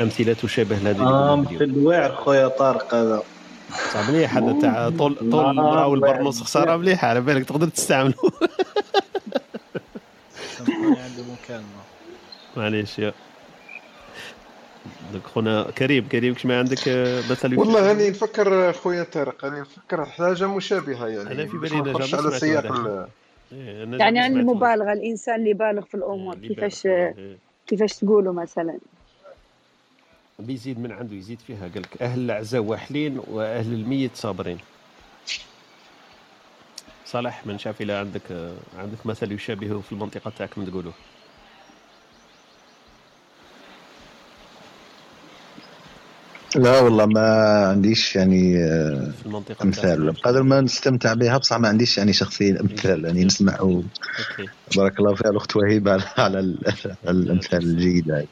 [0.00, 3.22] أمثلة تشابه لهذه اللي آه قلنا اليوم؟ مثل واعر خويا طارق هذا.
[3.94, 6.42] صح مليح هذا تاع طول طول آه، المراه والبرنوس.
[6.42, 8.14] خسارة مليحه على بالك تقدر تستعمله.
[10.60, 11.82] عندي مكالمه
[12.56, 13.12] معليش يا.
[15.12, 19.60] donc خونا كريم كريم كش ما عندك آه، مثل والله راني نفكر خويا طارق راني
[19.60, 22.64] نفكر حاجة مشابهة يعني أنا في بالي جاي على سياق
[23.52, 24.36] إيه، أنا يعني عن.
[24.36, 27.36] المبالغة الإنسان اللي يبالغ في الأمور كيفاش بالغ، إيه.
[27.66, 28.78] كيفاش تقولوا مثلا؟
[30.38, 34.58] بيزيد من عنده يزيد فيها قال لك أهل العزاء واحلين وأهل الميت صابرين.
[37.06, 40.92] صالح mon chef إلى عندك آه، عندك مثل يشابهه في المنطقة تاعكم تقولوه
[46.56, 47.20] لا والله ما
[47.66, 52.60] عنديش يعني آه، في المنطقة امثال بقدر ما نستمتع بها بصح ما عنديش يعني شخصيا
[52.60, 53.60] امثال يعني نسمع.
[53.60, 53.82] و-
[54.76, 56.58] بارك الله فيها الأخت وهيبه على على ال-
[57.04, 58.28] على الأمثال الجيدة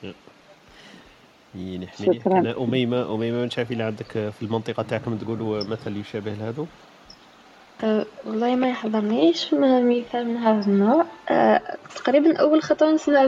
[1.54, 2.38] مليح شكراً.
[2.40, 6.66] أنا أميمة أميمة من شاف إلى عندك آه، في المنطقة تاعكم تقولوا مثل يشابه لهذا
[7.84, 11.06] أه، والله ما يحضرنيش مثال من هذا النوع.
[11.30, 11.60] أه،
[11.96, 13.26] تقريبا أول خطوة نسمع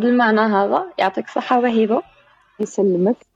[0.00, 0.92] بالمعنى هذا.
[0.98, 2.02] يعطيك الصحة وهبة
[2.60, 3.29] يسلمك.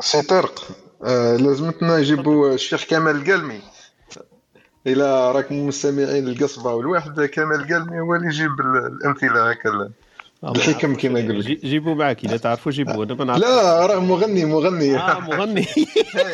[0.00, 0.62] سي طارق
[1.04, 3.62] آه لازمتنا نجيبوا الشيخ كمال القلمي
[4.86, 9.68] إلى راكم مستمعين القصبه والواحد كمال القلمي هو اللي يجيب ال- الامثله هكا
[10.44, 13.86] ال- الحكم كما يقول لك؟ جي- جيبوا معك إذا تعرفوا جيبوا أنا ما نعرف لا
[13.86, 14.96] راه مغني مغني.
[14.98, 15.66] آه مغني.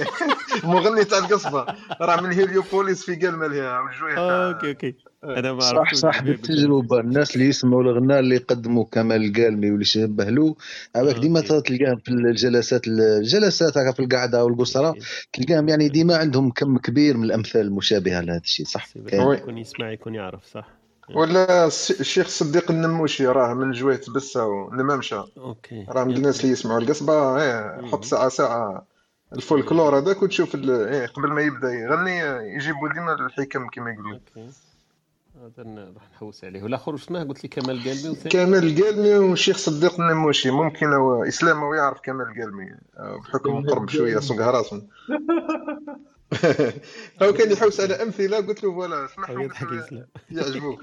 [0.64, 1.66] مغني تاع القصبة.
[2.00, 4.94] راه من هيليوبوليس في قلمه لها وجويه آه، أوكي أوكي.
[5.24, 6.22] أنا ما صح صح.
[6.22, 7.00] بالتجربة.
[7.00, 10.56] الناس اللي يسمعوا الغناء اللي يقدموا كمال القالمي واللي شبه له
[10.96, 14.94] هذاك ديما تلقاهم في الجلسات الجلسات هكا في القعدة والقصره
[15.32, 18.88] تلقاهم يعني ديما عندهم كم كبير من الأمثال المشابهة لهذا الشيء صح.
[19.12, 20.68] يكون يسمع يكون يعرف صح.
[21.10, 25.86] ولا الشيخ صديق النموشي راه من جويه تبسة ونمامشة OK.
[25.88, 28.86] راه من الناس اللي يسمعوا القصبة إيه حط ساعه ساعة
[29.32, 31.72] الفولكلور هذاك وتشوف إيه قبل ما يبدأ.
[31.72, 32.18] يغني
[32.54, 34.12] يجيبوا ديما الحكم كما يقولوا.
[34.12, 34.50] OK.
[35.42, 36.62] هذا راح نحوس عليه.
[36.62, 38.30] والآخر اسمه؟ قلت لي كمال قالمي وثاني.
[38.30, 40.50] كمال القالمي والشيخ صديق النموشي.
[40.50, 44.88] ممكن هو اسلام هو يعرف كمال القالمي آه، بحكم قرب شوية سوق أهراس
[47.22, 49.40] هو كان يحوس على امثله قلت له voilà اسمعهم.
[49.40, 49.68] يضحك
[50.30, 50.82] يعجبوك.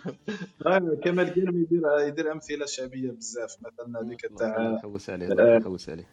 [1.03, 6.07] كمال قالمي يدير يدير أمثلة شعبية بزاف مثلا هذيك تاع نحوس عليه آه، نحوس عليه.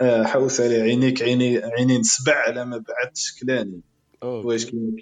[0.00, 0.82] آه، حوس عليه.
[0.82, 3.80] عينيك عيني عينين سبع على ما بعد شكلاني.
[4.22, 4.46] OK.
[4.46, 4.92] واش كيما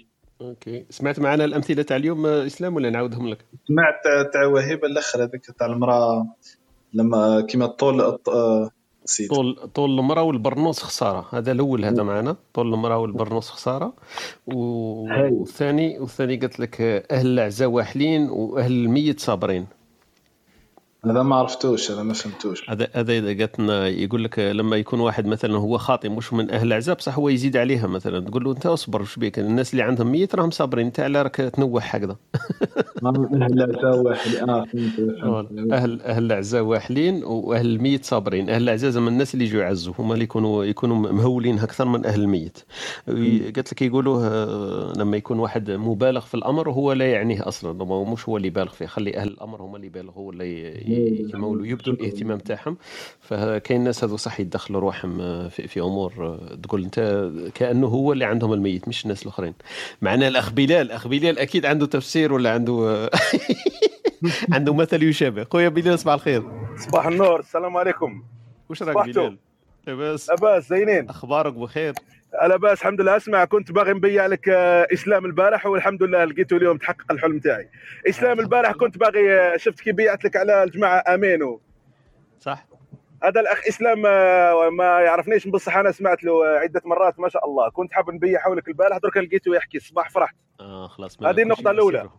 [0.41, 0.85] OK.
[0.89, 5.45] سمعت معنا الأمثلة تاع اليوم آه، إسلام ولا نعاودهم لك؟ سمعت تاع وهيبه الأخر هذيك
[5.59, 6.35] تاع المرأة
[6.93, 8.17] لما كيما الطول
[9.09, 9.29] نسيت.
[9.29, 11.27] طول طول المرأة والبرنوس خسارة.
[11.31, 12.35] هذا الأول هذا معنا.
[12.53, 13.93] طول المرأة والبرنوس خسارة.
[14.47, 16.81] والثاني والثاني قلت لك
[17.11, 19.65] أهل العزاء واحلين وأهل الميت صابرين.
[21.05, 22.69] هذا ما عرفتوش أنا ما فهمتوش.
[22.69, 26.51] هذا هذا إذا قالت لنا يقول لك لما يكون واحد مثلا هو خاطي مش من
[26.51, 28.19] أهل العزاء بصح هو يزيد عليها مثلا.
[28.19, 30.85] تقول له أنت اصبر وش بيك؟ الناس اللي عندهم ميت راهم صابرين.
[30.85, 32.15] أنت على راك تنوح هكذا.
[33.05, 34.35] أهل العزاء واحد.
[34.35, 35.71] آه فهمت فهمت.
[35.73, 38.49] أهل أهل العزاء واحلين وأهل الميت صابرين.
[38.49, 42.21] أهل العزاء زعما الناس اللي يجوا يعزوا هما اللي يكونوا يكونوا مهولين أكثر من أهل
[42.21, 42.57] الميت.
[43.55, 47.83] قالت لك يقولوا آه، لما يكون واحد مبالغ في الأمر وهو لا يعنيه أصلا.
[47.83, 48.85] هو مش هو اللي بالغ فيه.
[48.85, 50.43] خلي أهل الأمر هما اللي يبالغوا ولا
[50.89, 52.77] ي- ي- يمولوا يبدوا الإهتمام تاعهم.
[53.21, 58.13] فكاين ناس هذو صح يدخلوا روحهم آه، في, في أمور آه، تقول أنت كأنه هو
[58.13, 59.53] اللي عندهم الميت مش الناس الأخرين.
[60.01, 63.09] معنا الأخ بلال الاخ بلال أكيد عنده تفسير ولا عنده آه،
[64.53, 65.43] عنده مثل يشابه.
[65.51, 66.43] خويا بلال صباح الخير.
[66.77, 68.23] صباح النور السلام عليكم.
[68.69, 69.05] وش راك.
[69.09, 69.37] بلال؟
[69.87, 70.29] لاباس.
[70.29, 71.09] لاباس زينين.
[71.09, 71.93] أخبارك بخير؟
[72.33, 73.17] لاباس الحمد لله.
[73.17, 77.69] أسمع كنت باغي نبيع لك آه، إسلام البارح والحمد لله لقيته اليوم تحقق الحلم تاعي.
[78.09, 81.61] إسلام البارح كنت باغي آه، شفت كي بيعت لك على الجماعة آمينو.
[82.39, 82.65] صح.
[83.23, 87.45] هذا الأخ إسلام آه، ما يعرفنيش بصح أنا سمعت له آه، عدة مرات ما شاء
[87.45, 87.69] الله.
[87.69, 90.35] كنت حاب نبيعه لك البارح درك لقيته يحكي الصباح فرحت.
[90.59, 92.09] آه خلاص هذه النقطة الأولى.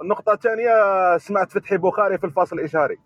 [0.00, 0.72] والنقطه الثانية
[1.18, 2.96] سمعت فتحي بخاري في الفاصل الإشهاري.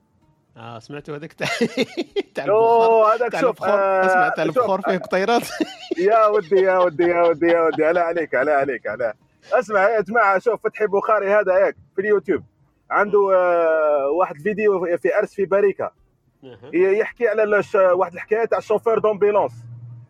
[0.60, 1.48] آه سمعتوا هذاك تاع
[2.34, 5.42] تاع أوه هذاك شوف آه، اسمع تاع البخور فيه قطيرات
[5.98, 9.14] يا ودي يا ودي يا ودي يا ودي على عليك على عليك على.
[9.52, 12.42] اسمع يا جماعة شوف فتحي بخاري هذا هيك في اليوتيوب.
[12.90, 15.90] عنده آه، واحد فيديو في عرس في باريكا.
[16.72, 17.62] يحكي على
[17.92, 19.52] واحد الحكاية تاع chauffeur d'ambulance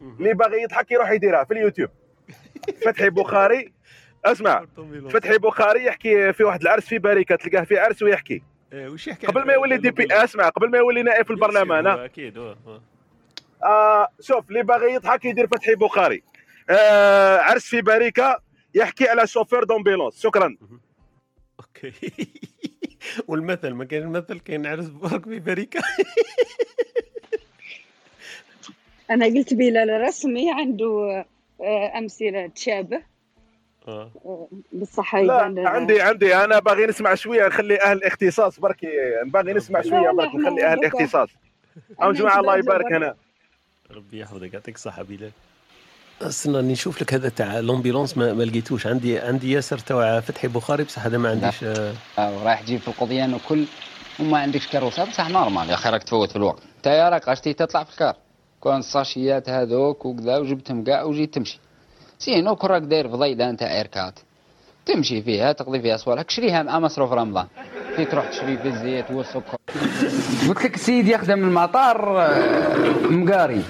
[0.02, 1.90] اللي باغي يضحك يروح يديرها في اليوتيوب.
[2.86, 3.72] فتحي بخاري
[4.24, 4.66] اسمع
[5.10, 8.42] فتحي بخاري يحكي في واحد العرس في باريكا تلقاه في عرس ويحكي.
[8.72, 12.38] وش يحكي قبل ما يولي député اسمع قبل ما يولي نائب في البرلمان أكيد.
[13.62, 16.22] آه شوف اللي باغي يضحك يدير فتحي بخاري.
[16.70, 18.36] آه عرس في باريكا
[18.74, 20.56] يحكي على chauffeur d'ambulance شكرا.
[21.60, 21.92] OK.
[23.28, 25.80] والمثل ما كاين المثل كاين عرس برك في باريكا.
[29.10, 31.24] أنا قلت بلال رسمي عنده
[31.60, 33.02] آه، أمثلة تشابه.
[34.72, 36.36] بصح لا عندي عندي.
[36.36, 38.86] أنا باغي نسمع شوية نخلي أهل الاختصاص بركي
[39.24, 41.28] باغي نسمع شوية برك نخلي أهل الاختصاص.
[42.02, 42.92] أو جماعة الله يبارك.
[42.92, 43.14] هنا.
[43.90, 45.30] ربي يحفظك يعطيك الصحة بلال
[46.22, 48.86] استنى راني نشوف لك هذا تاع l'ambulance ما, ما لقيتوش.
[48.86, 52.88] عندي عندي ياسر تاع فتحي بخاري بصح هذا ما عنديش آه، آه، ورايح تجيب في
[52.88, 53.64] القضيان وكل
[54.20, 55.68] وما عندكش كاروسة بصح normal.
[55.70, 56.62] يا أخي راك تفوت في الوقت.
[56.76, 58.16] أنت يا راك تطلع في ال car.
[58.60, 61.60] كون الساشيات هذوك وكذا وجبتهم كاع وجيت تمشي.
[62.20, 64.18] sinon كون راك داير فضيله أنت R4.
[64.86, 67.46] تمشي فيها تقضي فيها صوالحك شريها مع مصروف رمضان.
[67.96, 69.56] في تروح تشري في الزيت والسكر.
[70.48, 72.76] قلت لك السيد يخدم المطار آه،
[73.10, 73.62] مقاري.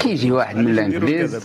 [0.00, 1.36] كي يجي واحد من الانجليز.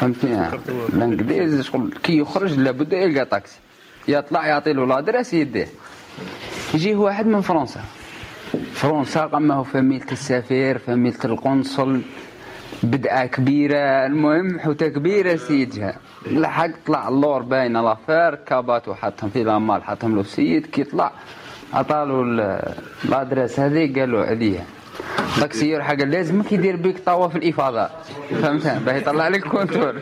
[0.00, 3.58] فهمتني؟ الانجليز شغل كي يخرج لابد يلقى طاكسي.
[4.08, 5.68] يطلع يعطي له l'adresse يديه.
[6.74, 7.80] يجيه واحد من فرنسا.
[8.72, 12.00] فرنسا قمه فميلة السفير فميلة القنصل.
[12.82, 14.06] بدعة كبيرة.
[14.06, 15.96] المهم حوتة كبيرة سيدها.
[16.26, 21.12] لحق طلع اللور باين l'affaire كابات وحطهم في la malle حطهم له السيد كي طلع.
[21.72, 22.74] عطالو ال-
[23.04, 24.60] الادريس هذه قال له هذه
[25.40, 27.90] داك السيور حق لازمك يدير بيك طوا في الافاضات
[28.30, 29.94] فهمت؟ باه يطلع لك كونتور.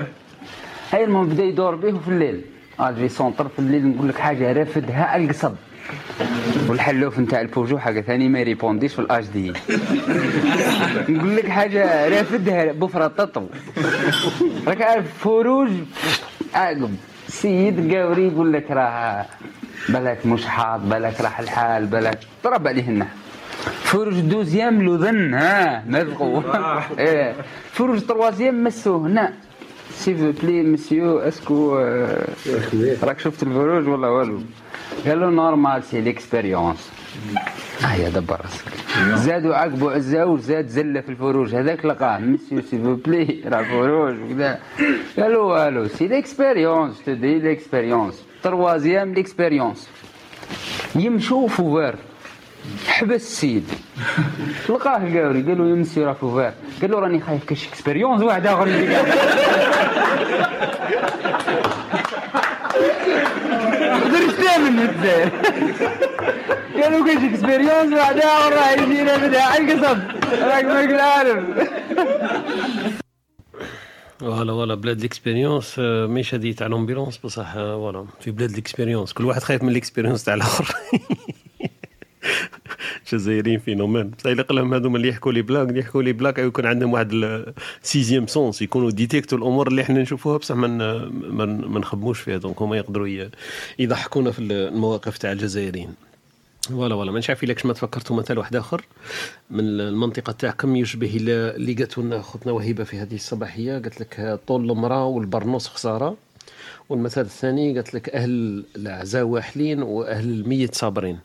[0.92, 2.40] هاي المهم بدأ يدور به في الليل.
[2.80, 5.52] أجي سونتر في الليل نقول لك حاجة رافدها القصب.
[6.68, 9.52] والحلوف نتاع البوجو حاجة ثاني ما يريبونديش في الاج دي
[11.08, 13.46] نقول لك حاجة رافدها بفرة تطو
[14.66, 15.70] راك عارف فروج؟
[16.54, 16.96] عقب
[17.28, 19.26] سيد قاوري يقول لك راه
[19.88, 23.16] بالك مش حاط بالك راح الحال بالك ضرب عليه النحو
[23.82, 26.42] فروج دوزيام لوذن ها نلقوا
[26.98, 27.34] إيه.
[27.72, 29.32] فروج تروازيام مسوه هنا.
[29.94, 31.78] سي بلي مسيو اسكو
[33.02, 34.40] راك شفت الفروج ولا والو؟
[35.06, 36.90] قال له نورمال سي ليكسبيريونس
[37.80, 38.64] هيا دبر راسك.
[39.14, 41.54] زادوا عقبوا عزاو زاد زلة في الفروج.
[41.54, 44.58] هذاك لقاه مسيو سي بلي راه فروج وكذا.
[45.18, 49.88] قال له والو c'est l'expérience tu dis l'expérience troisième l'expérience
[50.94, 51.94] يمشوا feu vert.
[52.86, 53.64] حبس السيد.
[54.68, 56.52] لقاه القاوري قال له يا مسيو راه feu vert.
[56.80, 58.68] قال له راني خايف كاش expérience واحد آخر
[64.58, 65.28] من الدار
[66.82, 69.98] قالوا كاش expérience اخر راح يجينا بدها على القصب
[70.42, 71.44] راك عارف
[74.20, 78.06] voilà voilà بلاد l'expérience آه، ماشي هذه تاع l'ambulance بصح آه، voilà.
[78.20, 80.74] في بلاد l'expérience كل واحد خايف من l'expérience تاع الآخر.
[83.06, 86.66] الجزائريين phénomènes بصح إلا قلهم هذوما اللي يحكوا لي بلاك اللي يحكوا لي بلاك يكون
[86.66, 87.44] عندهم واحد
[87.82, 90.66] sixième sens يكونوا ديتيكتوا الأمور اللي إحنا نشوفوها بصح ما
[91.44, 92.36] ما نخدموش فيها.
[92.36, 93.28] donc هما يقدروا
[93.78, 95.94] يضحكونا في المواقف تاع الجزائريين.
[96.68, 97.12] voilà voilà.
[97.12, 98.84] ما نعرف الا ما تفكرتوا مثال واحد آخر.
[99.50, 103.72] من المنطقة تاعكم يشبه اللي قالت لنا خوتنا وهبه في هذه الصباحية.
[103.72, 106.16] قالت لك طول المرأة والبرنوس خسارة.
[106.88, 111.18] والمثل الثاني قالت لك أهل العزاء واحلين وأهل الميت صابرين.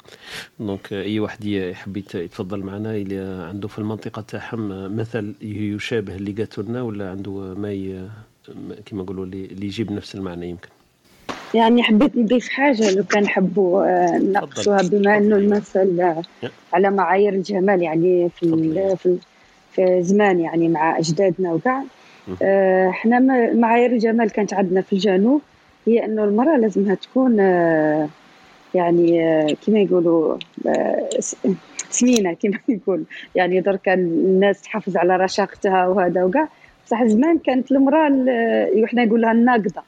[0.59, 6.31] donc أي واحد يحب يت- يتفضل معنا اللي عنده في المنطقة تاعهم مثل يشابه اللي
[6.31, 8.07] قالت لنا ولا عنده ما ي...
[8.85, 10.69] كما نقولوا اللي يجيب نفس المعنى يمكن.
[11.53, 16.21] يعني حبيت نضيف حاجة لو كان حبوا آه، نناقشوها بما أنه المثل
[16.73, 19.17] على معايير الجمال يعني في في
[19.71, 21.83] في زمان يعني مع أجدادنا وكاع.
[22.41, 25.41] آه، إحنا ما- معايير الجمال كانت عندنا في الجنوب
[25.87, 28.07] هي أنه المرأة لازمها تكون آه،
[28.75, 30.37] يعني آه، كما يقولوا
[31.19, 31.35] س-
[31.89, 33.03] سمينة كما يقول.
[33.35, 36.47] يعني دركا الناس تحافظ على رشاقتها وهذا وكاع
[36.85, 39.83] بصح زمان كانت المرأة ال- إحنا نقول لها الناقدة.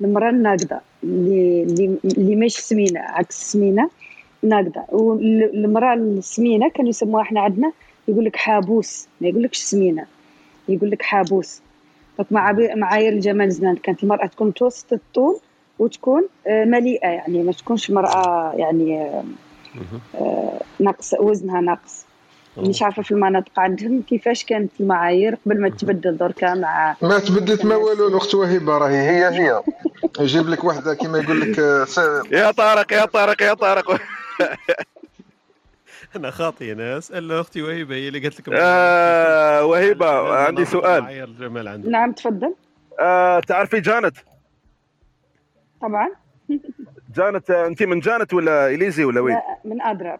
[0.00, 0.80] المرأة الناقدة.
[1.04, 3.90] اللي اللي اللي ماشي سمينة عكس السمينة
[4.42, 4.84] ناقدة.
[4.88, 7.72] والمرأة السمينة كانوا يسموها إحنا عندنا
[8.08, 9.06] يقول لك حابوس.
[9.20, 10.04] ما يقول لكش سمينة.
[10.68, 11.60] يقول لك حابوس.
[12.76, 15.38] معايير الجمال زمان كانت المرأة تكون متوسط الطول
[15.78, 19.10] وتكون آه، مليئة يعني ما تكونش مرأة يعني
[20.14, 22.08] آه، ناقص وزنها ناقص.
[22.56, 27.64] مش عارفة في المناطق عندهم كيفاش كانت المعايير قبل ما تبدل دركا مع ما تبدلت
[27.64, 29.62] ما والو الأخت وهبه راهي هي هي.
[30.20, 31.86] يجيب لك وحدة كما يقول لك آه،
[32.32, 34.00] يا طارق يا طارق يا طارق.
[36.16, 41.90] أنا خاطي أنا اسال أختي وهبه هي اللي قالت لكم آه وهبه عندي سؤال.
[41.90, 42.54] نعم تفضل.
[43.00, 44.16] آه تعرفي جانت؟
[45.82, 46.08] طبعا.
[47.16, 50.18] جانت آه، انت من جانت ولا إليزي ولا وين؟ لا، من أضرار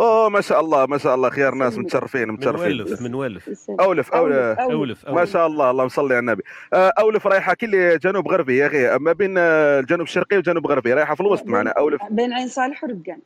[0.00, 2.80] أوه ما شاء الله ما شاء الله خيار ناس متشرفين من متشرفين.
[2.80, 3.70] ولف من ولف.
[3.80, 4.58] أولف أولف.
[4.58, 6.42] أولف، ما شاء الله اللهم صل على النبي.
[6.72, 8.98] آه، أولف رايحة كل جنوب غربي يا أخي.
[8.98, 11.70] ما بين آه، الجنوب الشرقي والجنوب الغربي رايحة في الوسط معنا.
[11.70, 12.02] أولف.
[12.10, 13.18] بين عين صالح ورقان.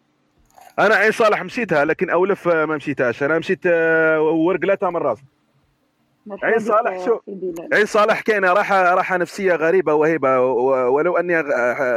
[0.78, 3.22] أنا عين صالح مشيتها لكن أولف ما مشيتهاش.
[3.22, 5.18] أنا مشيت آه، ورقلتها من راس
[6.42, 7.20] عين صالح شو؟
[7.72, 11.42] عين صالح كاينة راحة راحة نفسية غريبة وهيبة و- ولو أني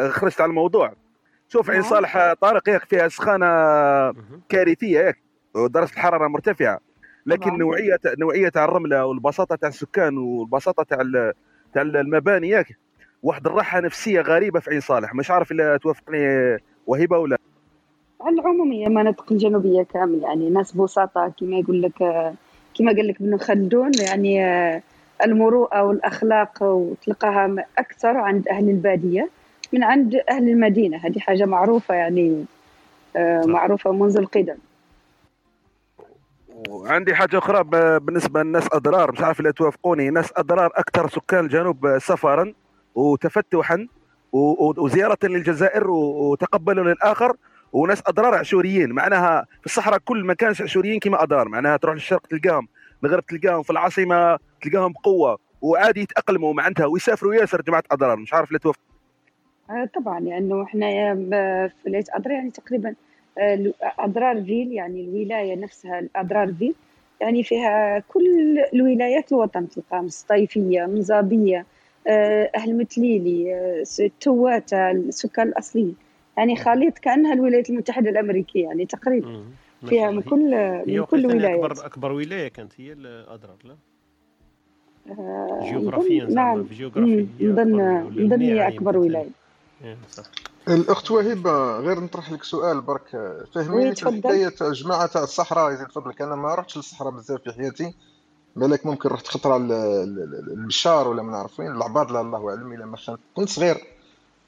[0.10, 0.94] خرجت على الموضوع.
[1.50, 3.46] شوف عين صالح آه، طارق ياك فيها سخانة
[4.50, 5.18] كارثية ياك
[5.56, 6.80] ودرجة الحرارة مرتفعة.
[7.26, 10.98] لكن نوعية نوعية تاع الرملة والبساطة تاع السكان والبساطة تاع
[11.74, 12.78] تاع المباني ياك
[13.24, 15.14] واحد الراحة نفسية غريبة في عين صالح.
[15.16, 17.38] مش عارف إلا توافقني وهبه ولا
[18.22, 21.98] على العمومية المناطق الجنوبية كامل يعني ناس بساطة كما يقول لك
[22.78, 24.82] كما قال لك ابن خلدون يعني آه،
[25.26, 29.30] المروءة والأخلاق وتلقاها أكثر عند أهل البادية
[29.74, 30.98] من عند أهل المدينة.
[30.98, 32.46] هذه حاجة معروفة يعني
[33.16, 34.56] آه، معروفة منذ القدم.
[36.70, 37.64] وعندي حاجة أخرى
[38.00, 42.54] بالنسبة للناس أضرار مش عارف إلا توافقوني ناس أضرار أكثر سكان الجنوب سفرا
[42.96, 43.88] وتفتحا
[44.34, 47.36] وزيارة للجزائر و- وتقبلا للآخر
[47.74, 52.28] وناس أضرار عشوريين معناها في الصحراء كل ما كانش عشوريين كما أضرار معناها تروح للشرق
[52.28, 52.68] تلقاهم
[53.04, 58.52] الغرب تلقاهم في العاصمة تلقاهم بقوه وعادي يتأقلموا معناتها ويسافروا ياسر جماعة أضرار مش عارف
[58.52, 58.80] لا توافق
[59.70, 61.16] آه، طبعا لأنه إحنا
[61.68, 62.96] في ولايه اضرار يعني تقريبا
[63.38, 66.76] آه، أضرار فيل يعني الولاية نفسها اضرار فيل
[67.22, 71.66] يعني فيها كل الولايات الوطن تلقى من الصطيفيه من زابيه
[72.08, 73.84] آه، أهل متليلي
[74.22, 75.96] تواتة السكان الأصليين.
[76.38, 79.46] يعني خليط كأنها الولايات المتحدة الأمريكية يعني تقريبا
[79.86, 80.52] فيها من كل
[80.88, 81.64] من كل ولايات.
[81.64, 83.76] اكبر أكبر ولاية كانت هي الاضرار لا؟
[85.10, 86.64] آه، جيوغرافيا نعم.
[86.64, 89.30] في جيوغرافيا نظن هي أكبر ولاية.
[89.84, 89.98] إيه،
[90.68, 93.10] الأخت وهبه غير نطرح لك سؤال برك.
[93.56, 94.18] فهميني تفضل.
[94.18, 97.94] الحكاية تاع الجماعه تاع الصحراء يزيد فضلك أنا ما رحتش للصحراء بزاف في حياتي.
[98.56, 102.98] بالك ممكن رحت خطره للبشار ولا ما نعرف وين العباد لا الله أعلم الا ما
[102.98, 103.97] خان كنت صغير.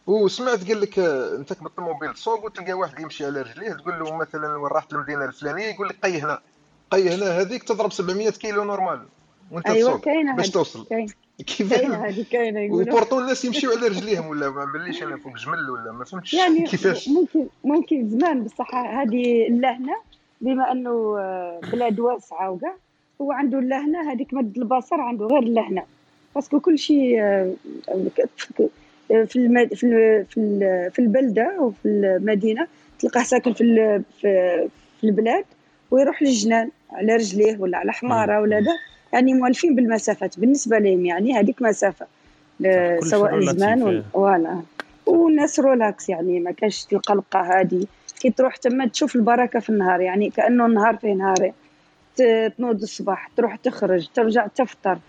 [0.08, 4.56] وسمعت قال لك آه، انت بالطوموبيل تسوق وتلقى واحد يمشي على رجليه تقول له مثلا
[4.58, 6.40] وين رحت المدينة الفلانية؟ يقول لك قي هنا.
[6.92, 9.02] قي هنا هذيك تضرب 700 كيلو normal
[9.52, 10.86] وانت أيوه تسوق باش توصل.
[11.48, 12.92] كيف كاينة هذه كاينة يقولوا.
[12.92, 16.34] و pourtant الناس يمشيو على رجليهم ولا ما بليش أنا فوق جمل ولا ما فهمتش
[16.34, 17.10] يعني كيفاش.
[17.10, 19.96] ممكن ممكن زمان بصح هذه اللهنة
[20.42, 22.76] بما أنه آه، بلاد واسعة وكاع
[23.22, 25.84] هو عنده اللهنة هذيك مد البصر عنده غير اللهنة.
[26.36, 27.54] parce que كل شيء آه،
[29.10, 29.74] في المد...
[29.74, 32.68] في ال- في ال- في البلدة وفي المدينة
[33.00, 34.68] تلقاه ساكن في ال- في
[35.02, 35.44] في البلاد
[35.92, 38.78] ويروح للجنان على رجليه ولا على حمارة ولا ده
[39.14, 40.40] يعني مؤلفين بالمسافات.
[40.40, 42.06] بالنسبة لهم يعني هذيك مسافة.
[42.60, 44.62] كلش سواء زمان ولا
[45.06, 47.86] والناس relax يعني ما كانش القلقه هذه
[48.20, 51.54] كي تروح تما تشوف البركة في النهار يعني كأنه النهار فيه نهارين
[52.16, 55.00] تنوض الصباح تروح تخرج ترجع تفطر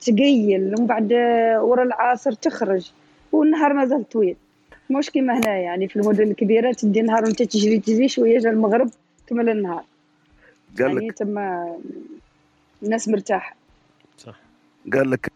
[0.00, 1.12] تقيل ومن بعد
[1.62, 2.90] ورا العصر تخرج.
[3.32, 4.36] والنهار مازال طويل.
[4.90, 8.90] مش كيما هنا يعني في المدن الكبيرة تدي نهار وانت تجري تجري شوية جا المغرب
[9.26, 9.84] كمل النهار.
[10.78, 11.76] قال يعني لك تما
[12.82, 13.56] الناس مرتاحة.
[14.92, 15.32] قال لك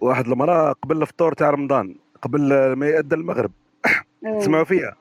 [0.00, 3.50] واحد المرأة قبل الفطور تاع رمضان قبل ما يأذن المغرب.
[4.40, 4.96] تسمعوا فيها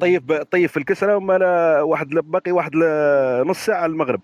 [0.00, 2.76] طيب طيب في الكسرة وما لا واحد باقي واحد
[3.46, 4.20] نص ساعة المغرب.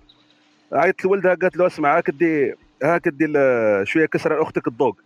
[0.72, 4.96] عيطت لولدها قالت له اسمع هاك دي هاك دي ال- شوية كسرة لأختك الضوق.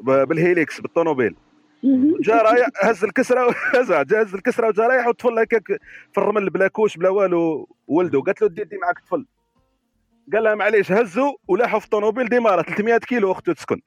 [0.00, 1.34] بال Hilux بالطوموبيل.
[2.20, 5.66] جا رايح هز الكسرة هزها جا هز الكسرة وجا رايح والطفل هكاك
[6.12, 8.20] في الرمل بلا كوش بلا والو ولده.
[8.20, 9.26] قالت له دي دي معك طفل.
[10.32, 13.80] قال لها معليش هزوا ولاحوا في الطوموبيل ديمارا 300 كيلو اخته تسكن.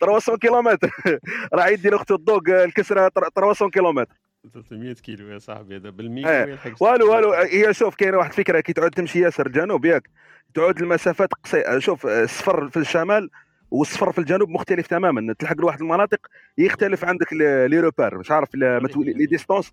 [0.00, 0.90] 300 كيلومتر.
[1.54, 4.14] راح يدي لأخته الضوق الكسرة 300 كيلومتر.
[4.54, 6.44] 300 كيلو يا صاحبي هذا بالمية إيه.
[6.44, 10.10] ويلحق والو والو هي شوف كاينة واحد الفكرة كي تعود تمشي ياسر جنوب ياك
[10.54, 13.30] تعود المسافات قصيره شوف السفر في الشمال
[13.74, 15.34] والسفر في الجنوب مختلف تماما.
[15.38, 16.26] تلحق لواحد المناطق
[16.58, 19.72] يختلف عندك les repères مش عارف les distances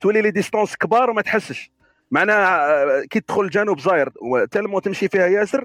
[0.00, 1.70] تولي les distances كبار وما تحسش.
[2.10, 5.64] معناها آه، كي تدخل الجنوب زاير وتلمو تمشي فيها ياسر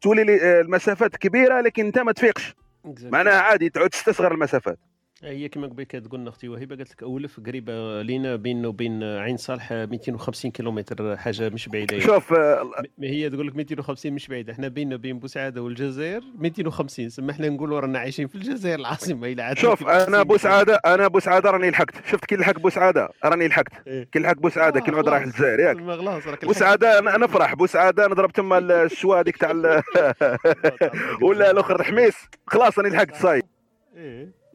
[0.00, 2.54] تولي لي آه، المسافات كبيرة لكن انت ما تفيقش.
[2.84, 4.78] معناها عادي تعود تستصغر المسافات.
[5.24, 9.36] هي كما قبيل كانت تقولنا أختي وهبه قالت لك أولف قريبة لينا بينه وبين عين
[9.36, 11.96] صالح 250 كيلومتر حاجة مش بعيدة.
[11.96, 12.06] يعني.
[12.06, 12.62] شوف آه،
[12.98, 14.52] م- هي تقول لك 250 مش بعيدة.
[14.52, 19.42] إحنا بيننا وبين بوسعاده والجزائر 250 سما إحنا نقولوا رانا عايشين في الجزائر العاصمة إلى
[19.42, 22.06] عاد شوف أنا بوسعاده أنا بوسعاده راني لحقت.
[22.06, 23.72] شفت كي لحق بوسعاده راني لحقت.
[23.86, 24.04] إيه.
[24.12, 25.76] كي لحق بوسعاده كي نعود رايح للجزائر ياك.
[25.76, 29.50] خلاص راك بوسعاده أنا نفرح بوسعاده نضرب تما الشوا هذيك تاع
[31.22, 32.14] ولا الأخر حميس.
[32.46, 33.42] خلاص راني لحقت صاي.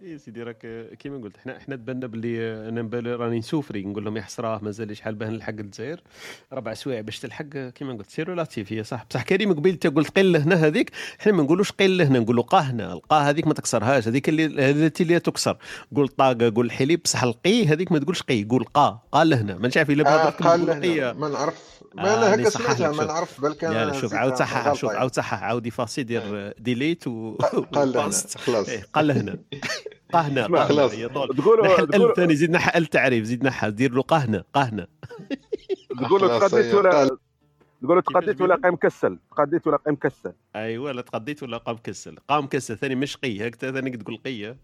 [0.04, 4.06] إيه سيدي راك كيما قلت إحنا إحنا تبنى باللي أنا بالي راني ن souffrir نقول
[4.06, 6.02] لهم يا حسراه مازال شحال باه نلحق الجزائر؟
[6.54, 9.06] ربع سوايع باش تلحق كيما قلت سيرو لاتيف هي صح.
[9.10, 12.60] بصح كريم قبيل انت قلت قيل هنا هذيك إحنا ما نقولوش قيل هنا نقولوا قاه
[12.62, 12.94] هنا.
[12.94, 15.58] القاه هذيك ما تكسرهاش هذيك اللي التي اللي تكسر.
[15.96, 19.70] قول طاقة قول حليب بصح القي هذيك ما تقولش قي قول قا قال هنا ما
[19.76, 21.80] نعرف إلا آه قال نقولوا لنا قي ما نعرف.
[21.96, 23.04] ما آه، أنا هكا سمعتها ما.
[23.06, 24.92] نعرف لا لا شوف عاود صحح شوف.
[24.92, 25.44] عاود صحح.
[25.44, 27.36] عاود يفاسي دير ديليت و
[27.74, 28.38] قال وباست.
[28.38, 28.70] خلاص.
[28.70, 29.38] إيه، قال هنا
[30.14, 30.92] قهنا خلاص.
[30.96, 31.34] تقولوا-
[31.86, 34.88] تقولوا- ال ثاني زيد نحى التعريف زيد نحى دير له قهنا قهنا.
[36.00, 37.18] تقولوا تقديت هي ولا
[37.82, 42.16] تقولوا تقديت ولا قايم مكسل تقديت ولا قايم مكسل أيوه لا تقضيت ولا قام كسل.
[42.28, 44.56] قام كسل ثاني مش قي هيك ثاني تقول قي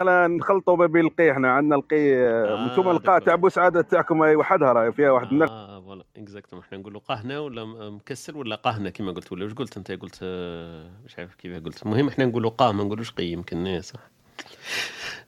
[0.00, 4.36] أنا نخلطوا ما بين القي إحنا عندنا القي آه، أنتم القاء تاع بوسعاده تاعكم هي
[4.36, 8.90] وحدها راهي فيها واحد آه فوالا اكزاكتوم إحنا نقولوا قهنا ولا م- مكسل ولا قهنا
[8.90, 11.82] كما قلت ولا واش قلت أنت؟ قلت آه، مش عارف كيف قلت.
[11.82, 14.00] المهم إحنا نقولوا قا ما نقولوش قي يمكن إيه، صح.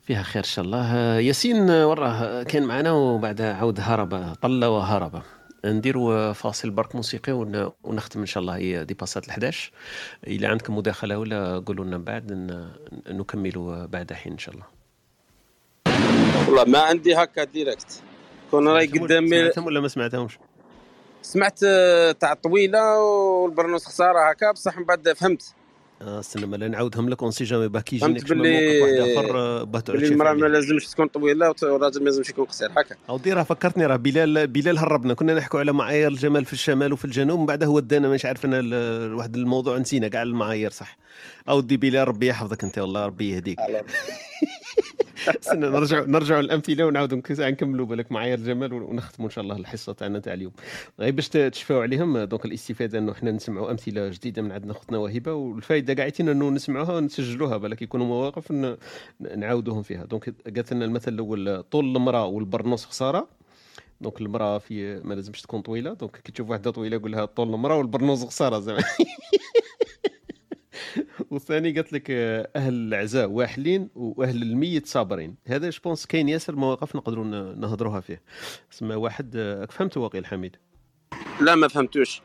[0.06, 0.94] فيها خير إن شاء الله.
[1.20, 5.22] ياسين وراه كان معنا وبعد عود هرب طل وهرب
[5.64, 9.54] نديروا فاصل برك موسيقي ون- ونختم إن شاء الله هي دي باسات ال11
[10.26, 12.32] إلى عندكم مداخلة ولا قولوا لنا بعد
[13.08, 14.66] نكملوا بعد حين إن شاء الله.
[16.48, 18.02] والله ما عندي هكا ديريكت
[18.50, 20.38] كون راي قدامي سمعتهم ولا ما سمعتهمش؟
[21.22, 25.54] سمعت آه، تاع طويلة والبرنوس خسارة هكا بصح من بعد فهمت.
[26.04, 27.22] استنى ما لا نعاودهم لك.
[27.22, 30.32] on sait jamais باه كي شي باللي آخر باه تعود المرأة.
[30.32, 32.70] ما لازمش تكون طويلة والراجل ما لازمش يكون قصير.
[32.70, 32.96] هكا.
[33.08, 35.14] اودي راه فكرتني راه بلال بلال هربنا.
[35.14, 38.08] كنا نحكوا على معايير الجمال في الشمال وفي الجنوب من بعد هو دانا.
[38.08, 38.56] مش عارف أنا
[39.14, 40.96] واحد الموضوع نسينا كاع المعايير صح.
[41.48, 43.58] اودي بلال ربي يحفظك أنت والله ربي يهديك.
[45.54, 50.18] نرجع نرجع للأمثلة ونعاودوا نك- نكملوا بالك معايير الجمال ونختموا إن شاء الله الحصة تاعنا
[50.18, 50.52] تاع اليوم.
[51.00, 55.32] غير باش تشفاو عليهم donc الاستفادة إنه إحنا نسمعوا أمثلة جديدة من عندنا اختنا وهبه
[55.32, 58.52] والفائده قاعدين إنه نسمعوها ونسجلوها بالك يكونوا مواقف
[59.36, 60.04] نعاودوهم فيها.
[60.04, 63.28] donc قالت لنا المثل الأول طول المرأة والبرنوس خسارة.
[64.00, 65.92] donc المرأة في ما لازمش تكون طويلة.
[65.92, 68.82] donc كي تشوف واحدة طويلة قول لها طول المرأة والبرنوس خسارة زعما.
[71.34, 75.34] والثاني قالت لك آه، أهل العزاء واحلين وأهل الميت صابرين.
[75.46, 77.24] هذا je pense كاين ياسر مواقف نقدروا
[77.54, 78.22] نهضروها فيه.
[78.72, 80.56] اسمه واحد آه، فهمت واقيل حميد؟
[81.40, 82.22] لا ما فهمتوش.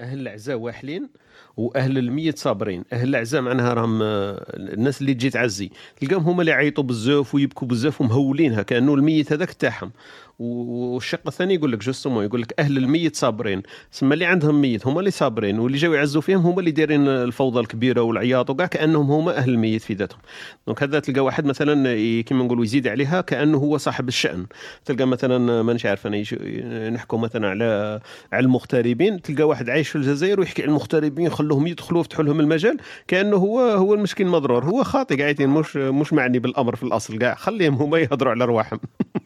[0.00, 1.08] أهل العزاء واحلين
[1.56, 2.84] وأهل الميت صابرين.
[2.92, 5.70] أهل العزاء معناها راهم آه، الناس اللي تجي تعزي.
[5.96, 9.92] تلقاهم هما اللي يعيطوا بزاف ويبكوا بزاف ومهولينها كأنه الميت هذاك تاعهم.
[10.40, 13.62] والشق الثاني يقول لك justement يقول لك أهل الميت صابرين.
[13.90, 17.60] سما اللي عندهم ميت هما اللي صابرين واللي جاوا يعزوا فيهم هما اللي دايرين الفوضى
[17.60, 20.20] الكبيرة والعياط وكاع كأنهم هما أهل الميت في ذاتهم.
[20.66, 24.46] donc هذا تلقى واحد مثلا كيما نقولوا يزيد عليها كأنه هو صاحب الشأن.
[24.84, 28.00] تلقى مثلا مانيش عارف أنا نحكوا مثلا على
[28.32, 32.76] على المغتربين تلقى واحد عايش في الجزائر ويحكي على المغتربين خلوهم يدخلوا يفتحوا لهم المجال
[33.08, 37.34] كأنه هو هو المسكين مضرور هو خاطئ قاعدين مش مش معني بالأمر في الأصل كاع
[37.34, 38.80] خليهم هما يهضروا على ارواحهم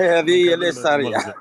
[0.00, 1.34] هذه هي اليساريه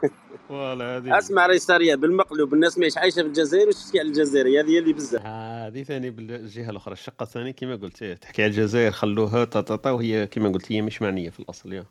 [0.49, 4.69] فوالا هذه أسمع اليساريه بالمقلوب الناس ما عايشة في الجزائر وش تحكي على الجزائر؟ هذه
[4.69, 5.25] هي اللي بزاف.
[5.25, 6.93] هذه ثاني بالجهة الأخرى.
[6.93, 11.29] الشقة الثانية كما قلت تحكي على الجزائر خلوها تا وهي كما قلت هي مش معنية
[11.29, 11.85] في الأصل يا.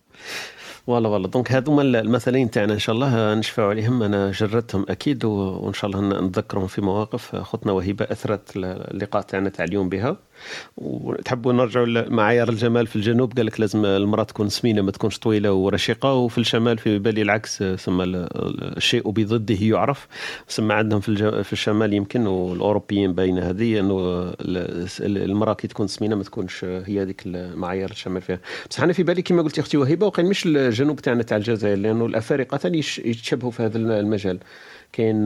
[0.87, 2.75] voilà voilà donc هذوما المثلين تاعنا.
[2.75, 4.03] إن شاء الله نشفاو عليهم.
[4.03, 7.35] أنا جردتهم أكيد وإن شاء الله نتذكرهم في مواقف.
[7.35, 10.17] اختنا وهبه أثرت اللقاء تاعنا تاع اليوم بها.
[10.77, 15.53] وتحبوا نرجعوا لمعايير الجمال في الجنوب؟ قال لك لازم المرأة تكون سمينة ما تكونش طويلة
[15.53, 16.13] ورشيقة.
[16.15, 18.29] وفي الشمال في بالي العكس ثم ال-
[18.77, 20.07] الشيء بضده يعرف.
[20.49, 23.99] ثم عندهم في في الشمال يمكن والأوروبيين باينة هذه إنه
[24.41, 28.41] ال- المرأة كي تكون سمينة ما تكونش هي هذيك المعايير الشمال فيها.
[28.71, 32.07] بصح أنا في بالي كما قلت أختي وهبه وقيل مش الجنوب تاعنا تاع الجزائر لأنه
[32.07, 34.39] الأفارقة ثاني يتشبهوا في هذا المجال.
[34.93, 35.25] كاين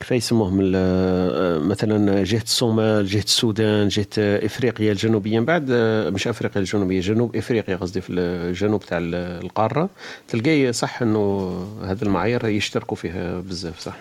[0.00, 5.38] كيف يسموهم ال- مثلا جهة الصومال جهة السودان جهة إفريقيا الجنوبية.
[5.40, 5.70] من بعد
[6.14, 9.88] مش أفريقيا الجنوبية جنوب إفريقيا قصدي في الجنوب تاع القارة.
[10.28, 11.50] تلقاي صح إنه
[11.84, 13.96] هذه المعايير يشتركوا فيها بزاف صح؟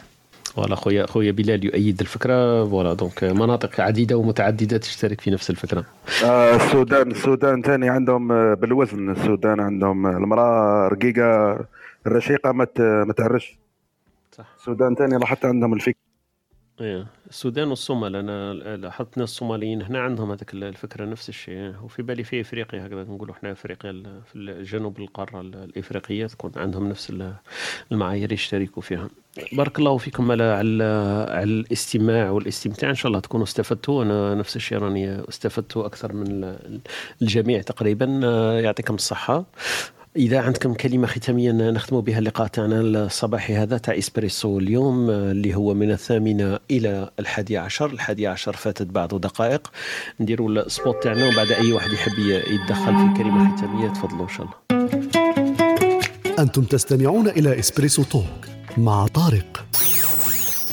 [0.55, 2.65] voilà خويا خويا بلال يؤيد الفكرة.
[2.65, 5.83] voilà donc مناطق عديدة ومتعددة تشترك في نفس الفكرة.
[6.25, 9.09] آه، السودان السودان ثاني عندهم آه، بالوزن.
[9.09, 11.59] السودان عندهم آه، المرأة رقيقة
[12.07, 13.58] الرشيقة ما ما تعرش
[14.31, 14.45] صح.
[14.57, 15.99] السودان ثاني لاحظت عندهم الفكرة
[16.81, 21.73] إيه السودان والصومال أنا لاحظت ناس الصوماليين هنا عندهم هذاك الفكرة نفس الشيء.
[21.83, 26.89] وفي بالي في إفريقيا هكذا نقولوا إحنا إفريقيا في الجنوب القارة ال- الإفريقية تكون عندهم
[26.89, 27.33] نفس ال-
[27.91, 29.09] المعايير يشتركوا فيها.
[29.53, 30.83] بارك الله فيكم على على
[31.29, 32.89] على الاستماع والاستمتاع.
[32.89, 34.03] إن شاء الله تكونوا استفدتوا.
[34.03, 36.79] أنا نفس الشيء راني استفدت أكثر من ال-
[37.21, 38.21] الجميع تقريبا.
[38.23, 39.45] آه، يعطيكم الصحة.
[40.15, 45.73] إذا عندكم كلمة ختامية نختم بها اللقاء تاعنا الصباحي هذا تاع إسبريسو اليوم اللي هو
[45.73, 47.85] من الثامنة إلى الحادية عشر.
[47.85, 49.71] الحادية عشر فاتت بعض دقائق.
[50.19, 54.45] نديروا ال spot تاعنا وبعد أي واحد يحب يتدخل في كلمة ختامية تفضلوا إن شاء
[54.45, 54.79] الله.
[56.39, 58.45] أنتم تستمعون إلى Espresso Talk
[58.77, 59.65] مع طارق.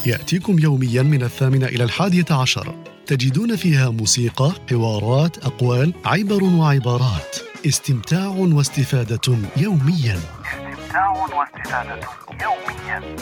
[0.07, 2.75] يأتيكم يوميا من الثامنة إلى الحادية عشر.
[3.07, 7.37] تجدون فيها موسيقى، حوارات، أقوال، عبر وعبارات.
[7.67, 10.19] استمتاع واستفادة يوميا.
[10.45, 12.01] استمتاع واستفادة
[12.43, 13.17] يوميا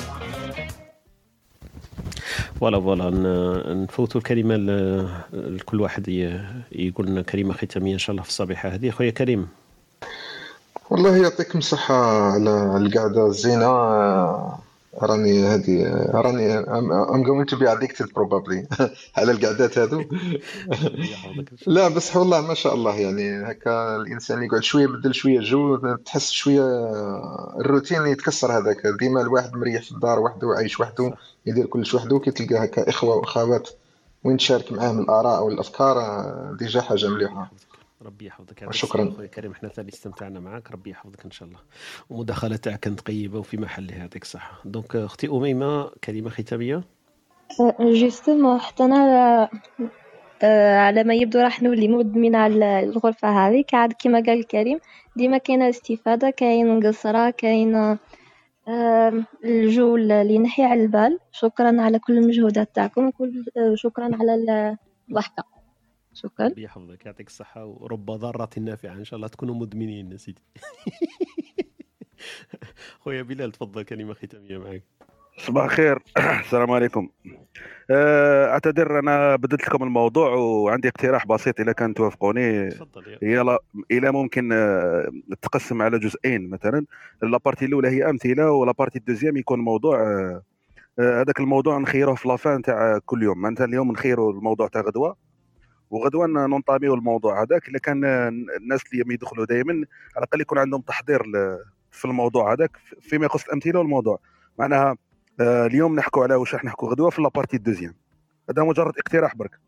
[2.61, 3.11] voilà voilà
[3.75, 4.57] نفوتوا الكلمة
[5.33, 6.09] لكل واحد
[6.73, 9.49] يقول لنا كلمة ختامية إن شاء الله في الصبيحة هذه خويا كريم.
[10.91, 11.95] والله يعطيكم الصحة
[12.33, 14.64] على القعدة الزينة.
[15.03, 15.85] راني هذه
[16.15, 16.65] راني
[17.15, 18.67] I'm going to be addicted probably.
[19.17, 20.05] على القعدات هذو
[21.67, 23.51] لا بس والله ما شاء الله يعني.
[23.51, 26.89] هكا الإنسان يقعد شوية يبدل شوية جو تحس شوية
[27.61, 28.87] الروتين يتكسر هذاك.
[29.01, 31.15] ديما الواحد مريح في الدار وحده وعايش وحده
[31.47, 33.69] يدير كلش وحده كي تلقى هكا إخوة وأخوات
[34.25, 37.51] وين تشارك معاهم الآراء والأفكار آه، déjà حاجة مليحة.
[38.05, 39.03] ربي يحفظك شكراً.
[39.03, 41.59] الصحة خويا كريم إحنا ثاني استمتعنا معك ربي يحفظك إن شاء الله.
[42.11, 46.85] ومداخلة تاعك كانت طيبة وفي محلها يعطيك الصحة donc أختي أميمة كلمة ختامية؟
[47.81, 49.49] justement حتى أنا
[50.43, 53.75] آه، على ما يبدو راح نولي مدمنة على الغرفة هذيك.
[53.75, 54.79] عاد كيما قال كريم
[55.17, 57.99] ديما كاينة استفادة كاين قصرة كاين
[58.69, 61.19] آه، الجو اللي ينحي على البال.
[61.33, 64.35] شكرا على كل المجهودات تاعكم وكل آه، شكرا على
[65.11, 65.54] الضحكة.
[66.15, 66.47] شكرا.
[66.47, 70.43] ربي يحفظك يعطيك الصحة ورب ضارة نافعة إن شاء الله تكونوا مدمنين يا سيدي.
[73.01, 74.83] خويا بلال تفضل كلمة ختامية معك
[75.39, 75.99] صباح الخير.
[76.45, 77.09] السلام عليكم.
[77.91, 82.69] آه، أعتذر أنا بدلت لكم الموضوع وعندي اقتراح بسيط إذا كان توافقوني.
[83.23, 83.59] هي لا
[83.91, 85.11] إلى ممكن آه،
[85.43, 86.87] تقسم على جزئين مثلا.
[87.23, 90.01] لابارتي الأولى هي أمثلة ولابارتي الدوزيام يكون موضوع
[90.99, 93.43] آه، هذاك الموضوع نخيروه في la fin تاع كل يوم.
[93.43, 95.17] مثلا اليوم نخيروا الموضوع تاع غدوة.
[95.95, 98.05] وغدوة ننطاميو الموضوع هذاك اذا كان
[98.61, 99.85] الناس اللي يدخلوا دائما على
[100.25, 101.23] الأقل يكون عندهم تحضير
[101.91, 104.19] في الموضوع هذاك فيما يخص الأمثلة والموضوع.
[104.59, 104.97] معناها
[105.41, 107.95] آه، اليوم نحكوا على واش راح نحكوا غدوة في la partie ال deuxième.
[108.51, 109.59] هذا مجرد اقتراح برك.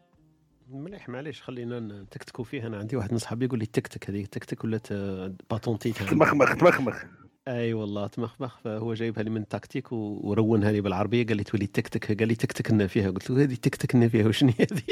[0.71, 4.65] مليح معليش خلينا نتكتكوا فيه أنا عندي واحد من صحابي يقول لي تكتك هذه تكتك
[4.65, 7.05] ولات آه، patentée تمخمخ تمخمخ.
[7.49, 8.59] أي والله تمخمخ.
[8.59, 12.35] فهو جايبها لي من التكتيك و- ورونها لي بالعربية قال لي تولي تكتك قال لي
[12.35, 13.11] تكتك لنا فيها.
[13.11, 14.83] قلت له هذه تكتك لنا فيها وشنو هذه؟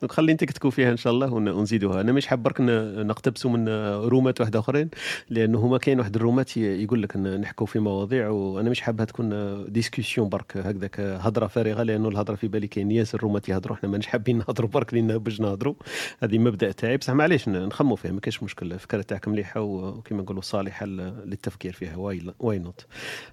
[0.00, 2.00] donc خلينا نتكتكوا فيها إن شاء الله ون- ونزيدوها.
[2.00, 3.68] أنا مش حاب برك نقتبسوا من
[4.08, 4.88] رومات واحدة أخرين
[5.30, 9.32] لأنه هما كاين واحد الرومات يقول لك نحكوا في مواضيع وأنا مش حابها تكون
[9.72, 14.06] discussion برك هكذاك هضرة فارغة لأنه الهضرة في بالي كاين ياسر رومات يهضروا إحنا ماناش
[14.06, 15.74] حابين نهضروا برك لأن باش نهضروا.
[16.22, 16.96] هذه مبدأ تاعي.
[16.96, 21.96] بصح معليش نخموا فيها ما كاينش مشكل الفكرة تاعك مليحة وكما نقولوا صالحة للتفكير فيها.
[22.40, 22.86] why not.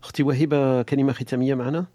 [0.04, 1.86] أختي وهبه كلمة ختامية معنا؟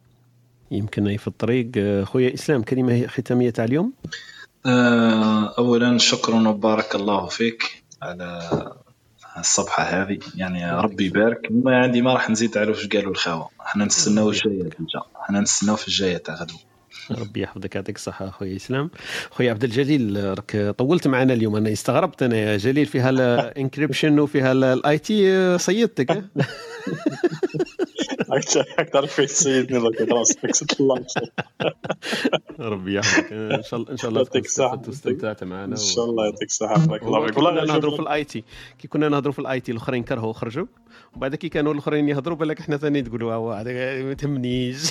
[0.70, 1.70] يمكن في الطريق.
[2.04, 3.92] خويا إسلام كلمة ختامية تاع اليوم؟
[4.66, 8.40] اولا شكرا وبارك الله فيك على
[9.38, 10.18] الصفحه هذه.
[10.34, 11.48] يعني ربي يبارك.
[11.50, 13.50] ما عندي ما راح نزيد على واش قالوا الخاوة.
[13.60, 14.70] إحنا نستناو الجاية
[15.22, 16.58] إحنا نستناو في الجاية تاع غدوه
[17.10, 17.74] ربي يحفظك.
[17.74, 18.90] يعطيك الصحة أخويا إسلام.
[19.32, 21.56] أخويا عبد الجليل راك طولت معنا اليوم.
[21.56, 26.24] أنا استغربت أنا يا جليل فيها ال encryption وفيها ال IT صيدتك.
[28.78, 31.06] أكثر في سيدني لك راسك ست الله
[32.60, 34.74] ربي يحفظك إن شاء الله إن شاء الله يعطيك الصحة.
[34.74, 37.26] استفدت واستمتعت معنا إن شاء الله يعطيك الصحه بارك الله.
[37.26, 38.44] فيك والله نهضروا في ال IT.
[38.78, 40.66] كي كنا نهضروا في ال IT الأخرين كرهوا وخرجوا.
[41.16, 43.62] وبعد كي كانوا الأخرين يهضروا بالك إحنا ثاني تقولوا
[44.02, 44.90] ما تهمنيش.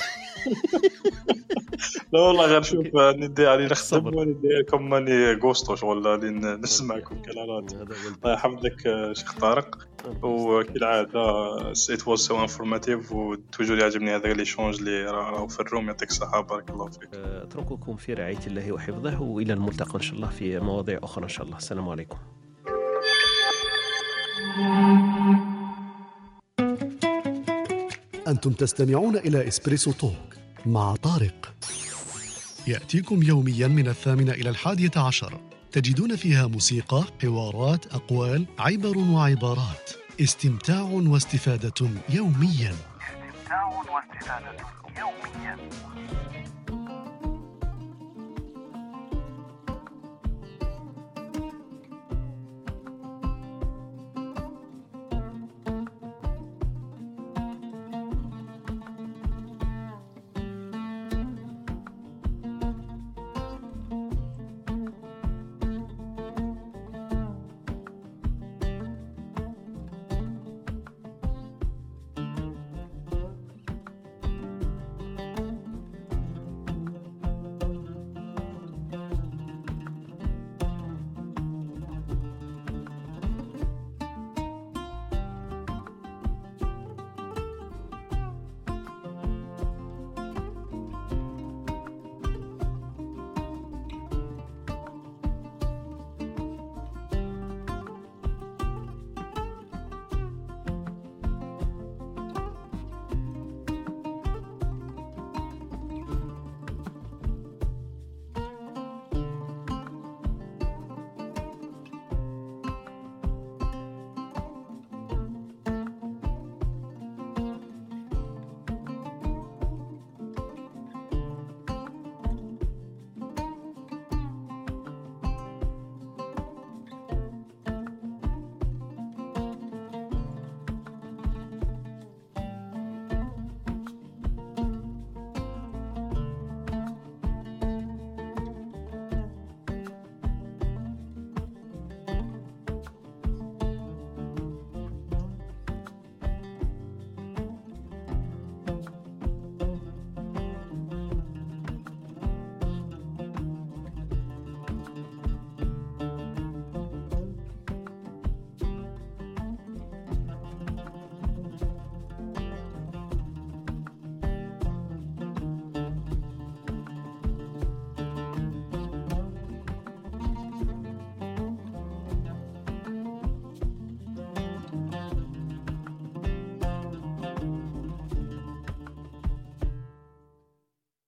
[2.12, 2.86] لا والله غير شوف
[3.22, 9.88] ندي علي نخدم وندي لكم ماني غوستو شغل نسمعكم كلامات الله يحفظك آه، شيخ طارق.
[10.22, 11.56] وكالعادة
[11.90, 16.10] it was so informative و toujours يعجبني هذا l'échange اللي راهو في ال room يعطيك
[16.10, 17.08] الصحة بارك الله فيك.
[17.14, 21.46] أترككم في رعاية الله وحفظه وإلى الملتقى إن شاء الله في مواضيع أخرى إن شاء
[21.46, 21.56] الله.
[21.56, 22.18] السلام عليكم.
[28.28, 30.14] أنتم تستمعون إلى إسبريسو توك
[30.66, 31.54] مع طارق.
[32.66, 35.40] يأتيكم يوميا من الثامنة إلى الحادية عشر.
[35.72, 39.90] تجدون فيها موسيقى حوارات أقوال عبر وعبارات.
[40.20, 42.74] استمتاع واستفادة يوميا.
[43.54, 44.56] استمتاع واستفادة
[44.98, 45.56] يوميا